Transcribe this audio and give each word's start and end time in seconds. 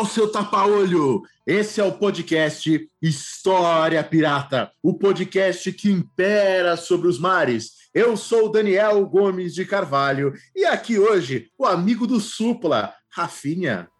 o 0.00 0.06
seu 0.06 0.32
tapa-olho! 0.32 1.22
Esse 1.46 1.78
é 1.78 1.84
o 1.84 1.92
podcast 1.92 2.88
História 3.02 4.02
Pirata, 4.02 4.72
o 4.82 4.94
podcast 4.94 5.70
que 5.72 5.90
impera 5.90 6.74
sobre 6.74 7.06
os 7.06 7.18
mares. 7.18 7.72
Eu 7.92 8.16
sou 8.16 8.46
o 8.46 8.48
Daniel 8.48 9.04
Gomes 9.04 9.54
de 9.54 9.66
Carvalho 9.66 10.32
e 10.56 10.64
aqui 10.64 10.98
hoje 10.98 11.50
o 11.58 11.66
amigo 11.66 12.06
do 12.06 12.18
Supla, 12.18 12.94
Rafinha. 13.10 13.90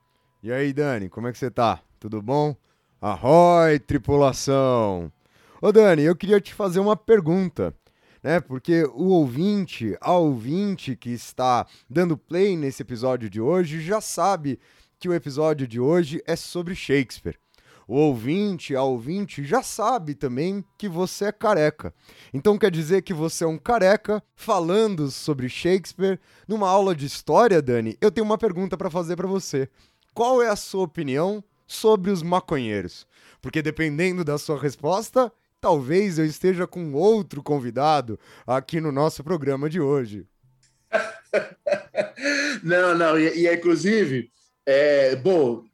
E 0.43 0.51
aí, 0.51 0.73
Dani, 0.73 1.11
como 1.11 1.29
é 1.29 1.33
que 1.33 1.39
você 1.39 1.51
tá? 1.51 1.83
Tudo 1.99 2.23
bom? 2.23 2.57
Arroi, 2.99 3.79
tripulação! 3.79 5.13
Ô, 5.61 5.71
Dani, 5.71 6.03
eu 6.05 6.17
queria 6.17 6.41
te 6.41 6.55
fazer 6.55 6.81
uma 6.81 6.97
pergunta, 6.97 7.75
né? 8.23 8.41
Porque 8.41 8.85
o 8.95 9.09
ouvinte, 9.09 9.99
a 10.01 10.13
ouvinte 10.13 10.97
que 10.97 11.11
está 11.11 11.67
dando 11.91 12.17
play 12.17 12.57
nesse 12.57 12.81
episódio 12.81 13.29
de 13.29 13.39
hoje 13.39 13.83
já 13.83 14.01
sabe 14.01 14.59
que 15.01 15.09
o 15.09 15.15
episódio 15.15 15.67
de 15.67 15.81
hoje 15.81 16.23
é 16.27 16.37
sobre 16.37 16.75
Shakespeare. 16.75 17.39
O 17.89 17.97
ouvinte, 17.97 18.77
a 18.77 18.83
ouvinte 18.83 19.43
já 19.43 19.63
sabe 19.63 20.15
também 20.15 20.63
que 20.79 20.89
você 20.89 21.25
é 21.25 21.33
careca. 21.33 21.93
Então 22.35 22.59
quer 22.59 22.71
dizer 22.71 23.01
que 23.03 23.15
você 23.15 23.43
é 23.43 23.47
um 23.47 23.57
careca 23.59 24.23
falando 24.37 25.11
sobre 25.11 25.49
Shakespeare 25.49 26.21
numa 26.47 26.69
aula 26.69 26.95
de 26.95 27.07
história, 27.07 27.63
Dani? 27.63 27.97
Eu 27.99 28.13
tenho 28.13 28.27
uma 28.27 28.37
pergunta 28.37 28.77
para 28.77 28.91
fazer 28.91 29.17
para 29.17 29.27
você. 29.27 29.69
Qual 30.15 30.43
é 30.43 30.51
a 30.51 30.55
sua 30.55 30.85
opinião 30.85 31.43
sobre 31.67 32.11
os 32.11 32.23
maconheiros? 32.23 33.07
Porque 33.41 33.63
dependendo 33.63 34.23
da 34.23 34.37
sua 34.37 34.61
resposta, 34.61 35.33
talvez 35.61 36.19
eu 36.19 36.27
esteja 36.27 36.67
com 36.67 36.93
outro 36.93 37.43
convidado 37.43 38.21
aqui 38.47 38.83
no 38.83 38.93
nosso 38.93 39.25
programa 39.25 39.69
de 39.69 39.81
hoje. 39.81 40.27
Não, 42.63 42.95
não, 42.95 43.19
e, 43.19 43.47
e 43.47 43.55
inclusive, 43.55 44.31
é, 44.71 45.17
bom, 45.17 45.65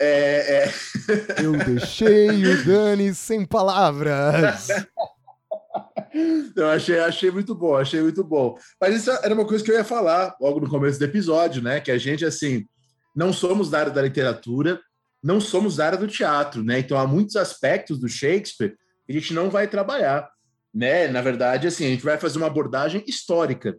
é, 0.00 0.64
é... 0.64 0.72
Eu 1.42 1.52
deixei 1.52 2.46
o 2.46 2.64
Dani 2.64 3.14
sem 3.14 3.44
palavras. 3.44 4.68
Eu 6.56 6.68
achei, 6.68 6.98
achei 6.98 7.30
muito 7.30 7.54
bom, 7.54 7.76
achei 7.76 8.00
muito 8.00 8.24
bom. 8.24 8.56
Mas 8.80 8.96
isso 8.96 9.10
era 9.10 9.34
uma 9.34 9.46
coisa 9.46 9.62
que 9.62 9.70
eu 9.70 9.76
ia 9.76 9.84
falar 9.84 10.34
logo 10.40 10.60
no 10.60 10.68
começo 10.68 10.98
do 10.98 11.04
episódio, 11.04 11.62
né? 11.62 11.80
Que 11.80 11.90
a 11.90 11.98
gente, 11.98 12.24
assim, 12.24 12.66
não 13.14 13.32
somos 13.32 13.70
da 13.70 13.80
área 13.80 13.92
da 13.92 14.02
literatura, 14.02 14.80
não 15.22 15.40
somos 15.40 15.76
da 15.76 15.86
área 15.86 15.98
do 15.98 16.08
teatro, 16.08 16.64
né? 16.64 16.78
Então 16.78 16.98
há 16.98 17.06
muitos 17.06 17.36
aspectos 17.36 18.00
do 18.00 18.08
Shakespeare 18.08 18.76
que 19.06 19.12
a 19.12 19.14
gente 19.14 19.34
não 19.34 19.50
vai 19.50 19.68
trabalhar, 19.68 20.28
né? 20.74 21.06
Na 21.08 21.20
verdade, 21.20 21.66
assim, 21.66 21.86
a 21.86 21.90
gente 21.90 22.04
vai 22.04 22.18
fazer 22.18 22.38
uma 22.38 22.46
abordagem 22.46 23.04
histórica 23.06 23.76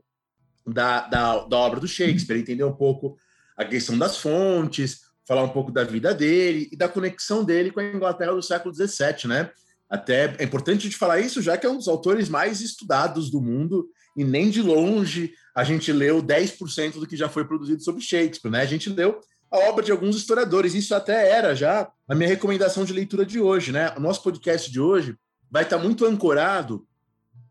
da, 0.66 1.08
da, 1.08 1.40
da 1.46 1.58
obra 1.58 1.79
do 1.79 1.88
Shakespeare, 1.88 2.40
entender 2.40 2.63
um 2.63 2.75
pouco 2.75 3.18
a 3.59 3.66
questão 3.66 3.97
das 3.97 4.18
fontes, 4.18 5.02
falar 5.28 5.44
um 5.44 5.50
pouco 5.50 5.70
da 5.70 5.84
vida 5.84 6.14
dele 6.14 6.70
e 6.72 6.78
da 6.78 6.88
conexão 6.88 7.44
dele 7.44 7.72
com 7.72 7.81
a 7.81 7.84
Inglaterra 7.84 8.34
do 8.34 8.42
século 8.42 8.74
XVII, 8.74 9.28
né? 9.28 9.52
Até 9.90 10.34
é 10.40 10.44
importante 10.46 10.88
de 10.88 10.96
falar 10.96 11.20
isso, 11.20 11.42
já 11.42 11.58
que 11.58 11.66
é 11.66 11.70
um 11.70 11.75
dos 11.75 11.90
autores 11.90 12.30
mais 12.30 12.62
estudados 12.62 13.30
do 13.30 13.42
mundo 13.42 13.90
e 14.16 14.24
nem 14.24 14.50
de 14.50 14.62
longe 14.62 15.34
a 15.53 15.64
gente 15.64 15.92
leu 15.92 16.24
10% 16.24 16.94
do 16.94 17.06
que 17.06 17.18
já 17.18 17.28
foi 17.28 17.44
produzido 17.44 17.84
sobre 17.84 18.02
Shakespeare, 18.02 18.50
né? 18.50 18.62
A 18.62 18.66
gente 18.66 18.90
leu 18.90 19.20
a 19.52 19.58
obra 19.70 19.84
de 19.84 19.91
alguns 19.91 20.16
historiadores, 20.16 20.74
isso 20.74 20.96
até 20.96 21.30
era 21.30 21.53
já 21.53 21.91
a 22.08 22.16
minha 22.16 22.30
recomendação 22.30 22.86
de 22.86 22.94
leitura 22.94 23.26
de 23.26 23.41
hoje, 23.41 23.74
né? 23.74 23.94
O 23.97 24.00
nosso 24.00 24.24
podcast 24.24 24.72
de 24.72 24.80
hoje 24.80 25.18
vai 25.52 25.64
estar 25.64 25.78
muito 25.78 26.06
ancorado 26.06 26.88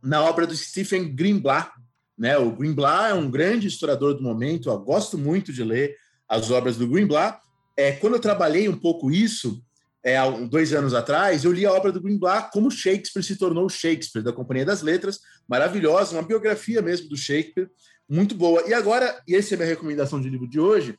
na 0.03 0.23
obra 0.23 0.47
do 0.47 0.57
Stephen 0.57 1.15
Greenblatt, 1.15 1.71
né? 2.19 2.37
O 2.37 2.51
Greenblatt 2.51 3.11
é 3.11 3.15
um 3.15 3.31
grande 3.31 3.69
historiador 3.69 4.15
do 4.15 4.23
momento, 4.23 4.69
eu 4.69 4.79
gosto 4.79 5.17
muito 5.17 5.53
de 5.53 5.63
ler 5.63 5.97
as 6.29 6.51
obras 6.51 6.77
do 6.77 6.89
Greenblatt. 6.89 7.41
É, 7.77 7.93
quando 7.93 8.15
eu 8.15 8.21
trabalhei 8.21 8.69
um 8.69 8.77
pouco 8.77 9.11
isso, 9.11 9.63
é, 10.03 10.19
dois 10.49 10.73
anos 10.73 10.95
atrás, 10.95 11.45
eu 11.45 11.53
li 11.53 11.65
a 11.65 11.73
obra 11.73 11.93
do 11.93 12.01
Greenblatt, 12.01 12.51
Como 12.53 12.71
Shakespeare 12.71 13.23
se 13.23 13.37
tornou 13.37 13.69
Shakespeare, 13.69 14.23
da 14.23 14.33
Companhia 14.33 14.65
das 14.65 14.83
Letras, 14.83 15.21
maravilhosa, 15.49 16.17
uma 16.17 16.27
biografia 16.27 16.83
mesmo 16.83 17.09
do 17.09 17.17
Shakespeare, 17.17 17.71
muito 18.09 18.35
boa. 18.35 18.63
E 18.67 18.75
agora, 18.75 19.23
e 19.29 19.37
essa 19.37 19.55
é 19.55 19.57
a 19.57 19.59
minha 19.59 19.69
recomendação 19.69 20.21
de 20.21 20.29
livro 20.29 20.49
de 20.49 20.59
hoje, 20.59 20.97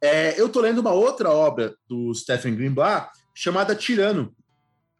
é, 0.00 0.38
eu 0.40 0.46
estou 0.46 0.62
lendo 0.62 0.80
uma 0.80 0.92
outra 0.92 1.30
obra 1.30 1.74
do 1.88 2.14
Stephen 2.14 2.54
Greenblatt, 2.54 3.10
chamada 3.34 3.74
Tirano, 3.74 4.34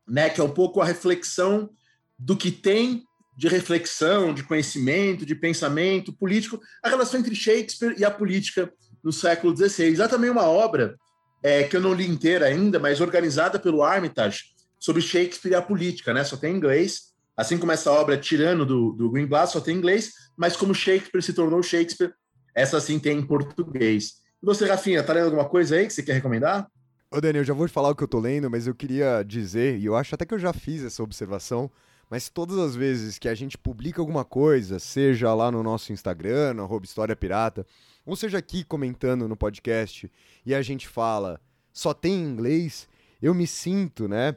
né, 0.07 0.29
que 0.29 0.41
é 0.41 0.45
um 0.45 0.51
pouco 0.51 0.81
a 0.81 0.85
reflexão 0.85 1.71
do 2.19 2.37
que 2.37 2.51
tem 2.51 3.05
de 3.37 3.49
reflexão, 3.49 4.33
de 4.33 4.43
conhecimento, 4.43 5.27
de 5.27 5.35
pensamento 5.35 6.13
político, 6.13 6.61
a 6.83 6.89
relação 6.89 7.19
entre 7.21 7.35
Shakespeare 7.35 7.95
e 7.99 8.05
a 8.05 8.11
política 8.11 8.73
no 9.03 9.13
século 9.13 9.57
XVI. 9.57 10.01
Há 10.01 10.09
também 10.09 10.31
uma 10.31 10.45
obra 10.45 10.97
é, 11.43 11.65
que 11.65 11.77
eu 11.77 11.81
não 11.81 11.93
li 11.93 12.09
inteira 12.09 12.47
ainda, 12.47 12.79
mas 12.79 13.01
organizada 13.01 13.59
pelo 13.59 13.83
Armitage, 13.83 14.55
sobre 14.79 15.03
Shakespeare 15.03 15.53
e 15.53 15.55
a 15.55 15.63
política, 15.63 16.15
né? 16.15 16.25
Só 16.25 16.37
tem 16.37 16.53
em 16.53 16.57
inglês. 16.57 17.15
Assim 17.37 17.59
como 17.59 17.73
essa 17.73 17.91
obra 17.91 18.17
Tirano 18.17 18.65
do, 18.65 18.93
do 18.93 19.11
Greenblatt 19.11 19.53
só 19.53 19.61
tem 19.61 19.75
em 19.75 19.79
inglês, 19.79 20.13
mas 20.37 20.57
como 20.57 20.75
Shakespeare 20.75 21.23
se 21.23 21.33
tornou 21.33 21.63
Shakespeare, 21.63 22.13
essa 22.55 22.81
sim 22.81 22.99
tem 22.99 23.19
em 23.19 23.27
português. 23.27 24.15
E 24.43 24.47
você, 24.47 24.67
Rafinha, 24.67 25.03
tá 25.03 25.13
lendo 25.13 25.25
alguma 25.27 25.49
coisa 25.49 25.75
aí 25.75 25.87
que 25.87 25.93
você 25.93 26.03
quer 26.03 26.13
recomendar? 26.13 26.69
Ô, 27.11 27.21
Daniel, 27.21 27.45
já 27.45 27.55
vou 27.55 27.67
te 27.67 27.73
falar 27.73 27.91
o 27.91 27.95
que 27.95 28.03
eu 28.03 28.09
tô 28.09 28.21
lendo, 28.21 28.51
mas 28.51 28.67
eu 28.67 28.75
queria 28.75 29.23
dizer, 29.23 29.79
e 29.79 29.85
eu 29.85 29.97
acho 29.97 30.15
até 30.15 30.25
que 30.25 30.35
eu 30.35 30.39
já 30.39 30.53
fiz 30.53 30.83
essa 30.83 31.03
observação, 31.03 31.71
mas 32.15 32.29
todas 32.29 32.59
as 32.59 32.77
vezes 32.77 33.19
que 33.19 33.29
a 33.29 33.35
gente 33.35 33.59
publica 33.59 34.01
alguma 34.01 34.25
coisa, 34.25 34.79
seja 34.79 35.35
lá 35.35 35.51
no 35.51 35.65
nosso 35.65 35.93
Instagram, 35.93 36.55
no 36.55 36.81
História 36.85 37.17
Pirata, 37.17 37.67
ou 38.07 38.15
seja 38.15 38.39
aqui 38.39 38.63
comentando 38.63 39.27
no 39.27 39.37
podcast, 39.37 40.09
e 40.47 40.55
a 40.55 40.63
gente 40.63 40.87
fala 40.87 41.41
só 41.73 41.93
tem 41.93 42.15
inglês, 42.15 42.89
eu 43.21 43.35
me 43.35 43.49
sinto, 43.49 44.07
né? 44.07 44.37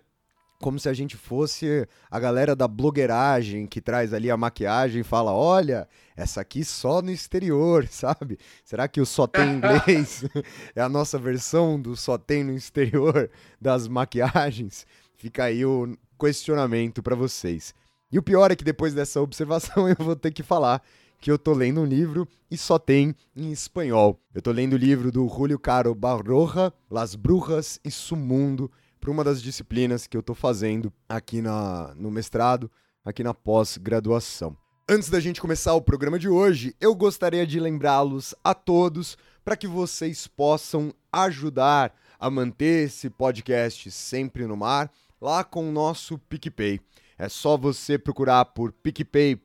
Como 0.59 0.79
se 0.79 0.89
a 0.89 0.93
gente 0.95 1.15
fosse 1.15 1.87
a 2.09 2.19
galera 2.19 2.55
da 2.55 2.67
blogueiragem 2.67 3.67
que 3.67 3.79
traz 3.79 4.11
ali 4.11 4.31
a 4.31 4.35
maquiagem 4.35 5.01
e 5.01 5.03
fala: 5.03 5.31
olha, 5.31 5.87
essa 6.15 6.41
aqui 6.41 6.65
só 6.65 6.99
no 6.99 7.11
exterior, 7.11 7.85
sabe? 7.93 8.39
Será 8.65 8.87
que 8.87 8.99
o 8.99 9.05
só 9.05 9.27
tem 9.27 9.47
inglês 9.51 10.25
é 10.75 10.81
a 10.81 10.89
nossa 10.89 11.19
versão 11.19 11.79
do 11.79 11.95
só 11.95 12.17
tem 12.17 12.43
no 12.43 12.55
exterior 12.55 13.29
das 13.61 13.87
maquiagens? 13.87 14.87
Fica 15.15 15.43
aí 15.43 15.63
o 15.63 15.95
questionamento 16.17 17.03
para 17.03 17.15
vocês. 17.15 17.73
E 18.11 18.17
o 18.17 18.23
pior 18.23 18.51
é 18.51 18.55
que 18.55 18.63
depois 18.63 18.93
dessa 18.93 19.21
observação 19.21 19.87
eu 19.89 19.95
vou 19.99 20.15
ter 20.15 20.31
que 20.31 20.43
falar 20.43 20.81
que 21.19 21.31
eu 21.31 21.37
tô 21.37 21.53
lendo 21.53 21.81
um 21.81 21.85
livro 21.85 22.27
e 22.49 22.57
só 22.57 22.77
tem 22.77 23.15
em 23.35 23.51
espanhol. 23.51 24.19
Eu 24.33 24.41
tô 24.41 24.51
lendo 24.51 24.73
o 24.73 24.77
livro 24.77 25.11
do 25.11 25.27
Julio 25.27 25.59
Caro 25.59 25.93
Barroja, 25.95 26.71
Las 26.89 27.15
Brujas 27.15 27.79
e 27.83 27.91
Sumundo, 27.91 28.71
para 28.99 29.11
uma 29.11 29.23
das 29.23 29.41
disciplinas 29.41 30.07
que 30.07 30.15
eu 30.15 30.23
tô 30.23 30.33
fazendo 30.33 30.91
aqui 31.07 31.41
na, 31.41 31.93
no 31.95 32.11
mestrado, 32.11 32.69
aqui 33.03 33.23
na 33.23 33.33
pós-graduação. 33.33 34.55
Antes 34.89 35.09
da 35.09 35.19
gente 35.19 35.41
começar 35.41 35.73
o 35.73 35.81
programa 35.81 36.17
de 36.17 36.29
hoje, 36.29 36.73
eu 36.79 36.95
gostaria 36.95 37.45
de 37.45 37.59
lembrá-los 37.59 38.33
a 38.43 38.53
todos 38.53 39.17
para 39.43 39.57
que 39.57 39.67
vocês 39.67 40.27
possam 40.27 40.93
ajudar 41.11 41.93
a 42.19 42.29
manter 42.29 42.85
esse 42.85 43.09
podcast 43.09 43.91
sempre 43.91 44.45
no 44.45 44.55
mar 44.55 44.91
lá 45.21 45.43
com 45.43 45.67
o 45.67 45.71
nosso 45.71 46.17
PicPay. 46.17 46.79
É 47.17 47.27
só 47.27 47.57
você 47.57 47.97
procurar 47.97 48.45
por 48.45 48.71
picpay.me 48.71 49.39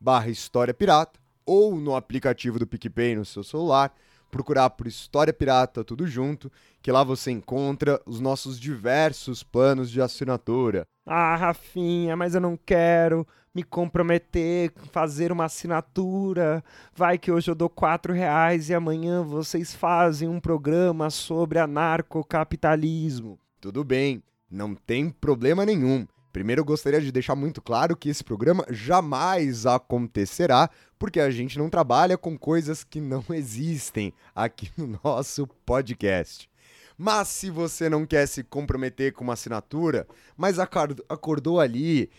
barra 0.00 0.30
História 0.30 0.72
Pirata 0.72 1.20
ou 1.44 1.76
no 1.76 1.94
aplicativo 1.96 2.58
do 2.58 2.66
PicPay 2.66 3.16
no 3.16 3.24
seu 3.24 3.42
celular, 3.42 3.92
procurar 4.30 4.70
por 4.70 4.86
História 4.86 5.32
Pirata 5.32 5.84
tudo 5.84 6.06
junto, 6.06 6.50
que 6.80 6.92
lá 6.92 7.02
você 7.02 7.30
encontra 7.30 8.00
os 8.06 8.20
nossos 8.20 8.58
diversos 8.58 9.42
planos 9.42 9.90
de 9.90 10.00
assinatura. 10.00 10.84
Ah, 11.04 11.34
Rafinha, 11.34 12.16
mas 12.16 12.34
eu 12.34 12.40
não 12.40 12.56
quero 12.56 13.26
me 13.54 13.62
comprometer, 13.62 14.72
fazer 14.90 15.30
uma 15.30 15.44
assinatura. 15.44 16.64
Vai 16.94 17.18
que 17.18 17.30
hoje 17.30 17.50
eu 17.50 17.54
dou 17.54 17.68
quatro 17.68 18.12
reais 18.12 18.70
e 18.70 18.74
amanhã 18.74 19.22
vocês 19.22 19.74
fazem 19.74 20.28
um 20.28 20.40
programa 20.40 21.10
sobre 21.10 21.58
anarcocapitalismo. 21.58 23.38
Tudo 23.62 23.84
bem, 23.84 24.20
não 24.50 24.74
tem 24.74 25.08
problema 25.08 25.64
nenhum. 25.64 26.04
Primeiro, 26.32 26.62
eu 26.62 26.64
gostaria 26.64 27.00
de 27.00 27.12
deixar 27.12 27.36
muito 27.36 27.62
claro 27.62 27.96
que 27.96 28.08
esse 28.08 28.24
programa 28.24 28.66
jamais 28.68 29.66
acontecerá, 29.66 30.68
porque 30.98 31.20
a 31.20 31.30
gente 31.30 31.56
não 31.60 31.70
trabalha 31.70 32.18
com 32.18 32.36
coisas 32.36 32.82
que 32.82 33.00
não 33.00 33.24
existem 33.30 34.12
aqui 34.34 34.68
no 34.76 34.98
nosso 35.04 35.46
podcast. 35.64 36.50
Mas 36.98 37.28
se 37.28 37.50
você 37.50 37.88
não 37.88 38.04
quer 38.04 38.26
se 38.26 38.42
comprometer 38.42 39.12
com 39.12 39.22
uma 39.22 39.34
assinatura, 39.34 40.08
mas 40.36 40.58
acordou 40.58 41.60
ali, 41.60 42.10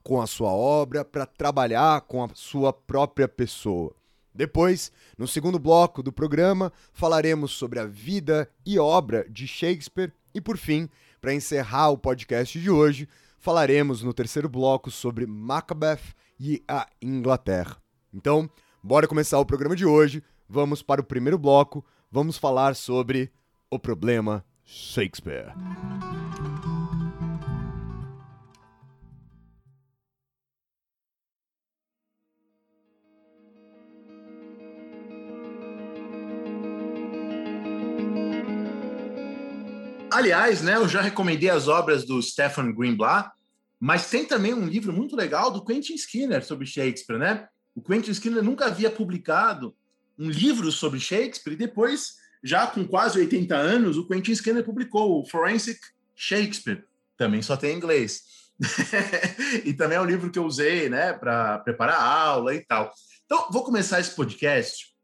com 0.02 0.20
a 0.20 0.26
sua 0.26 0.50
obra, 0.50 1.04
para 1.04 1.24
trabalhar 1.24 2.02
com 2.02 2.22
a 2.22 2.28
sua 2.34 2.72
própria 2.72 3.26
pessoa? 3.26 3.94
Depois, 4.34 4.90
no 5.18 5.28
segundo 5.28 5.58
bloco 5.58 6.02
do 6.02 6.12
programa, 6.12 6.72
falaremos 6.92 7.52
sobre 7.52 7.78
a 7.78 7.86
vida 7.86 8.50
e 8.64 8.78
obra 8.78 9.26
de 9.28 9.46
Shakespeare 9.46 10.12
e, 10.34 10.40
por 10.40 10.56
fim, 10.56 10.88
para 11.20 11.34
encerrar 11.34 11.90
o 11.90 11.98
podcast 11.98 12.58
de 12.58 12.70
hoje, 12.70 13.08
falaremos 13.38 14.02
no 14.02 14.14
terceiro 14.14 14.48
bloco 14.48 14.90
sobre 14.90 15.26
Macbeth 15.26 16.14
e 16.40 16.62
a 16.66 16.88
Inglaterra. 17.00 17.76
Então, 18.12 18.48
Bora 18.84 19.06
começar 19.06 19.38
o 19.38 19.46
programa 19.46 19.76
de 19.76 19.86
hoje. 19.86 20.24
Vamos 20.48 20.82
para 20.82 21.00
o 21.00 21.04
primeiro 21.04 21.38
bloco. 21.38 21.86
Vamos 22.10 22.36
falar 22.36 22.74
sobre 22.74 23.30
o 23.70 23.78
problema 23.78 24.44
Shakespeare. 24.64 25.54
Aliás, 40.10 40.60
né, 40.60 40.74
eu 40.74 40.88
já 40.88 41.00
recomendei 41.00 41.48
as 41.48 41.68
obras 41.68 42.04
do 42.04 42.20
Stephen 42.20 42.74
Greenblatt, 42.74 43.30
mas 43.78 44.10
tem 44.10 44.24
também 44.24 44.52
um 44.52 44.66
livro 44.66 44.92
muito 44.92 45.14
legal 45.14 45.52
do 45.52 45.64
Quentin 45.64 45.94
Skinner 45.94 46.44
sobre 46.44 46.66
Shakespeare, 46.66 47.18
né? 47.18 47.46
O 47.74 47.82
Quentin 47.82 48.10
Skinner 48.10 48.42
nunca 48.42 48.66
havia 48.66 48.90
publicado 48.90 49.74
um 50.18 50.28
livro 50.28 50.70
sobre 50.70 51.00
Shakespeare, 51.00 51.54
e 51.54 51.56
depois, 51.56 52.16
já 52.42 52.66
com 52.66 52.86
quase 52.86 53.18
80 53.18 53.56
anos, 53.56 53.96
o 53.96 54.06
Quentin 54.06 54.32
Skinner 54.32 54.64
publicou 54.64 55.20
o 55.20 55.26
Forensic 55.26 55.80
Shakespeare, 56.14 56.84
também 57.16 57.42
só 57.42 57.56
tem 57.56 57.72
em 57.72 57.76
inglês. 57.76 58.22
e 59.64 59.72
também 59.72 59.98
é 59.98 60.00
um 60.00 60.06
livro 60.06 60.30
que 60.30 60.38
eu 60.38 60.44
usei 60.44 60.88
né, 60.88 61.12
para 61.12 61.58
preparar 61.60 61.96
a 61.96 62.20
aula 62.20 62.54
e 62.54 62.64
tal. 62.64 62.92
Então, 63.24 63.48
vou 63.50 63.64
começar 63.64 63.98
esse 63.98 64.14
podcast 64.14 64.94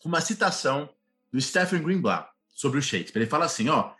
com 0.00 0.08
uma 0.08 0.20
citação 0.20 0.90
do 1.32 1.40
Stephen 1.40 1.82
Greenblatt 1.82 2.28
sobre 2.50 2.78
o 2.78 2.82
Shakespeare. 2.82 3.22
Ele 3.22 3.30
fala 3.30 3.46
assim: 3.46 3.68
ó, 3.68 3.94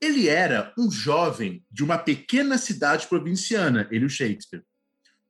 ele 0.00 0.28
era 0.28 0.72
um 0.76 0.90
jovem 0.90 1.64
de 1.70 1.82
uma 1.82 1.98
pequena 1.98 2.58
cidade 2.58 3.06
provinciana, 3.06 3.88
ele, 3.90 4.04
o 4.04 4.10
Shakespeare. 4.10 4.64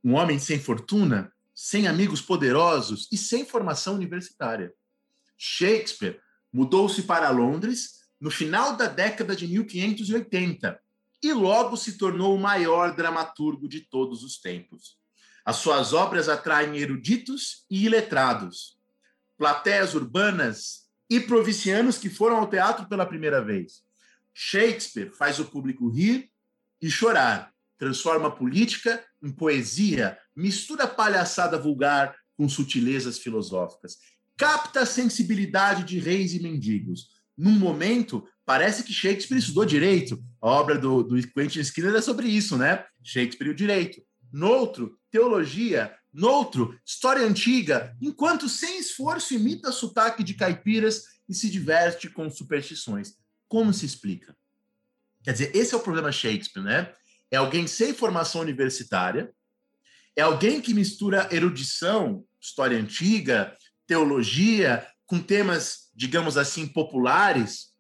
Um 0.03 0.15
homem 0.15 0.39
sem 0.39 0.59
fortuna 0.59 1.33
sem 1.57 1.89
amigos 1.89 2.21
poderosos 2.21 3.09
e 3.11 3.17
sem 3.17 3.47
formação 3.47 3.95
universitária. 3.95 4.75
Shakespeare 5.39 6.21
mudou-se 6.53 7.03
para 7.05 7.31
Londres 7.31 8.03
no 8.21 8.31
final 8.31 8.77
da 8.77 8.87
década 8.87 9.35
de 9.35 9.49
1580 9.49 10.79
e 11.23 11.33
logo 11.33 11.75
se 11.75 11.97
tornou 11.97 12.37
o 12.37 12.39
maior 12.39 12.95
dramaturgo 12.95 13.67
de 13.67 13.81
todos 13.81 14.23
os 14.23 14.39
tempos. 14.39 14.99
As 15.47 15.57
suas 15.57 15.95
obras 15.95 16.29
atraem 16.29 16.77
eruditos 16.77 17.65
e 17.71 17.87
iletrados, 17.87 18.79
plateias 19.39 19.95
urbanas 19.95 20.87
e 21.09 21.21
provincianos 21.21 21.97
que 21.97 22.11
foram 22.11 22.37
ao 22.37 22.51
teatro 22.51 22.87
pela 22.87 23.07
primeira 23.07 23.43
vez. 23.43 23.83
Shakespeare 24.35 25.11
faz 25.11 25.39
o 25.39 25.47
público 25.47 25.89
rir 25.89 26.31
e 26.83 26.91
chorar, 26.91 27.55
transforma 27.79 28.29
a 28.29 28.33
política 28.33 29.03
em 29.23 29.31
poesia, 29.33 30.19
mistura 30.37 30.87
palhaçada 30.87 31.59
vulgar 31.59 32.15
com 32.37 32.49
sutilezas 32.49 33.19
filosóficas, 33.19 33.97
capta 34.37 34.81
a 34.81 34.87
sensibilidade 34.87 35.85
de 35.85 35.99
reis 35.99 36.35
e 36.35 36.43
mendigos. 36.43 37.09
Num 37.37 37.59
momento, 37.59 38.27
parece 38.45 38.83
que 38.83 38.93
Shakespeare 38.93 39.39
estudou 39.39 39.65
direito. 39.65 40.23
A 40.41 40.49
obra 40.49 40.79
do, 40.79 41.03
do 41.03 41.29
Quentin 41.33 41.61
Skinner 41.61 41.95
é 41.95 42.03
sobre 42.03 42.29
isso, 42.29 42.57
né? 42.57 42.85
Shakespeare 43.03 43.49
e 43.49 43.51
o 43.51 43.57
direito. 43.57 44.03
Noutro, 44.33 44.99
teologia. 45.11 45.95
Noutro, 46.13 46.79
história 46.85 47.23
antiga, 47.23 47.95
enquanto 48.01 48.49
sem 48.49 48.79
esforço 48.79 49.35
imita 49.35 49.71
sotaque 49.71 50.23
de 50.23 50.33
caipiras 50.33 51.05
e 51.29 51.35
se 51.35 51.51
diverte 51.51 52.09
com 52.09 52.31
superstições. 52.31 53.15
Como 53.49 53.73
se 53.73 53.85
explica? 53.85 54.35
Quer 55.23 55.33
dizer, 55.33 55.57
esse 55.57 55.75
é 55.75 55.77
o 55.77 55.83
problema 55.83 56.11
Shakespeare, 56.11 56.65
né? 56.65 56.95
É 57.31 57.37
alguém 57.37 57.67
sem 57.67 57.93
formação 57.93 58.41
universitária, 58.41 59.31
é 60.17 60.23
alguém 60.23 60.61
que 60.61 60.73
mistura 60.73 61.29
erudição, 61.31 62.25
história 62.41 62.79
antiga, 62.79 63.55
teologia, 63.87 64.87
com 65.07 65.21
temas, 65.21 65.91
digamos 65.95 66.39
assim, 66.39 66.67
populares. 66.67 67.75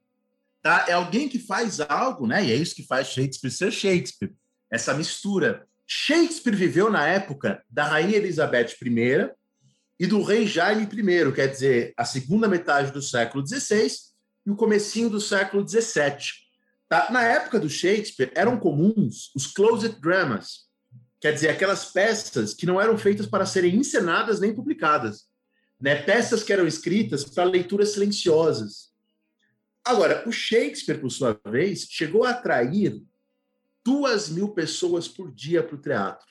Tá? 0.62 0.84
É 0.88 0.92
alguém 0.92 1.28
que 1.28 1.38
faz 1.38 1.80
algo, 1.80 2.26
né? 2.26 2.44
E 2.44 2.52
é 2.52 2.54
isso 2.54 2.74
que 2.74 2.86
faz 2.86 3.08
Shakespeare 3.08 3.50
ser 3.50 3.72
Shakespeare, 3.72 4.34
essa 4.70 4.92
mistura. 4.94 5.66
Shakespeare 5.86 6.54
viveu 6.54 6.90
na 6.90 7.06
época 7.06 7.64
da 7.70 7.84
rainha 7.84 8.16
Elizabeth 8.16 8.74
I 8.82 9.30
e 9.98 10.06
do 10.06 10.22
rei 10.22 10.46
Jaime 10.46 10.82
I, 10.82 11.32
quer 11.32 11.46
dizer, 11.46 11.94
a 11.96 12.04
segunda 12.04 12.46
metade 12.46 12.92
do 12.92 13.00
século 13.00 13.46
XVI 13.46 13.88
e 14.44 14.50
o 14.50 14.56
comecinho 14.56 15.08
do 15.08 15.20
século 15.20 15.66
XVII. 15.66 16.32
Tá? 16.88 17.08
Na 17.10 17.22
época 17.22 17.58
do 17.58 17.70
Shakespeare, 17.70 18.30
eram 18.34 18.58
comuns 18.58 19.30
os 19.34 19.46
closet 19.46 19.98
dramas, 20.00 20.65
Quer 21.26 21.32
dizer, 21.32 21.48
aquelas 21.48 21.86
peças 21.86 22.54
que 22.54 22.64
não 22.66 22.80
eram 22.80 22.96
feitas 22.96 23.26
para 23.26 23.44
serem 23.44 23.74
encenadas 23.74 24.38
nem 24.38 24.54
publicadas. 24.54 25.26
Né? 25.80 25.96
Peças 25.96 26.44
que 26.44 26.52
eram 26.52 26.68
escritas 26.68 27.24
para 27.24 27.42
leituras 27.42 27.94
silenciosas. 27.94 28.92
Agora, 29.84 30.22
o 30.24 30.30
Shakespeare, 30.30 31.00
por 31.00 31.10
sua 31.10 31.36
vez, 31.50 31.88
chegou 31.90 32.22
a 32.22 32.30
atrair 32.30 33.02
duas 33.84 34.28
mil 34.28 34.50
pessoas 34.50 35.08
por 35.08 35.32
dia 35.32 35.64
para 35.64 35.74
o 35.74 35.80
teatro. 35.80 36.28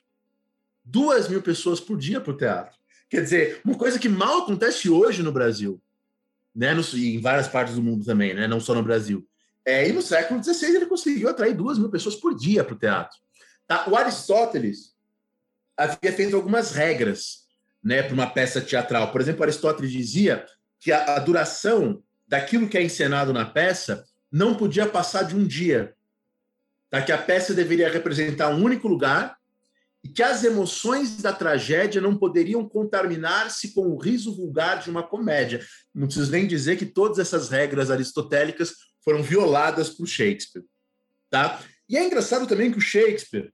Duas 0.82 1.28
mil 1.28 1.42
pessoas 1.42 1.82
por 1.82 1.98
dia 1.98 2.22
para 2.22 2.32
o 2.32 2.38
teatro. 2.38 2.78
Quer 3.10 3.22
dizer, 3.22 3.62
uma 3.66 3.78
coisa 3.78 4.00
que 4.00 4.08
mal 4.08 4.44
acontece 4.44 4.90
hoje 4.90 5.22
no 5.22 5.32
Brasil, 5.34 5.78
né? 6.56 6.74
E 6.94 7.16
em 7.16 7.20
várias 7.20 7.50
partes 7.50 7.76
do 7.76 7.84
mundo 7.84 8.06
também, 8.06 8.34
né? 8.34 8.48
Não 8.48 8.62
só 8.62 8.74
no 8.74 8.82
Brasil. 8.82 9.28
É, 9.66 9.90
e 9.90 9.92
no 9.92 10.02
século 10.02 10.42
XVI 10.42 10.74
ele 10.74 10.86
conseguiu 10.86 11.28
atrair 11.28 11.54
duas 11.54 11.78
mil 11.78 11.90
pessoas 11.90 12.16
por 12.16 12.34
dia 12.34 12.64
para 12.64 12.76
o 12.76 12.80
teatro. 12.80 13.25
Tá? 13.68 13.90
O 13.90 13.96
Aristóteles 13.96 14.96
havia 15.78 16.14
feito 16.14 16.36
algumas 16.36 16.72
regras 16.72 17.46
né, 17.84 18.02
para 18.04 18.14
uma 18.14 18.28
peça 18.28 18.62
teatral. 18.62 19.12
Por 19.12 19.22
exemplo, 19.22 19.44
Aristóteles 19.44 19.92
dizia 19.92 20.46
que 20.80 20.92
a, 20.92 21.16
a 21.16 21.20
duração 21.20 22.04
daquilo 22.28 22.68
que 22.68 22.78
é 22.78 22.84
encenado 22.84 23.34
na 23.34 23.46
peça 23.46 24.06
não 24.32 24.56
podia 24.56 24.88
passar 24.88 25.24
de 25.24 25.36
um 25.36 25.46
dia. 25.46 25.96
Tá? 26.90 27.02
Que 27.02 27.12
a 27.12 27.18
peça 27.18 27.54
deveria 27.54 27.92
representar 27.92 28.50
um 28.50 28.64
único 28.64 28.88
lugar 28.88 29.38
e 30.04 30.10
que 30.10 30.22
as 30.22 30.44
emoções 30.44 31.22
da 31.22 31.34
tragédia 31.34 32.00
não 32.00 32.16
poderiam 32.16 32.68
contaminar-se 32.68 33.74
com 33.74 33.88
o 33.88 33.98
riso 33.98 34.36
vulgar 34.36 34.80
de 34.80 34.90
uma 34.90 35.02
comédia. 35.02 35.66
Não 35.94 36.06
preciso 36.06 36.32
nem 36.32 36.48
dizer 36.48 36.78
que 36.78 36.86
todas 36.86 37.18
essas 37.18 37.50
regras 37.50 37.90
aristotélicas 37.90 38.74
foram 39.04 39.24
violadas 39.24 39.90
por 39.90 40.08
Shakespeare. 40.08 40.64
Tá? 41.30 41.60
E 41.90 41.98
é 41.98 42.06
engraçado 42.06 42.46
também 42.48 42.72
que 42.72 42.78
o 42.78 42.82
Shakespeare, 42.82 43.52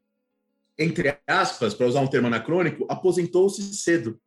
entre 0.77 1.17
aspas, 1.27 1.73
para 1.73 1.87
usar 1.87 2.01
um 2.01 2.07
termo 2.07 2.27
anacrônico, 2.27 2.85
aposentou-se 2.89 3.61
cedo. 3.75 4.19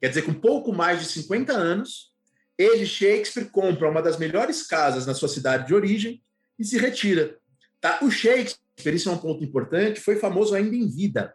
Quer 0.00 0.08
dizer, 0.08 0.22
com 0.22 0.34
pouco 0.34 0.72
mais 0.72 1.00
de 1.00 1.06
50 1.06 1.52
anos, 1.52 2.12
ele, 2.58 2.86
Shakespeare, 2.86 3.50
compra 3.50 3.90
uma 3.90 4.02
das 4.02 4.18
melhores 4.18 4.66
casas 4.66 5.06
na 5.06 5.14
sua 5.14 5.28
cidade 5.28 5.66
de 5.66 5.74
origem 5.74 6.22
e 6.58 6.64
se 6.64 6.78
retira. 6.78 7.38
Tá? 7.80 7.98
O 8.02 8.10
Shakespeare, 8.10 8.94
isso 8.94 9.08
é 9.08 9.12
um 9.12 9.18
ponto 9.18 9.42
importante, 9.42 10.00
foi 10.00 10.16
famoso 10.16 10.54
ainda 10.54 10.74
em 10.74 10.88
vida. 10.88 11.34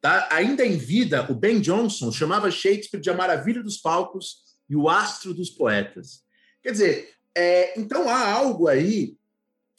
Tá? 0.00 0.28
Ainda 0.32 0.64
em 0.64 0.76
vida, 0.76 1.30
o 1.30 1.34
Ben 1.34 1.60
Jonson 1.60 2.10
chamava 2.12 2.50
Shakespeare 2.50 3.00
de 3.00 3.10
a 3.10 3.14
maravilha 3.14 3.62
dos 3.62 3.76
palcos 3.76 4.42
e 4.68 4.76
o 4.76 4.88
astro 4.88 5.34
dos 5.34 5.50
poetas. 5.50 6.22
Quer 6.62 6.72
dizer, 6.72 7.10
é, 7.34 7.78
então 7.78 8.08
há 8.08 8.32
algo 8.32 8.68
aí 8.68 9.16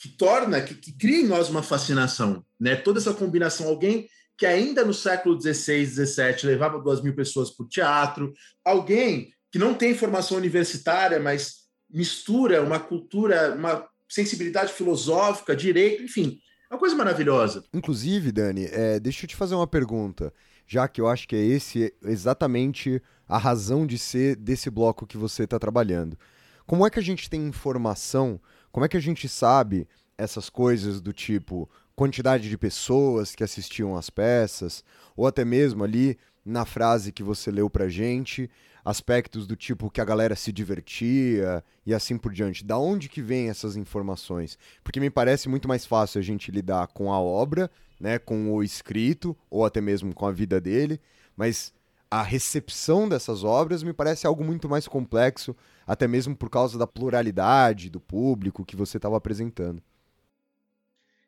que 0.02 0.10
torna, 0.10 0.60
que, 0.62 0.74
que, 0.74 0.92
cria 0.92 1.22
em 1.22 1.28
nós 1.28 1.48
uma 1.48 1.62
fascinação, 1.62 2.44
né? 2.60 2.76
Toda 2.76 2.98
essa 2.98 3.14
combinação, 3.14 3.68
alguém 3.68 4.10
que 4.36 4.48
ainda 4.48 4.84
no 4.84 4.96
século 4.96 5.40
XVI, 5.40 5.86
XVII 5.86 6.46
levava 6.46 6.82
duas 6.82 7.04
mil 7.04 7.14
pessoas 7.14 7.52
para 7.52 7.64
o 7.64 7.70
teatro, 7.70 8.34
alguém 8.66 9.32
que 9.52 9.60
não 9.60 9.76
tem 9.76 9.94
formação 9.94 10.38
universitária, 10.38 11.20
mas 11.20 11.66
mistura 11.88 12.64
uma 12.64 12.80
cultura, 12.80 13.54
uma 13.54 13.88
sensibilidade 14.10 14.74
filosófica, 14.74 15.56
direito, 15.56 16.02
enfim, 16.02 16.40
é 16.68 16.74
uma 16.74 16.80
coisa 16.80 16.96
maravilhosa. 16.96 17.64
Inclusive, 17.72 18.32
Dani, 18.32 18.66
é, 18.72 19.00
deixa 19.00 19.26
eu 19.26 19.30
te 19.30 19.36
fazer 19.36 19.54
uma 19.54 19.68
pergunta, 19.68 20.34
já 20.66 20.88
que 20.88 21.00
eu 21.00 21.08
acho 21.08 21.28
que 21.28 21.36
é 21.36 21.46
esse 21.46 21.94
exatamente 22.04 23.00
a 23.28 23.38
razão 23.38 23.86
de 23.86 24.00
ser 24.00 24.36
desse 24.36 24.72
bloco 24.72 25.06
que 25.06 25.18
você 25.18 25.44
está 25.44 25.60
trabalhando. 25.60 26.18
Como 26.66 26.88
é 26.88 26.90
que 26.90 26.98
a 26.98 27.04
gente 27.04 27.30
tem 27.30 27.46
informação? 27.46 28.42
Como 28.72 28.86
é 28.86 28.90
que 28.90 28.98
a 28.98 29.02
gente 29.02 29.28
sabe 29.28 29.88
essas 30.18 30.50
coisas 30.50 31.02
do 31.02 31.12
tipo 31.12 31.70
quantidade 31.96 32.50
de 32.50 32.58
pessoas 32.58 33.36
que 33.36 33.44
assistiam 33.44 33.96
às 33.96 34.10
peças, 34.10 34.84
ou 35.16 35.28
até 35.28 35.46
mesmo 35.46 35.84
ali 35.84 36.18
na 36.44 36.66
frase 36.66 37.12
que 37.12 37.22
você 37.22 37.52
leu 37.52 37.70
pra 37.70 37.88
gente, 37.88 38.50
aspectos 38.84 39.46
do 39.46 39.56
tipo 39.56 39.92
que 39.92 40.02
a 40.02 40.06
galera 40.06 40.36
se 40.36 40.52
divertia 40.52 41.64
e 41.86 41.94
assim 41.94 42.18
por 42.18 42.34
diante. 42.34 42.66
Da 42.66 42.78
onde 42.78 43.08
que 43.08 43.22
vem 43.22 43.50
essas 43.50 43.76
informações? 43.76 44.58
Porque 44.84 45.00
me 45.00 45.10
parece 45.10 45.48
muito 45.48 45.68
mais 45.68 45.86
fácil 45.86 46.20
a 46.20 46.24
gente 46.24 46.52
lidar 46.52 46.88
com 46.88 47.14
a 47.14 47.20
obra, 47.20 47.70
né, 48.00 48.18
com 48.18 48.52
o 48.52 48.64
escrito 48.64 49.38
ou 49.50 49.64
até 49.64 49.80
mesmo 49.80 50.14
com 50.16 50.26
a 50.26 50.32
vida 50.32 50.60
dele, 50.60 51.00
mas 51.38 51.72
a 52.12 52.22
recepção 52.22 53.08
dessas 53.08 53.42
obras 53.42 53.82
me 53.82 53.94
parece 53.94 54.28
algo 54.28 54.44
muito 54.44 54.68
mais 54.68 54.86
complexo, 54.86 55.56
até 55.88 56.10
mesmo 56.10 56.36
por 56.36 56.50
causa 56.50 56.78
da 56.78 56.86
pluralidade 56.86 57.90
do 57.90 58.02
público 58.02 58.66
que 58.66 58.76
você 58.76 58.98
estava 58.98 59.16
apresentando. 59.16 59.82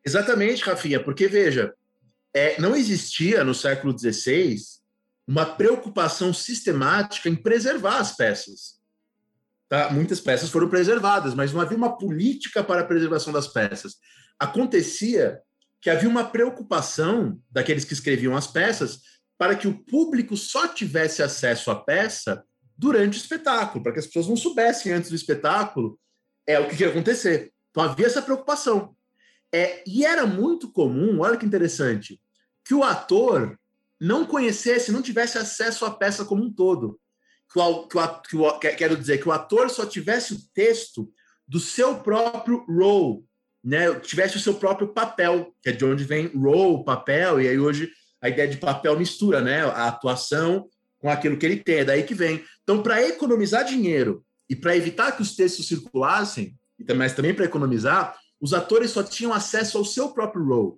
Exatamente, 0.05 0.61
Rafinha, 0.63 1.01
porque 1.01 1.25
veja, 1.29 1.73
é, 2.33 2.59
não 2.59 2.75
existia 2.75 3.45
no 3.45 3.55
século 3.55 3.97
XVI 3.97 4.57
uma 5.25 5.45
preocupação 5.45 6.33
sistemática 6.33 7.29
em 7.29 7.35
preservar 7.35 7.99
as 7.99 8.17
peças. 8.17 8.81
Tá? 9.69 9.89
Muitas 9.89 10.19
peças 10.19 10.49
foram 10.49 10.67
preservadas, 10.67 11.33
mas 11.33 11.53
não 11.53 11.61
havia 11.61 11.77
uma 11.77 11.97
política 11.97 12.61
para 12.61 12.81
a 12.81 12.85
preservação 12.85 13.31
das 13.31 13.47
peças. 13.47 13.95
Acontecia 14.37 15.39
que 15.79 15.89
havia 15.89 16.09
uma 16.09 16.25
preocupação 16.25 17.39
daqueles 17.49 17.85
que 17.85 17.93
escreviam 17.93 18.35
as 18.35 18.47
peças 18.47 19.12
para 19.43 19.57
que 19.57 19.67
o 19.67 19.77
público 19.77 20.37
só 20.37 20.69
tivesse 20.69 21.21
acesso 21.21 21.69
à 21.69 21.75
peça 21.75 22.45
durante 22.77 23.17
o 23.17 23.19
espetáculo, 23.19 23.83
para 23.83 23.91
que 23.91 23.99
as 23.99 24.07
pessoas 24.07 24.29
não 24.29 24.37
soubessem 24.37 24.93
antes 24.93 25.09
do 25.09 25.17
espetáculo 25.17 25.99
é 26.47 26.57
o 26.57 26.69
que 26.69 26.81
ia 26.81 26.87
acontecer. 26.87 27.51
Então 27.69 27.83
havia 27.83 28.05
essa 28.05 28.21
preocupação. 28.21 28.95
É, 29.53 29.83
e 29.85 30.05
era 30.05 30.25
muito 30.25 30.71
comum, 30.71 31.19
olha 31.19 31.35
que 31.35 31.45
interessante, 31.45 32.21
que 32.63 32.73
o 32.73 32.85
ator 32.85 33.59
não 33.99 34.25
conhecesse, 34.25 34.93
não 34.93 35.01
tivesse 35.01 35.37
acesso 35.37 35.83
à 35.83 35.91
peça 35.91 36.23
como 36.23 36.41
um 36.41 36.53
todo. 36.53 36.97
Que 37.51 37.59
o, 37.59 37.85
que 37.85 37.97
o, 37.97 38.21
que 38.21 38.37
o, 38.37 38.59
quero 38.59 38.95
dizer, 38.95 39.17
que 39.17 39.27
o 39.27 39.33
ator 39.33 39.69
só 39.69 39.85
tivesse 39.85 40.35
o 40.35 40.39
texto 40.53 41.11
do 41.45 41.59
seu 41.59 41.99
próprio 41.99 42.63
role, 42.65 43.25
né? 43.61 43.93
tivesse 43.99 44.37
o 44.37 44.39
seu 44.39 44.53
próprio 44.53 44.93
papel, 44.93 45.53
que 45.61 45.67
é 45.67 45.73
de 45.73 45.83
onde 45.83 46.05
vem 46.05 46.27
role, 46.27 46.85
papel, 46.85 47.41
e 47.41 47.49
aí 47.49 47.59
hoje 47.59 47.91
a 48.23 48.29
ideia 48.29 48.47
de 48.47 48.55
papel 48.55 48.97
mistura 48.97 49.41
né? 49.41 49.63
a 49.65 49.89
atuação 49.89 50.69
com 50.97 51.09
aquilo 51.09 51.35
que 51.37 51.45
ele 51.45 51.57
tem, 51.57 51.79
é 51.79 51.85
daí 51.85 52.03
que 52.03 52.15
vem. 52.15 52.41
Então, 52.63 52.81
para 52.81 53.05
economizar 53.05 53.65
dinheiro 53.65 54.23
e 54.49 54.55
para 54.55 54.77
evitar 54.77 55.11
que 55.11 55.21
os 55.21 55.35
textos 55.35 55.67
circulassem, 55.67 56.57
mas 56.95 57.13
também 57.13 57.33
para 57.33 57.43
economizar, 57.43 58.17
os 58.39 58.53
atores 58.53 58.91
só 58.91 59.03
tinham 59.03 59.33
acesso 59.33 59.77
ao 59.77 59.83
seu 59.83 60.09
próprio 60.13 60.45
role. 60.45 60.77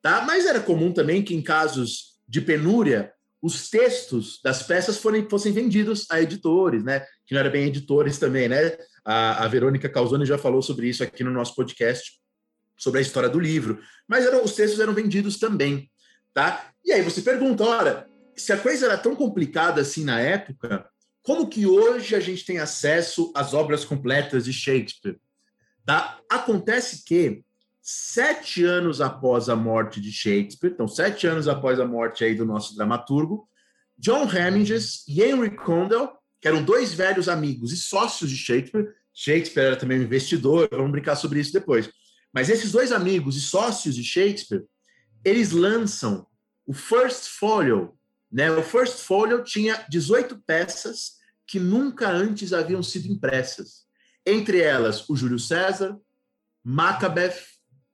Tá? 0.00 0.24
Mas 0.24 0.46
era 0.46 0.60
comum 0.60 0.92
também 0.92 1.24
que, 1.24 1.34
em 1.34 1.42
casos 1.42 2.20
de 2.28 2.40
penúria, 2.40 3.12
os 3.42 3.68
textos 3.68 4.40
das 4.42 4.62
peças 4.62 4.98
forem, 4.98 5.28
fossem 5.28 5.52
vendidos 5.52 6.06
a 6.08 6.22
editores, 6.22 6.84
né? 6.84 7.00
Que 7.26 7.34
não 7.34 7.40
eram 7.40 7.50
bem 7.50 7.66
editores 7.66 8.18
também, 8.18 8.48
né? 8.48 8.76
A, 9.04 9.44
a 9.44 9.48
Verônica 9.48 9.88
Calzone 9.88 10.24
já 10.24 10.38
falou 10.38 10.62
sobre 10.62 10.88
isso 10.88 11.02
aqui 11.02 11.24
no 11.24 11.30
nosso 11.30 11.54
podcast, 11.54 12.12
sobre 12.76 13.00
a 13.00 13.02
história 13.02 13.28
do 13.28 13.40
livro. 13.40 13.80
Mas 14.06 14.24
eram, 14.24 14.44
os 14.44 14.54
textos 14.54 14.80
eram 14.80 14.94
vendidos 14.94 15.38
também, 15.38 15.90
tá? 16.34 16.70
E 16.84 16.92
aí 16.92 17.00
você 17.00 17.22
pergunta, 17.22 17.64
ora, 17.64 18.10
se 18.36 18.52
a 18.52 18.58
coisa 18.58 18.86
era 18.86 18.98
tão 18.98 19.14
complicada 19.14 19.80
assim 19.80 20.04
na 20.04 20.20
época, 20.20 20.86
como 21.22 21.48
que 21.48 21.64
hoje 21.64 22.14
a 22.14 22.20
gente 22.20 22.44
tem 22.44 22.58
acesso 22.58 23.32
às 23.34 23.54
obras 23.54 23.84
completas 23.84 24.44
de 24.44 24.52
Shakespeare? 24.52 25.18
Tá? 25.86 26.18
Acontece 26.28 27.04
que 27.04 27.42
sete 27.80 28.64
anos 28.64 29.00
após 29.00 29.48
a 29.48 29.56
morte 29.56 30.00
de 30.00 30.10
Shakespeare, 30.10 30.72
então 30.72 30.88
sete 30.88 31.26
anos 31.26 31.48
após 31.48 31.78
a 31.78 31.86
morte 31.86 32.24
aí 32.24 32.34
do 32.34 32.44
nosso 32.44 32.74
dramaturgo, 32.74 33.48
John 33.96 34.28
Hemingway 34.28 34.78
e 35.06 35.22
Henry 35.22 35.54
Condell, 35.54 36.12
que 36.40 36.48
eram 36.48 36.62
dois 36.62 36.92
velhos 36.92 37.28
amigos 37.28 37.72
e 37.72 37.76
sócios 37.76 38.30
de 38.30 38.36
Shakespeare, 38.36 38.92
Shakespeare 39.14 39.66
era 39.66 39.76
também 39.76 40.00
um 40.00 40.02
investidor, 40.02 40.68
vamos 40.70 40.90
brincar 40.90 41.14
sobre 41.14 41.38
isso 41.38 41.52
depois. 41.52 41.88
Mas 42.32 42.48
esses 42.48 42.72
dois 42.72 42.90
amigos 42.90 43.36
e 43.36 43.40
sócios 43.40 43.94
de 43.94 44.02
Shakespeare, 44.02 44.64
eles 45.24 45.52
lançam 45.52 46.26
o 46.66 46.72
First 46.72 47.28
Folio. 47.28 47.96
Né? 48.30 48.50
O 48.50 48.62
First 48.62 48.98
Folio 48.98 49.42
tinha 49.42 49.84
18 49.88 50.42
peças 50.46 51.14
que 51.46 51.58
nunca 51.58 52.10
antes 52.10 52.52
haviam 52.52 52.82
sido 52.82 53.06
impressas. 53.06 53.84
Entre 54.26 54.60
elas, 54.60 55.08
o 55.08 55.16
Júlio 55.16 55.38
César, 55.38 55.98
Macbeth, 56.62 57.36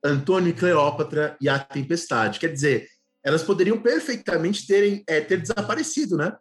Antônio 0.03 0.51
e 0.51 0.55
Cleópatra 0.55 1.37
e 1.41 1.49
a 1.49 1.59
Tempestade. 1.59 2.39
Quer 2.39 2.53
dizer, 2.53 2.89
elas 3.23 3.43
poderiam 3.43 3.81
perfeitamente 3.81 4.67
terem, 4.67 5.05
é, 5.07 5.21
ter 5.21 5.41
desaparecido, 5.41 6.17
né? 6.17 6.37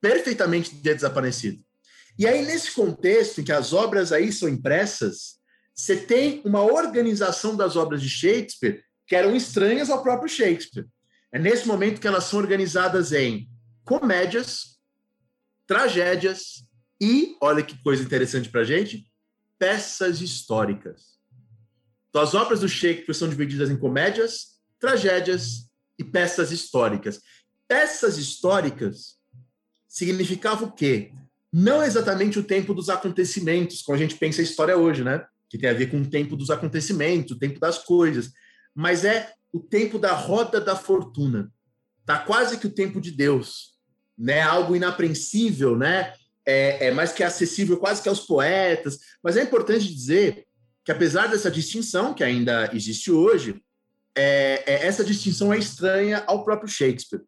Perfeitamente 0.00 0.74
ter 0.76 0.94
desaparecido. 0.94 1.64
E 2.18 2.26
aí, 2.26 2.44
nesse 2.44 2.72
contexto 2.72 3.40
em 3.40 3.44
que 3.44 3.52
as 3.52 3.72
obras 3.72 4.12
aí 4.12 4.32
são 4.32 4.48
impressas, 4.48 5.38
você 5.74 5.96
tem 5.96 6.42
uma 6.44 6.62
organização 6.62 7.56
das 7.56 7.74
obras 7.74 8.02
de 8.02 8.08
Shakespeare 8.08 8.83
que 9.06 9.16
eram 9.16 9.34
estranhas 9.34 9.90
ao 9.90 10.02
próprio 10.02 10.28
Shakespeare. 10.28 10.86
É 11.32 11.38
nesse 11.38 11.66
momento 11.66 12.00
que 12.00 12.06
elas 12.06 12.24
são 12.24 12.38
organizadas 12.38 13.12
em 13.12 13.48
comédias, 13.84 14.78
tragédias 15.66 16.64
e, 17.00 17.36
olha 17.40 17.62
que 17.62 17.82
coisa 17.82 18.02
interessante 18.02 18.48
para 18.48 18.64
gente, 18.64 19.10
peças 19.58 20.20
históricas. 20.20 21.18
Então, 22.08 22.22
as 22.22 22.34
obras 22.34 22.60
do 22.60 22.68
Shakespeare 22.68 23.14
são 23.14 23.28
divididas 23.28 23.70
em 23.70 23.76
comédias, 23.76 24.60
tragédias 24.78 25.68
e 25.98 26.04
peças 26.04 26.52
históricas. 26.52 27.20
Peças 27.66 28.18
históricas 28.18 29.18
significava 29.88 30.64
o 30.64 30.72
quê? 30.72 31.12
não 31.56 31.84
exatamente 31.84 32.36
o 32.36 32.42
tempo 32.42 32.74
dos 32.74 32.88
acontecimentos, 32.88 33.80
como 33.80 33.94
a 33.94 33.98
gente 33.98 34.16
pensa 34.16 34.40
a 34.40 34.44
história 34.44 34.76
hoje, 34.76 35.04
né? 35.04 35.24
Que 35.48 35.56
tem 35.56 35.70
a 35.70 35.72
ver 35.72 35.88
com 35.88 36.00
o 36.00 36.10
tempo 36.10 36.34
dos 36.34 36.50
acontecimentos, 36.50 37.36
o 37.36 37.38
tempo 37.38 37.60
das 37.60 37.78
coisas, 37.78 38.32
mas 38.74 39.04
é 39.04 39.32
o 39.52 39.60
tempo 39.60 39.98
da 39.98 40.12
roda 40.12 40.60
da 40.60 40.74
fortuna. 40.74 41.52
Tá 42.04 42.18
quase 42.18 42.58
que 42.58 42.66
o 42.66 42.74
tempo 42.74 43.00
de 43.00 43.10
Deus, 43.10 43.74
né? 44.18 44.40
Algo 44.40 44.74
inapreensível, 44.74 45.76
né? 45.76 46.12
É, 46.44 46.88
é 46.88 46.90
mais 46.90 47.12
que 47.12 47.22
acessível 47.22 47.78
quase 47.78 48.02
que 48.02 48.08
aos 48.08 48.20
poetas, 48.20 48.98
mas 49.22 49.36
é 49.36 49.42
importante 49.42 49.92
dizer 49.94 50.46
que 50.84 50.92
apesar 50.92 51.28
dessa 51.28 51.50
distinção 51.50 52.12
que 52.12 52.22
ainda 52.22 52.70
existe 52.74 53.10
hoje, 53.10 53.62
é, 54.14 54.62
é, 54.66 54.86
essa 54.86 55.02
distinção 55.02 55.52
é 55.52 55.58
estranha 55.58 56.22
ao 56.26 56.44
próprio 56.44 56.68
Shakespeare. 56.68 57.22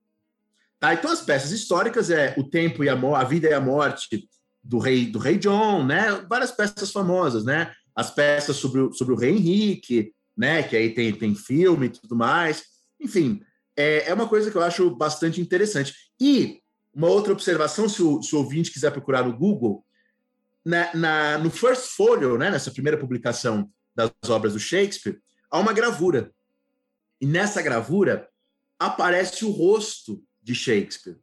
Tá? 0.79 0.93
Então, 0.93 1.11
as 1.11 1.23
peças 1.23 1.53
históricas 1.53 2.11
é 2.11 2.35
o 2.37 2.45
tempo 2.45 2.85
e 2.85 2.89
a, 2.89 2.93
a 2.93 3.25
vida 3.25 3.49
e 3.49 3.55
a 3.55 3.61
morte 3.61 4.29
do 4.63 4.79
rei 4.79 5.07
do 5.07 5.19
rei 5.19 5.39
John, 5.39 5.85
né? 5.85 6.13
Várias 6.29 6.51
peças 6.51 6.91
famosas, 6.91 7.45
né? 7.45 7.73
As 7.95 8.11
peças 8.11 8.57
sobre 8.57 8.81
o, 8.81 8.93
sobre 8.93 9.15
o 9.15 9.17
rei 9.17 9.31
Henrique, 9.31 10.13
né? 10.37 10.63
Que 10.63 10.77
aí 10.77 10.95
tem, 10.95 11.13
tem 11.13 11.35
filme 11.35 11.87
e 11.87 11.91
tudo 11.91 12.15
mais. 12.15 12.65
Enfim, 13.01 13.43
é, 13.77 14.09
é 14.09 14.15
uma 14.15 14.29
coisa 14.29 14.51
que 14.51 14.57
eu 14.57 14.63
acho 14.63 14.95
bastante 14.95 15.41
interessante. 15.41 15.95
E 16.21 16.61
uma 16.95 17.09
outra 17.09 17.33
observação, 17.33 17.89
se 17.89 18.03
o, 18.03 18.23
se 18.23 18.35
o 18.35 18.39
ouvinte 18.39 18.71
quiser 18.71 18.91
procurar 18.91 19.25
no 19.25 19.37
Google, 19.37 19.85
na, 20.65 20.95
na, 20.95 21.39
no 21.39 21.51
First 21.51 21.95
Folio, 21.97 22.37
né, 22.37 22.51
nessa 22.51 22.71
primeira 22.71 22.99
publicação 22.99 23.71
das 23.95 24.11
obras 24.29 24.55
do 24.55 24.59
Shakespeare, 24.59 25.21
há 25.51 25.59
uma 25.59 25.73
gravura. 25.73 26.33
E 27.21 27.27
nessa 27.27 27.63
gravura 27.63 28.29
aparece 28.79 29.45
o 29.45 29.51
rosto 29.51 30.23
de 30.43 30.55
Shakespeare. 30.55 31.19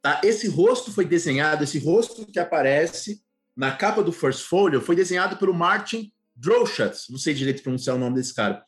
Tá? 0.00 0.20
Esse 0.24 0.48
rosto 0.48 0.92
foi 0.92 1.04
desenhado, 1.04 1.64
esse 1.64 1.78
rosto 1.78 2.24
que 2.26 2.38
aparece 2.38 3.22
na 3.56 3.74
capa 3.74 4.02
do 4.02 4.12
First 4.12 4.44
Folio 4.44 4.80
foi 4.80 4.94
desenhado 4.94 5.36
pelo 5.36 5.54
Martin 5.54 6.12
Droschatz. 6.36 7.06
Não 7.08 7.18
sei 7.18 7.34
direito 7.34 7.62
pronunciar 7.62 7.96
o 7.96 7.98
nome 7.98 8.16
desse 8.16 8.34
cara. 8.34 8.62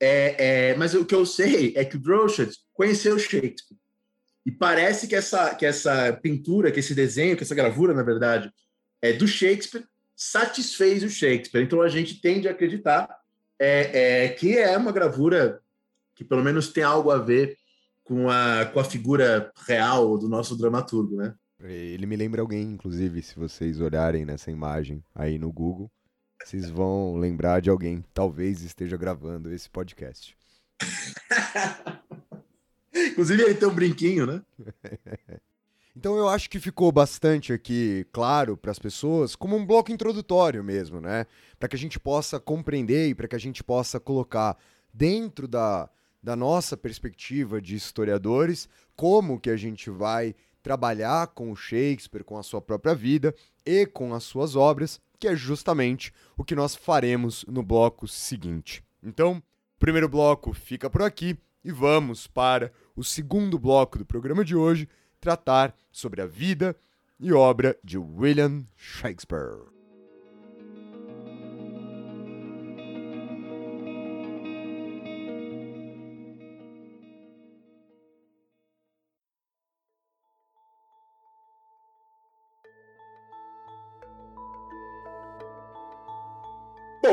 É, 0.00 0.70
é, 0.70 0.74
mas 0.74 0.94
o 0.94 1.04
que 1.04 1.14
eu 1.14 1.24
sei 1.24 1.74
é 1.76 1.84
que 1.84 1.96
o 1.96 2.00
Droschatz 2.00 2.58
conheceu 2.72 3.18
Shakespeare. 3.18 3.78
E 4.44 4.50
parece 4.50 5.06
que 5.06 5.14
essa, 5.14 5.54
que 5.54 5.64
essa 5.64 6.12
pintura, 6.14 6.72
que 6.72 6.80
esse 6.80 6.94
desenho, 6.94 7.36
que 7.36 7.44
essa 7.44 7.54
gravura, 7.54 7.94
na 7.94 8.02
verdade, 8.02 8.52
é 9.00 9.12
do 9.12 9.28
Shakespeare, 9.28 9.84
satisfez 10.16 11.02
o 11.04 11.08
Shakespeare. 11.10 11.62
Então 11.62 11.80
a 11.80 11.88
gente 11.88 12.20
tende 12.20 12.48
a 12.48 12.50
acreditar 12.50 13.08
é, 13.58 14.24
é, 14.24 14.28
que 14.28 14.58
é 14.58 14.76
uma 14.76 14.90
gravura 14.90 15.60
que 16.14 16.24
pelo 16.24 16.42
menos 16.42 16.68
tem 16.68 16.82
algo 16.82 17.10
a 17.10 17.18
ver 17.18 17.56
com 18.02 18.28
a, 18.28 18.66
com 18.66 18.80
a 18.80 18.84
figura 18.84 19.52
real 19.66 20.18
do 20.18 20.28
nosso 20.28 20.56
dramaturgo, 20.56 21.16
né? 21.16 21.34
Ele 21.60 22.06
me 22.06 22.16
lembra 22.16 22.40
alguém, 22.40 22.62
inclusive, 22.62 23.22
se 23.22 23.36
vocês 23.36 23.80
olharem 23.80 24.24
nessa 24.24 24.50
imagem 24.50 25.02
aí 25.14 25.38
no 25.38 25.52
Google, 25.52 25.90
vocês 26.44 26.70
vão 26.70 27.16
lembrar 27.16 27.60
de 27.60 27.70
alguém 27.70 28.04
talvez 28.12 28.62
esteja 28.62 28.96
gravando 28.96 29.52
esse 29.52 29.68
podcast. 29.70 30.36
inclusive 32.94 33.42
ele 33.42 33.54
tem 33.54 33.68
um 33.68 33.74
brinquinho, 33.74 34.26
né? 34.26 34.42
Então 35.94 36.16
eu 36.16 36.26
acho 36.26 36.48
que 36.48 36.58
ficou 36.58 36.90
bastante 36.90 37.52
aqui 37.52 38.06
claro 38.10 38.56
para 38.56 38.70
as 38.70 38.78
pessoas, 38.78 39.36
como 39.36 39.56
um 39.56 39.66
bloco 39.66 39.92
introdutório 39.92 40.64
mesmo, 40.64 41.02
né? 41.02 41.26
Para 41.58 41.68
que 41.68 41.76
a 41.76 41.78
gente 41.78 42.00
possa 42.00 42.40
compreender 42.40 43.08
e 43.08 43.14
para 43.14 43.28
que 43.28 43.36
a 43.36 43.38
gente 43.38 43.62
possa 43.62 44.00
colocar 44.00 44.56
dentro 44.90 45.46
da, 45.46 45.90
da 46.22 46.34
nossa 46.34 46.78
perspectiva 46.78 47.60
de 47.60 47.76
historiadores 47.76 48.70
como 48.96 49.38
que 49.38 49.50
a 49.50 49.56
gente 49.56 49.90
vai 49.90 50.34
trabalhar 50.62 51.26
com 51.26 51.52
o 51.52 51.56
Shakespeare, 51.56 52.24
com 52.24 52.38
a 52.38 52.42
sua 52.42 52.62
própria 52.62 52.94
vida 52.94 53.34
e 53.66 53.84
com 53.84 54.14
as 54.14 54.24
suas 54.24 54.56
obras, 54.56 54.98
que 55.22 55.28
é 55.28 55.36
justamente 55.36 56.12
o 56.36 56.42
que 56.42 56.56
nós 56.56 56.74
faremos 56.74 57.44
no 57.46 57.62
bloco 57.62 58.08
seguinte. 58.08 58.82
Então, 59.00 59.34
o 59.76 59.78
primeiro 59.78 60.08
bloco 60.08 60.52
fica 60.52 60.90
por 60.90 61.00
aqui 61.00 61.38
e 61.62 61.70
vamos 61.70 62.26
para 62.26 62.72
o 62.96 63.04
segundo 63.04 63.56
bloco 63.56 63.98
do 63.98 64.04
programa 64.04 64.44
de 64.44 64.56
hoje, 64.56 64.88
tratar 65.20 65.76
sobre 65.92 66.20
a 66.20 66.26
vida 66.26 66.76
e 67.20 67.32
obra 67.32 67.78
de 67.84 67.96
William 67.98 68.66
Shakespeare. 68.76 69.71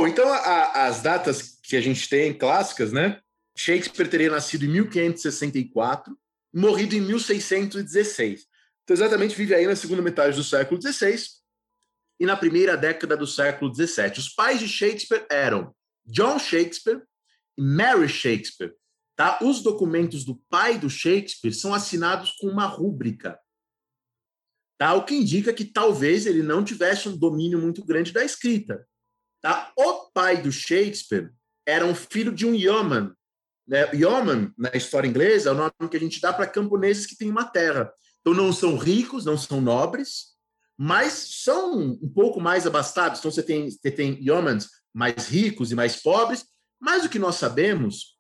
Então 0.10 0.32
a, 0.32 0.88
as 0.88 1.02
datas 1.02 1.60
que 1.64 1.76
a 1.76 1.82
gente 1.82 2.10
tem 2.10 2.38
clássicas, 2.38 2.92
né? 2.92 3.20
Shakespeare 3.56 4.10
teria 4.10 4.30
nascido 4.30 4.66
em 4.66 4.70
1564 4.70 6.18
morrido 6.54 6.96
em 6.96 7.02
1616. 7.02 8.46
Então, 8.84 8.96
exatamente 8.96 9.36
vive 9.36 9.54
aí 9.54 9.68
na 9.68 9.76
segunda 9.76 10.02
metade 10.02 10.36
do 10.36 10.44
século 10.44 10.82
XVI 10.82 11.16
e 12.20 12.26
na 12.26 12.36
primeira 12.36 12.76
década 12.76 13.16
do 13.16 13.28
século 13.28 13.74
XVII. 13.74 14.14
Os 14.18 14.30
pais 14.30 14.60
de 14.60 14.68
Shakespeare 14.68 15.26
eram 15.30 15.76
John 16.06 16.40
Shakespeare 16.40 17.04
e 17.58 17.62
Mary 17.62 18.10
Shakespeare. 18.10 18.74
Tá? 19.16 19.40
Os 19.42 19.62
documentos 19.62 20.26
do 20.26 20.42
pai 20.50 20.80
do 20.80 20.90
Shakespeare 20.90 21.54
são 21.54 21.74
assinados 21.74 22.32
com 22.40 22.48
uma 22.48 22.66
rúbrica. 22.66 23.38
Tá? 24.78 24.94
O 24.94 25.06
que 25.06 25.14
indica 25.14 25.54
que 25.54 25.66
talvez 25.66 26.26
ele 26.26 26.42
não 26.42 26.64
tivesse 26.64 27.08
um 27.08 27.18
domínio 27.18 27.60
muito 27.60 27.86
grande 27.86 28.12
da 28.12 28.24
escrita. 28.24 28.88
Tá? 29.42 29.72
O 29.78 30.10
pai 30.12 30.42
do 30.42 30.52
Shakespeare 30.52 31.32
era 31.66 31.86
um 31.86 31.96
filho 31.96 32.34
de 32.34 32.46
um 32.46 32.54
yeoman, 32.54 33.14
né? 33.70 33.88
Yeoman, 33.94 34.52
na 34.58 34.72
história 34.74 35.08
inglesa, 35.08 35.50
é 35.50 35.54
o 35.54 35.56
nome 35.56 35.72
que 35.90 35.96
a 35.96 36.00
gente 36.00 36.20
dá 36.20 36.34
para 36.34 36.48
camponeses 36.48 37.06
que 37.06 37.16
têm 37.16 37.30
uma 37.30 37.46
terra. 37.46 37.94
Então, 38.20 38.34
não 38.34 38.52
são 38.52 38.76
ricos, 38.76 39.26
não 39.26 39.38
são 39.38 39.62
nobres, 39.62 40.30
mas 40.76 41.14
são 41.44 42.00
um 42.02 42.10
pouco 42.10 42.42
mais 42.42 42.66
abastados. 42.66 43.20
Então, 43.20 43.30
você 43.30 43.44
tem, 43.44 43.70
você 43.70 43.92
tem 43.92 44.20
yeomans 44.20 44.70
mais 44.92 45.28
ricos 45.28 45.72
e 45.72 45.76
mais 45.76 45.98
pobres, 45.98 46.46
mas 46.80 47.06
o 47.06 47.10
que 47.10 47.20
nós 47.20 47.36
sabemos 47.36 48.18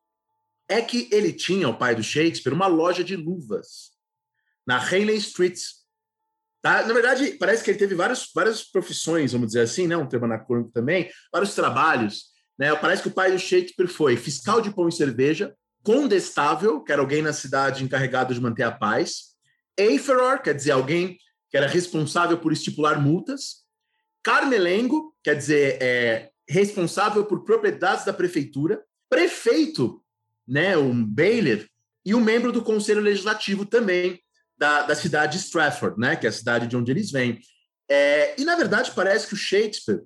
é 0.67 0.81
que 0.81 1.09
ele 1.11 1.33
tinha, 1.33 1.67
o 1.67 1.77
pai 1.77 1.95
do 1.95 2.03
Shakespeare, 2.03 2.53
uma 2.53 2.67
loja 2.67 3.03
de 3.03 3.15
luvas 3.15 3.89
na 4.67 4.77
Henley 4.77 5.17
Street. 5.17 5.59
Tá? 6.61 6.85
Na 6.85 6.93
verdade, 6.93 7.37
parece 7.39 7.63
que 7.63 7.71
ele 7.71 7.79
teve 7.79 7.95
vários, 7.95 8.29
várias 8.33 8.63
profissões, 8.63 9.31
vamos 9.31 9.47
dizer 9.47 9.61
assim, 9.61 9.87
né? 9.87 9.95
um 9.95 10.07
termo 10.07 10.25
anacrônico 10.25 10.71
também, 10.71 11.09
vários 11.31 11.55
trabalhos. 11.55 12.25
Né? 12.57 12.75
Parece 12.75 13.01
que 13.01 13.07
o 13.07 13.13
pai 13.13 13.31
do 13.31 13.39
Shakespeare 13.39 13.87
foi 13.87 14.17
fiscal 14.17 14.61
de 14.61 14.69
pão 14.69 14.89
e 14.89 14.91
cerveja, 14.91 15.55
condestável, 15.83 16.83
que 16.83 16.91
era 16.91 17.01
alguém 17.01 17.21
na 17.21 17.31
cidade 17.31 17.83
encarregado 17.83 18.33
de 18.33 18.41
manter 18.41 18.63
a 18.63 18.71
paz, 18.71 19.29
Eiferor, 19.77 20.41
quer 20.41 20.53
dizer, 20.53 20.71
alguém 20.71 21.17
que 21.49 21.55
era 21.55 21.65
responsável 21.65 22.37
por 22.37 22.51
estipular 22.51 23.01
multas, 23.01 23.63
Carmelengo, 24.21 25.15
quer 25.23 25.35
dizer, 25.35 25.81
é, 25.81 26.29
responsável 26.47 27.25
por 27.25 27.45
propriedades 27.45 28.03
da 28.03 28.11
prefeitura, 28.11 28.83
prefeito, 29.09 30.03
né, 30.45 30.77
um 30.77 31.05
bailiff, 31.05 31.69
e 32.05 32.13
um 32.13 32.19
membro 32.19 32.51
do 32.51 32.61
conselho 32.61 33.01
legislativo 33.01 33.65
também 33.65 34.21
da, 34.59 34.83
da 34.83 34.93
cidade 34.93 35.37
de 35.37 35.43
Stratford, 35.43 35.97
né, 35.97 36.17
que 36.17 36.25
é 36.25 36.29
a 36.29 36.33
cidade 36.33 36.67
de 36.67 36.75
onde 36.75 36.91
eles 36.91 37.11
vêm. 37.11 37.39
É, 37.89 38.39
e, 38.39 38.43
na 38.43 38.55
verdade, 38.55 38.91
parece 38.93 39.27
que 39.27 39.33
o 39.33 39.37
Shakespeare 39.37 40.01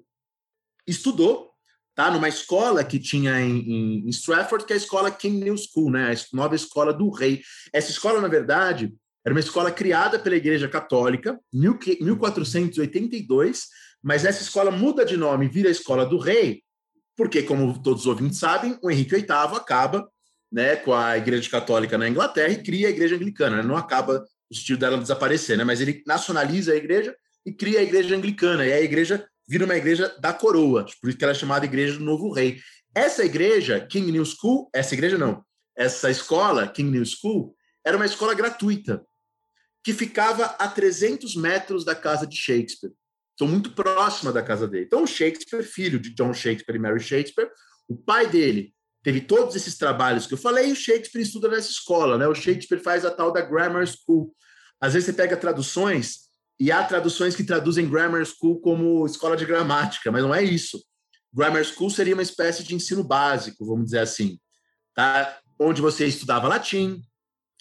estudou 0.87 1.51
tá? 1.95 2.11
numa 2.11 2.29
escola 2.29 2.83
que 2.83 2.99
tinha 2.99 3.41
em, 3.41 4.05
em, 4.05 4.09
Stratford, 4.09 4.65
que 4.65 4.73
é 4.73 4.75
a 4.75 4.77
escola 4.77 5.11
King 5.11 5.43
New 5.43 5.57
School, 5.57 5.89
né? 5.89 6.13
a 6.13 6.35
nova 6.35 6.55
escola 6.55 6.93
do 6.93 7.09
rei. 7.09 7.41
Essa 7.73 7.89
escola, 7.89 8.21
na 8.21 8.27
verdade, 8.27 8.93
era 9.25 9.33
uma 9.33 9.39
escola 9.39 9.71
criada 9.71 10.19
pela 10.19 10.35
Igreja 10.35 10.69
Católica, 10.69 11.39
em 11.51 11.59
1482, 11.59 13.67
mas 14.03 14.25
essa 14.25 14.43
escola 14.43 14.69
muda 14.69 15.05
de 15.05 15.17
nome 15.17 15.45
e 15.45 15.49
vira 15.49 15.69
a 15.69 15.71
Escola 15.71 16.05
do 16.05 16.17
Rei, 16.17 16.61
porque, 17.15 17.41
como 17.41 17.81
todos 17.81 18.01
os 18.01 18.07
ouvintes 18.07 18.37
sabem, 18.37 18.77
o 18.83 18.91
Henrique 18.91 19.15
VIII 19.15 19.55
acaba 19.55 20.07
né, 20.51 20.75
com 20.75 20.93
a 20.93 21.17
Igreja 21.17 21.49
Católica 21.49 21.97
na 21.97 22.09
Inglaterra 22.09 22.51
e 22.51 22.61
cria 22.61 22.87
a 22.87 22.91
Igreja 22.91 23.15
Anglicana. 23.15 23.57
Né? 23.57 23.63
Não 23.63 23.77
acaba 23.77 24.23
o 24.49 24.53
estilo 24.53 24.79
dela 24.79 24.97
desaparecer, 24.97 25.57
né? 25.57 25.63
mas 25.63 25.81
ele 25.81 26.03
nacionaliza 26.05 26.73
a 26.73 26.75
Igreja 26.75 27.15
e 27.45 27.51
cria 27.51 27.79
a 27.79 27.83
Igreja 27.83 28.15
Anglicana. 28.15 28.65
E 28.65 28.73
a 28.73 28.81
Igreja 28.81 29.27
vira 29.47 29.65
uma 29.65 29.75
igreja 29.75 30.15
da 30.19 30.33
coroa, 30.33 30.85
por 31.01 31.09
isso 31.09 31.17
que 31.17 31.23
ela 31.23 31.33
é 31.33 31.35
chamada 31.35 31.65
Igreja 31.65 31.97
do 31.97 32.03
Novo 32.03 32.31
Rei. 32.31 32.59
Essa 32.95 33.25
igreja, 33.25 33.85
King 33.85 34.11
New 34.11 34.25
School, 34.25 34.69
essa 34.73 34.93
igreja 34.93 35.17
não, 35.17 35.43
essa 35.75 36.09
escola, 36.09 36.67
King 36.67 36.91
New 36.91 37.05
School, 37.05 37.55
era 37.85 37.97
uma 37.97 38.05
escola 38.05 38.33
gratuita, 38.33 39.03
que 39.83 39.93
ficava 39.93 40.45
a 40.45 40.67
300 40.67 41.35
metros 41.35 41.83
da 41.83 41.95
casa 41.95 42.25
de 42.25 42.37
Shakespeare. 42.37 42.93
Então, 43.33 43.47
muito 43.47 43.71
próxima 43.71 44.31
da 44.31 44.43
casa 44.43 44.67
dele. 44.67 44.85
Então, 44.85 45.05
Shakespeare, 45.07 45.63
filho 45.63 45.99
de 45.99 46.13
John 46.13 46.33
Shakespeare 46.33 46.77
e 46.77 46.79
Mary 46.79 46.99
Shakespeare, 46.99 47.49
o 47.89 47.97
pai 47.97 48.27
dele 48.27 48.73
teve 49.03 49.21
todos 49.21 49.55
esses 49.55 49.77
trabalhos 49.77 50.25
que 50.25 50.33
eu 50.33 50.37
falei, 50.37 50.69
e 50.69 50.71
o 50.71 50.75
Shakespeare 50.75 51.21
estuda 51.21 51.49
nessa 51.49 51.69
escola, 51.69 52.17
né? 52.17 52.27
O 52.27 52.33
Shakespeare 52.33 52.81
faz 52.81 53.03
a 53.05 53.11
tal 53.11 53.31
da 53.31 53.41
Grammar 53.41 53.85
School. 53.85 54.33
Às 54.81 54.93
vezes 54.93 55.05
você 55.05 55.13
pega 55.13 55.37
traduções 55.37 56.23
E 56.59 56.71
há 56.71 56.83
traduções 56.83 57.35
que 57.35 57.43
traduzem 57.43 57.89
grammar 57.89 58.23
school 58.25 58.59
como 58.61 59.05
escola 59.05 59.35
de 59.35 59.45
gramática, 59.45 60.11
mas 60.11 60.21
não 60.21 60.33
é 60.33 60.43
isso. 60.43 60.83
Grammar 61.33 61.63
school 61.65 61.89
seria 61.89 62.13
uma 62.13 62.21
espécie 62.21 62.63
de 62.63 62.75
ensino 62.75 63.03
básico, 63.03 63.65
vamos 63.65 63.85
dizer 63.85 63.99
assim, 63.99 64.39
tá? 64.93 65.39
Onde 65.59 65.81
você 65.81 66.05
estudava 66.05 66.47
latim, 66.47 67.01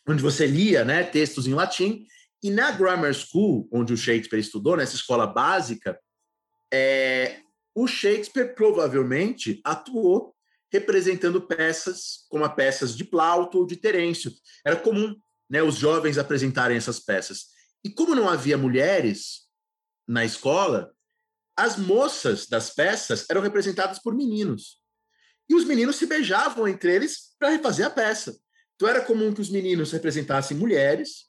onde 0.07 0.23
você 0.23 0.47
lia, 0.47 0.85
né, 0.85 1.05
textos 1.05 1.47
em 1.47 1.55
latim, 1.55 2.07
e 2.43 2.51
na 2.51 2.71
grammar 2.73 3.15
school, 3.15 3.69
onde 3.73 3.93
o 3.93 3.97
Shakespeare 3.97 4.41
estudou, 4.41 4.77
nessa 4.77 4.97
escola 4.97 5.27
básica, 5.27 5.99
é, 6.73 7.39
o 7.75 7.87
Shakespeare 7.87 8.55
provavelmente 8.55 9.61
atuou 9.65 10.32
representando 10.73 11.41
peças 11.41 12.25
como 12.31 12.45
as 12.45 12.55
peças 12.55 12.97
de 12.97 13.05
Plauto 13.05 13.59
ou 13.59 13.67
de 13.67 13.77
Terêncio. 13.77 14.33
Era 14.65 14.77
comum 14.77 15.15
né, 15.49 15.63
os 15.63 15.77
jovens 15.77 16.17
apresentarem 16.17 16.77
essas 16.77 16.99
peças. 16.99 17.47
E 17.85 17.91
como 17.91 18.15
não 18.15 18.29
havia 18.29 18.57
mulheres 18.57 19.43
na 20.09 20.25
escola, 20.25 20.93
as 21.57 21.77
moças 21.77 22.47
das 22.47 22.71
peças 22.71 23.29
eram 23.29 23.43
representadas 23.43 23.99
por 23.99 24.15
meninos. 24.15 24.81
E 25.49 25.55
os 25.55 25.65
meninos 25.65 25.97
se 25.97 26.07
beijavam 26.07 26.67
entre 26.67 26.95
eles 26.95 27.35
para 27.39 27.51
refazer 27.51 27.87
a 27.87 27.91
peça. 27.91 28.35
Então 28.75 28.89
era 28.89 29.05
comum 29.05 29.35
que 29.35 29.41
os 29.41 29.51
meninos 29.51 29.93
representassem 29.93 30.57
mulheres 30.57 31.27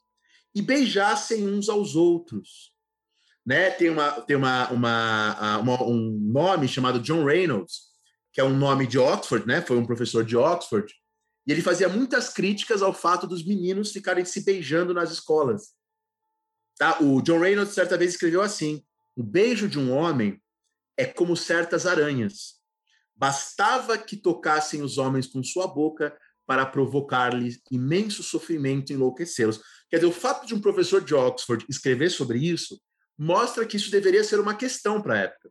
e 0.54 0.62
beijassem 0.62 1.46
uns 1.46 1.68
aos 1.68 1.94
outros. 1.94 2.72
Né? 3.44 3.70
Tem, 3.72 3.90
uma, 3.90 4.10
tem 4.22 4.36
uma, 4.36 4.70
uma, 4.70 5.58
uma, 5.58 5.82
um 5.84 6.18
nome 6.32 6.66
chamado 6.66 7.00
John 7.00 7.24
Reynolds, 7.24 7.93
que 8.34 8.40
é 8.40 8.44
um 8.44 8.56
nome 8.56 8.84
de 8.84 8.98
Oxford, 8.98 9.46
né? 9.46 9.62
foi 9.62 9.76
um 9.76 9.86
professor 9.86 10.24
de 10.24 10.36
Oxford, 10.36 10.92
e 11.46 11.52
ele 11.52 11.62
fazia 11.62 11.88
muitas 11.88 12.28
críticas 12.30 12.82
ao 12.82 12.92
fato 12.92 13.28
dos 13.28 13.46
meninos 13.46 13.92
ficarem 13.92 14.24
se 14.24 14.44
beijando 14.44 14.92
nas 14.92 15.12
escolas. 15.12 15.72
Tá? 16.76 16.98
O 17.00 17.22
John 17.22 17.38
Reynolds 17.38 17.74
certa 17.74 17.96
vez 17.96 18.12
escreveu 18.12 18.42
assim: 18.42 18.84
o 19.14 19.22
beijo 19.22 19.68
de 19.68 19.78
um 19.78 19.92
homem 19.92 20.42
é 20.96 21.04
como 21.04 21.36
certas 21.36 21.86
aranhas. 21.86 22.54
Bastava 23.14 23.96
que 23.96 24.16
tocassem 24.16 24.82
os 24.82 24.98
homens 24.98 25.28
com 25.28 25.42
sua 25.44 25.68
boca 25.68 26.16
para 26.44 26.66
provocar-lhes 26.66 27.60
imenso 27.70 28.22
sofrimento 28.22 28.90
e 28.90 28.94
enlouquecê-los. 28.94 29.60
Quer 29.88 29.98
dizer, 29.98 30.08
o 30.08 30.12
fato 30.12 30.46
de 30.46 30.54
um 30.54 30.60
professor 30.60 31.00
de 31.04 31.14
Oxford 31.14 31.64
escrever 31.68 32.10
sobre 32.10 32.38
isso 32.38 32.80
mostra 33.16 33.64
que 33.64 33.76
isso 33.76 33.90
deveria 33.90 34.24
ser 34.24 34.40
uma 34.40 34.56
questão 34.56 35.00
para 35.00 35.14
a 35.14 35.18
época. 35.18 35.50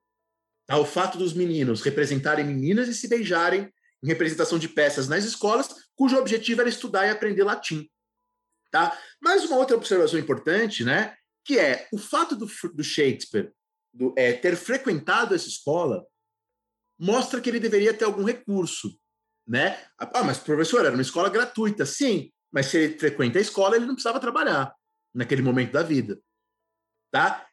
Tá? 0.65 0.77
O 0.77 0.85
fato 0.85 1.17
dos 1.17 1.33
meninos 1.33 1.81
representarem 1.81 2.45
meninas 2.45 2.87
e 2.87 2.93
se 2.93 3.07
beijarem 3.07 3.71
em 4.01 4.07
representação 4.07 4.59
de 4.59 4.67
peças 4.67 5.07
nas 5.07 5.23
escolas, 5.23 5.69
cujo 5.95 6.17
objetivo 6.17 6.61
era 6.61 6.69
estudar 6.69 7.07
e 7.07 7.09
aprender 7.09 7.43
latim. 7.43 7.89
Tá? 8.71 8.97
Mas 9.21 9.43
uma 9.45 9.57
outra 9.57 9.77
observação 9.77 10.19
importante, 10.19 10.83
né, 10.83 11.15
que 11.45 11.59
é 11.59 11.87
o 11.91 11.97
fato 11.97 12.35
do, 12.35 12.47
do 12.73 12.83
Shakespeare 12.83 13.51
do, 13.93 14.13
é, 14.17 14.33
ter 14.33 14.55
frequentado 14.55 15.35
essa 15.35 15.47
escola 15.47 16.05
mostra 16.97 17.39
que 17.39 17.49
ele 17.49 17.59
deveria 17.59 17.93
ter 17.93 18.05
algum 18.05 18.23
recurso, 18.23 18.97
né? 19.47 19.77
Ah, 19.97 20.23
mas 20.23 20.39
professor, 20.39 20.85
era 20.85 20.93
uma 20.93 21.01
escola 21.01 21.29
gratuita, 21.29 21.85
sim, 21.85 22.31
mas 22.51 22.67
se 22.67 22.77
ele 22.77 22.97
frequenta 22.97 23.37
a 23.37 23.41
escola, 23.41 23.75
ele 23.75 23.85
não 23.85 23.93
precisava 23.93 24.19
trabalhar 24.19 24.73
naquele 25.13 25.41
momento 25.41 25.71
da 25.71 25.83
vida, 25.83 26.19
tá? 27.11 27.45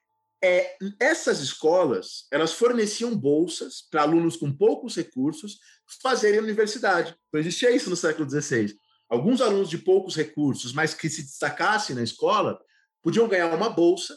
É, 0.42 0.76
essas 0.98 1.40
escolas, 1.40 2.26
elas 2.30 2.52
forneciam 2.52 3.14
bolsas 3.14 3.82
para 3.90 4.02
alunos 4.02 4.36
com 4.36 4.50
poucos 4.50 4.96
recursos 4.96 5.58
fazerem 6.02 6.40
universidade. 6.40 7.14
Não 7.32 7.40
existia 7.40 7.70
isso 7.70 7.90
no 7.90 7.96
século 7.96 8.28
XVI. 8.28 8.74
Alguns 9.08 9.40
alunos 9.40 9.68
de 9.68 9.76
poucos 9.76 10.16
recursos, 10.16 10.72
mas 10.72 10.94
que 10.94 11.10
se 11.10 11.22
destacassem 11.22 11.96
na 11.96 12.02
escola, 12.02 12.58
podiam 13.02 13.28
ganhar 13.28 13.52
uma 13.54 13.68
bolsa 13.68 14.16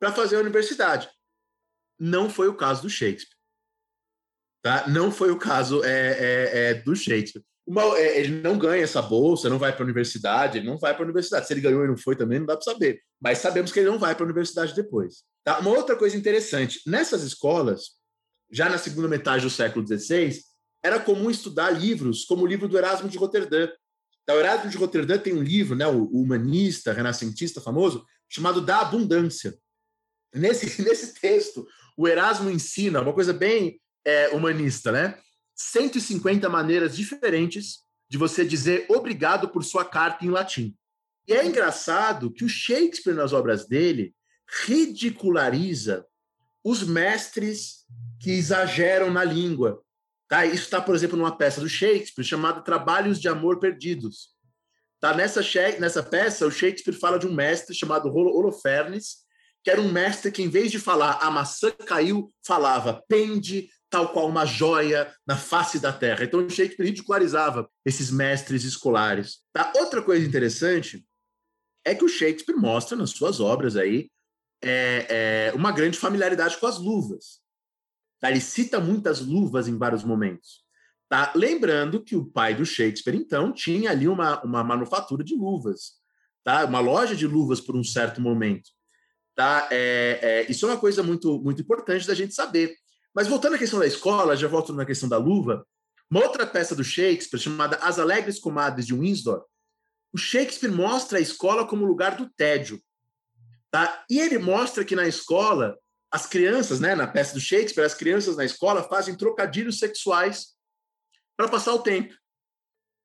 para 0.00 0.12
fazer 0.12 0.36
a 0.36 0.40
universidade. 0.40 1.08
Não 1.98 2.28
foi 2.28 2.48
o 2.48 2.56
caso 2.56 2.82
do 2.82 2.90
Shakespeare. 2.90 3.36
Tá? 4.62 4.88
Não 4.88 5.12
foi 5.12 5.30
o 5.30 5.38
caso 5.38 5.84
é, 5.84 5.90
é, 5.90 6.70
é 6.70 6.74
do 6.74 6.96
Shakespeare. 6.96 7.44
Uma, 7.66 7.82
é, 7.96 8.18
ele 8.18 8.40
não 8.40 8.58
ganha 8.58 8.82
essa 8.82 9.00
bolsa, 9.00 9.48
não 9.48 9.58
vai 9.58 9.72
para 9.72 9.82
a 9.82 9.84
universidade, 9.84 10.58
ele 10.58 10.66
não 10.66 10.78
vai 10.78 10.92
para 10.94 11.02
a 11.02 11.06
universidade. 11.06 11.46
Se 11.46 11.52
ele 11.52 11.60
ganhou 11.60 11.84
e 11.84 11.88
não 11.88 11.96
foi 11.96 12.16
também, 12.16 12.40
não 12.40 12.46
dá 12.46 12.56
para 12.56 12.64
saber. 12.64 13.00
Mas 13.20 13.38
sabemos 13.38 13.70
que 13.70 13.78
ele 13.78 13.90
não 13.90 13.98
vai 13.98 14.14
para 14.14 14.24
a 14.24 14.26
universidade 14.26 14.74
depois. 14.74 15.22
Tá? 15.44 15.58
Uma 15.58 15.70
outra 15.70 15.96
coisa 15.96 16.16
interessante: 16.16 16.80
nessas 16.86 17.22
escolas, 17.22 17.92
já 18.50 18.68
na 18.68 18.78
segunda 18.78 19.08
metade 19.08 19.44
do 19.44 19.50
século 19.50 19.86
XVI, 19.86 20.40
era 20.82 20.98
comum 20.98 21.30
estudar 21.30 21.70
livros 21.70 22.24
como 22.24 22.42
o 22.42 22.46
livro 22.46 22.68
do 22.68 22.76
Erasmo 22.76 23.08
de 23.08 23.16
Roterdã. 23.16 23.68
Então, 24.22 24.36
o 24.36 24.40
Erasmo 24.40 24.70
de 24.70 24.76
Roterdã 24.76 25.18
tem 25.18 25.34
um 25.34 25.42
livro, 25.42 25.74
né, 25.76 25.86
o 25.86 26.04
humanista, 26.04 26.92
renascentista 26.92 27.60
famoso, 27.60 28.04
chamado 28.28 28.60
Da 28.60 28.80
Abundância. 28.80 29.56
Nesse, 30.34 30.66
nesse 30.82 31.14
texto, 31.20 31.66
o 31.96 32.08
Erasmo 32.08 32.50
ensina 32.50 33.00
uma 33.00 33.12
coisa 33.12 33.32
bem 33.32 33.80
é, 34.04 34.28
humanista, 34.30 34.90
né? 34.90 35.18
150 35.70 36.48
maneiras 36.48 36.96
diferentes 36.96 37.80
de 38.08 38.18
você 38.18 38.44
dizer 38.44 38.86
obrigado 38.88 39.48
por 39.48 39.64
sua 39.64 39.84
carta 39.84 40.24
em 40.24 40.30
latim. 40.30 40.76
E 41.26 41.32
é 41.32 41.46
engraçado 41.46 42.32
que 42.32 42.44
o 42.44 42.48
Shakespeare, 42.48 43.14
nas 43.14 43.32
obras 43.32 43.66
dele, 43.66 44.14
ridiculariza 44.66 46.04
os 46.64 46.82
mestres 46.82 47.86
que 48.20 48.30
exageram 48.30 49.10
na 49.10 49.24
língua. 49.24 49.82
Tá? 50.28 50.44
Isso 50.44 50.64
está, 50.64 50.80
por 50.80 50.94
exemplo, 50.94 51.16
numa 51.16 51.36
peça 51.36 51.60
do 51.60 51.68
Shakespeare 51.68 52.24
chamada 52.24 52.60
Trabalhos 52.60 53.20
de 53.20 53.28
Amor 53.28 53.58
Perdidos. 53.58 54.30
Tá? 55.00 55.14
Nessa, 55.14 55.40
nessa 55.78 56.02
peça, 56.02 56.46
o 56.46 56.50
Shakespeare 56.50 56.98
fala 56.98 57.18
de 57.18 57.26
um 57.26 57.34
mestre 57.34 57.74
chamado 57.74 58.08
Holofernes, 58.08 59.22
que 59.62 59.70
era 59.70 59.80
um 59.80 59.90
mestre 59.90 60.30
que, 60.32 60.42
em 60.42 60.48
vez 60.48 60.70
de 60.70 60.78
falar 60.78 61.18
a 61.22 61.30
maçã 61.30 61.70
caiu, 61.70 62.32
falava 62.44 63.02
pende 63.08 63.68
tal 63.92 64.08
qual 64.08 64.26
uma 64.26 64.46
joia 64.46 65.14
na 65.26 65.36
face 65.36 65.78
da 65.78 65.92
terra. 65.92 66.24
Então, 66.24 66.48
Shakespeare 66.48 66.86
ridicularizava 66.86 67.70
esses 67.84 68.10
mestres 68.10 68.64
escolares. 68.64 69.40
Tá? 69.52 69.70
Outra 69.76 70.00
coisa 70.00 70.26
interessante 70.26 71.06
é 71.84 71.94
que 71.94 72.02
o 72.02 72.08
Shakespeare 72.08 72.56
mostra 72.56 72.96
nas 72.96 73.10
suas 73.10 73.38
obras 73.38 73.76
aí 73.76 74.10
é, 74.64 75.50
é, 75.50 75.52
uma 75.54 75.70
grande 75.72 75.98
familiaridade 75.98 76.56
com 76.56 76.66
as 76.66 76.78
luvas. 76.78 77.42
Tá? 78.18 78.30
Ele 78.30 78.40
cita 78.40 78.80
muitas 78.80 79.20
luvas 79.20 79.68
em 79.68 79.76
vários 79.76 80.02
momentos. 80.02 80.64
Tá? 81.06 81.30
Lembrando 81.36 82.02
que 82.02 82.16
o 82.16 82.24
pai 82.24 82.54
do 82.54 82.64
Shakespeare, 82.64 83.14
então, 83.14 83.52
tinha 83.52 83.90
ali 83.90 84.08
uma, 84.08 84.42
uma 84.42 84.64
manufatura 84.64 85.22
de 85.22 85.34
luvas, 85.34 85.98
tá? 86.42 86.64
uma 86.64 86.80
loja 86.80 87.14
de 87.14 87.26
luvas 87.26 87.60
por 87.60 87.76
um 87.76 87.84
certo 87.84 88.22
momento. 88.22 88.70
Tá? 89.34 89.68
É, 89.70 90.18
é, 90.22 90.50
isso 90.50 90.64
é 90.64 90.70
uma 90.70 90.80
coisa 90.80 91.02
muito, 91.02 91.38
muito 91.42 91.60
importante 91.60 92.06
da 92.06 92.14
gente 92.14 92.34
saber. 92.34 92.74
Mas 93.14 93.28
voltando 93.28 93.56
à 93.56 93.58
questão 93.58 93.78
da 93.78 93.86
escola, 93.86 94.36
já 94.36 94.48
volto 94.48 94.72
na 94.72 94.86
questão 94.86 95.08
da 95.08 95.18
luva, 95.18 95.66
uma 96.10 96.22
outra 96.22 96.46
peça 96.46 96.74
do 96.74 96.84
Shakespeare, 96.84 97.40
chamada 97.40 97.76
As 97.76 97.98
Alegres 97.98 98.38
Comadres 98.38 98.86
de 98.86 98.94
Windsor, 98.94 99.44
o 100.12 100.18
Shakespeare 100.18 100.70
mostra 100.70 101.18
a 101.18 101.20
escola 101.20 101.66
como 101.66 101.86
lugar 101.86 102.16
do 102.16 102.28
tédio. 102.30 102.82
Tá? 103.70 104.04
E 104.10 104.20
ele 104.20 104.38
mostra 104.38 104.84
que 104.84 104.94
na 104.94 105.06
escola 105.06 105.78
as 106.10 106.26
crianças, 106.26 106.78
né, 106.78 106.94
na 106.94 107.06
peça 107.06 107.32
do 107.32 107.40
Shakespeare, 107.40 107.86
as 107.86 107.94
crianças 107.94 108.36
na 108.36 108.44
escola 108.44 108.82
fazem 108.82 109.14
trocadilhos 109.14 109.78
sexuais 109.78 110.48
para 111.34 111.48
passar 111.48 111.72
o 111.72 111.82
tempo. 111.82 112.14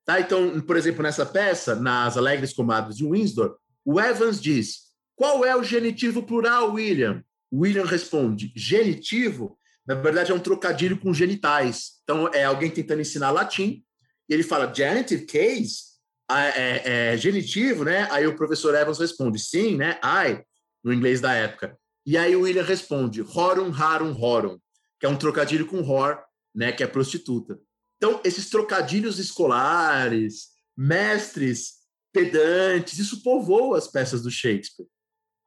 Tá? 0.04 0.20
Então, 0.20 0.60
por 0.60 0.76
exemplo, 0.76 1.02
nessa 1.02 1.26
peça, 1.26 1.76
nas 1.76 2.18
Alegres 2.18 2.52
Comadres 2.52 2.98
de 2.98 3.06
Windsor, 3.06 3.58
o 3.86 4.00
Evans 4.02 4.42
diz: 4.42 4.88
qual 5.16 5.44
é 5.44 5.56
o 5.56 5.64
genitivo 5.64 6.22
plural, 6.22 6.74
William? 6.74 7.24
William 7.52 7.86
responde: 7.86 8.52
genitivo, 8.56 9.58
na 9.88 9.96
verdade, 9.96 10.32
é 10.32 10.36
um 10.36 10.40
trocadilho 10.40 11.00
com 11.00 11.14
genitais. 11.14 11.94
Então, 12.04 12.28
é 12.34 12.44
alguém 12.44 12.70
tentando 12.70 13.02
ensinar 13.02 13.32
latim, 13.32 13.84
e 14.30 14.34
ele 14.34 14.44
fala 14.44 14.74
genitive 14.74 15.26
case, 15.26 15.88
é, 16.30 17.14
é, 17.14 17.18
genitivo, 17.18 17.86
né? 17.86 18.08
Aí 18.12 18.28
o 18.28 18.36
professor 18.36 18.76
Evans 18.76 19.00
responde 19.00 19.40
sim, 19.40 19.78
né? 19.78 19.98
I, 20.04 20.44
no 20.84 20.94
inglês 20.94 21.22
da 21.22 21.34
época. 21.34 21.78
E 22.06 22.18
aí 22.18 22.36
o 22.36 22.42
William 22.42 22.64
responde 22.64 23.22
horum, 23.22 23.74
harum, 23.74 24.16
horum, 24.22 24.60
que 25.00 25.06
é 25.06 25.10
um 25.10 25.18
trocadilho 25.18 25.68
com 25.68 25.82
whore, 25.82 26.20
né, 26.54 26.72
que 26.72 26.84
é 26.84 26.88
prostituta. 26.88 27.60
Então, 27.98 28.22
esses 28.24 28.50
trocadilhos 28.50 29.20
escolares, 29.20 30.48
mestres, 30.76 31.74
pedantes, 32.14 32.98
isso 32.98 33.22
povoa 33.24 33.78
as 33.78 33.88
peças 33.88 34.22
do 34.22 34.32
Shakespeare. 34.32 34.88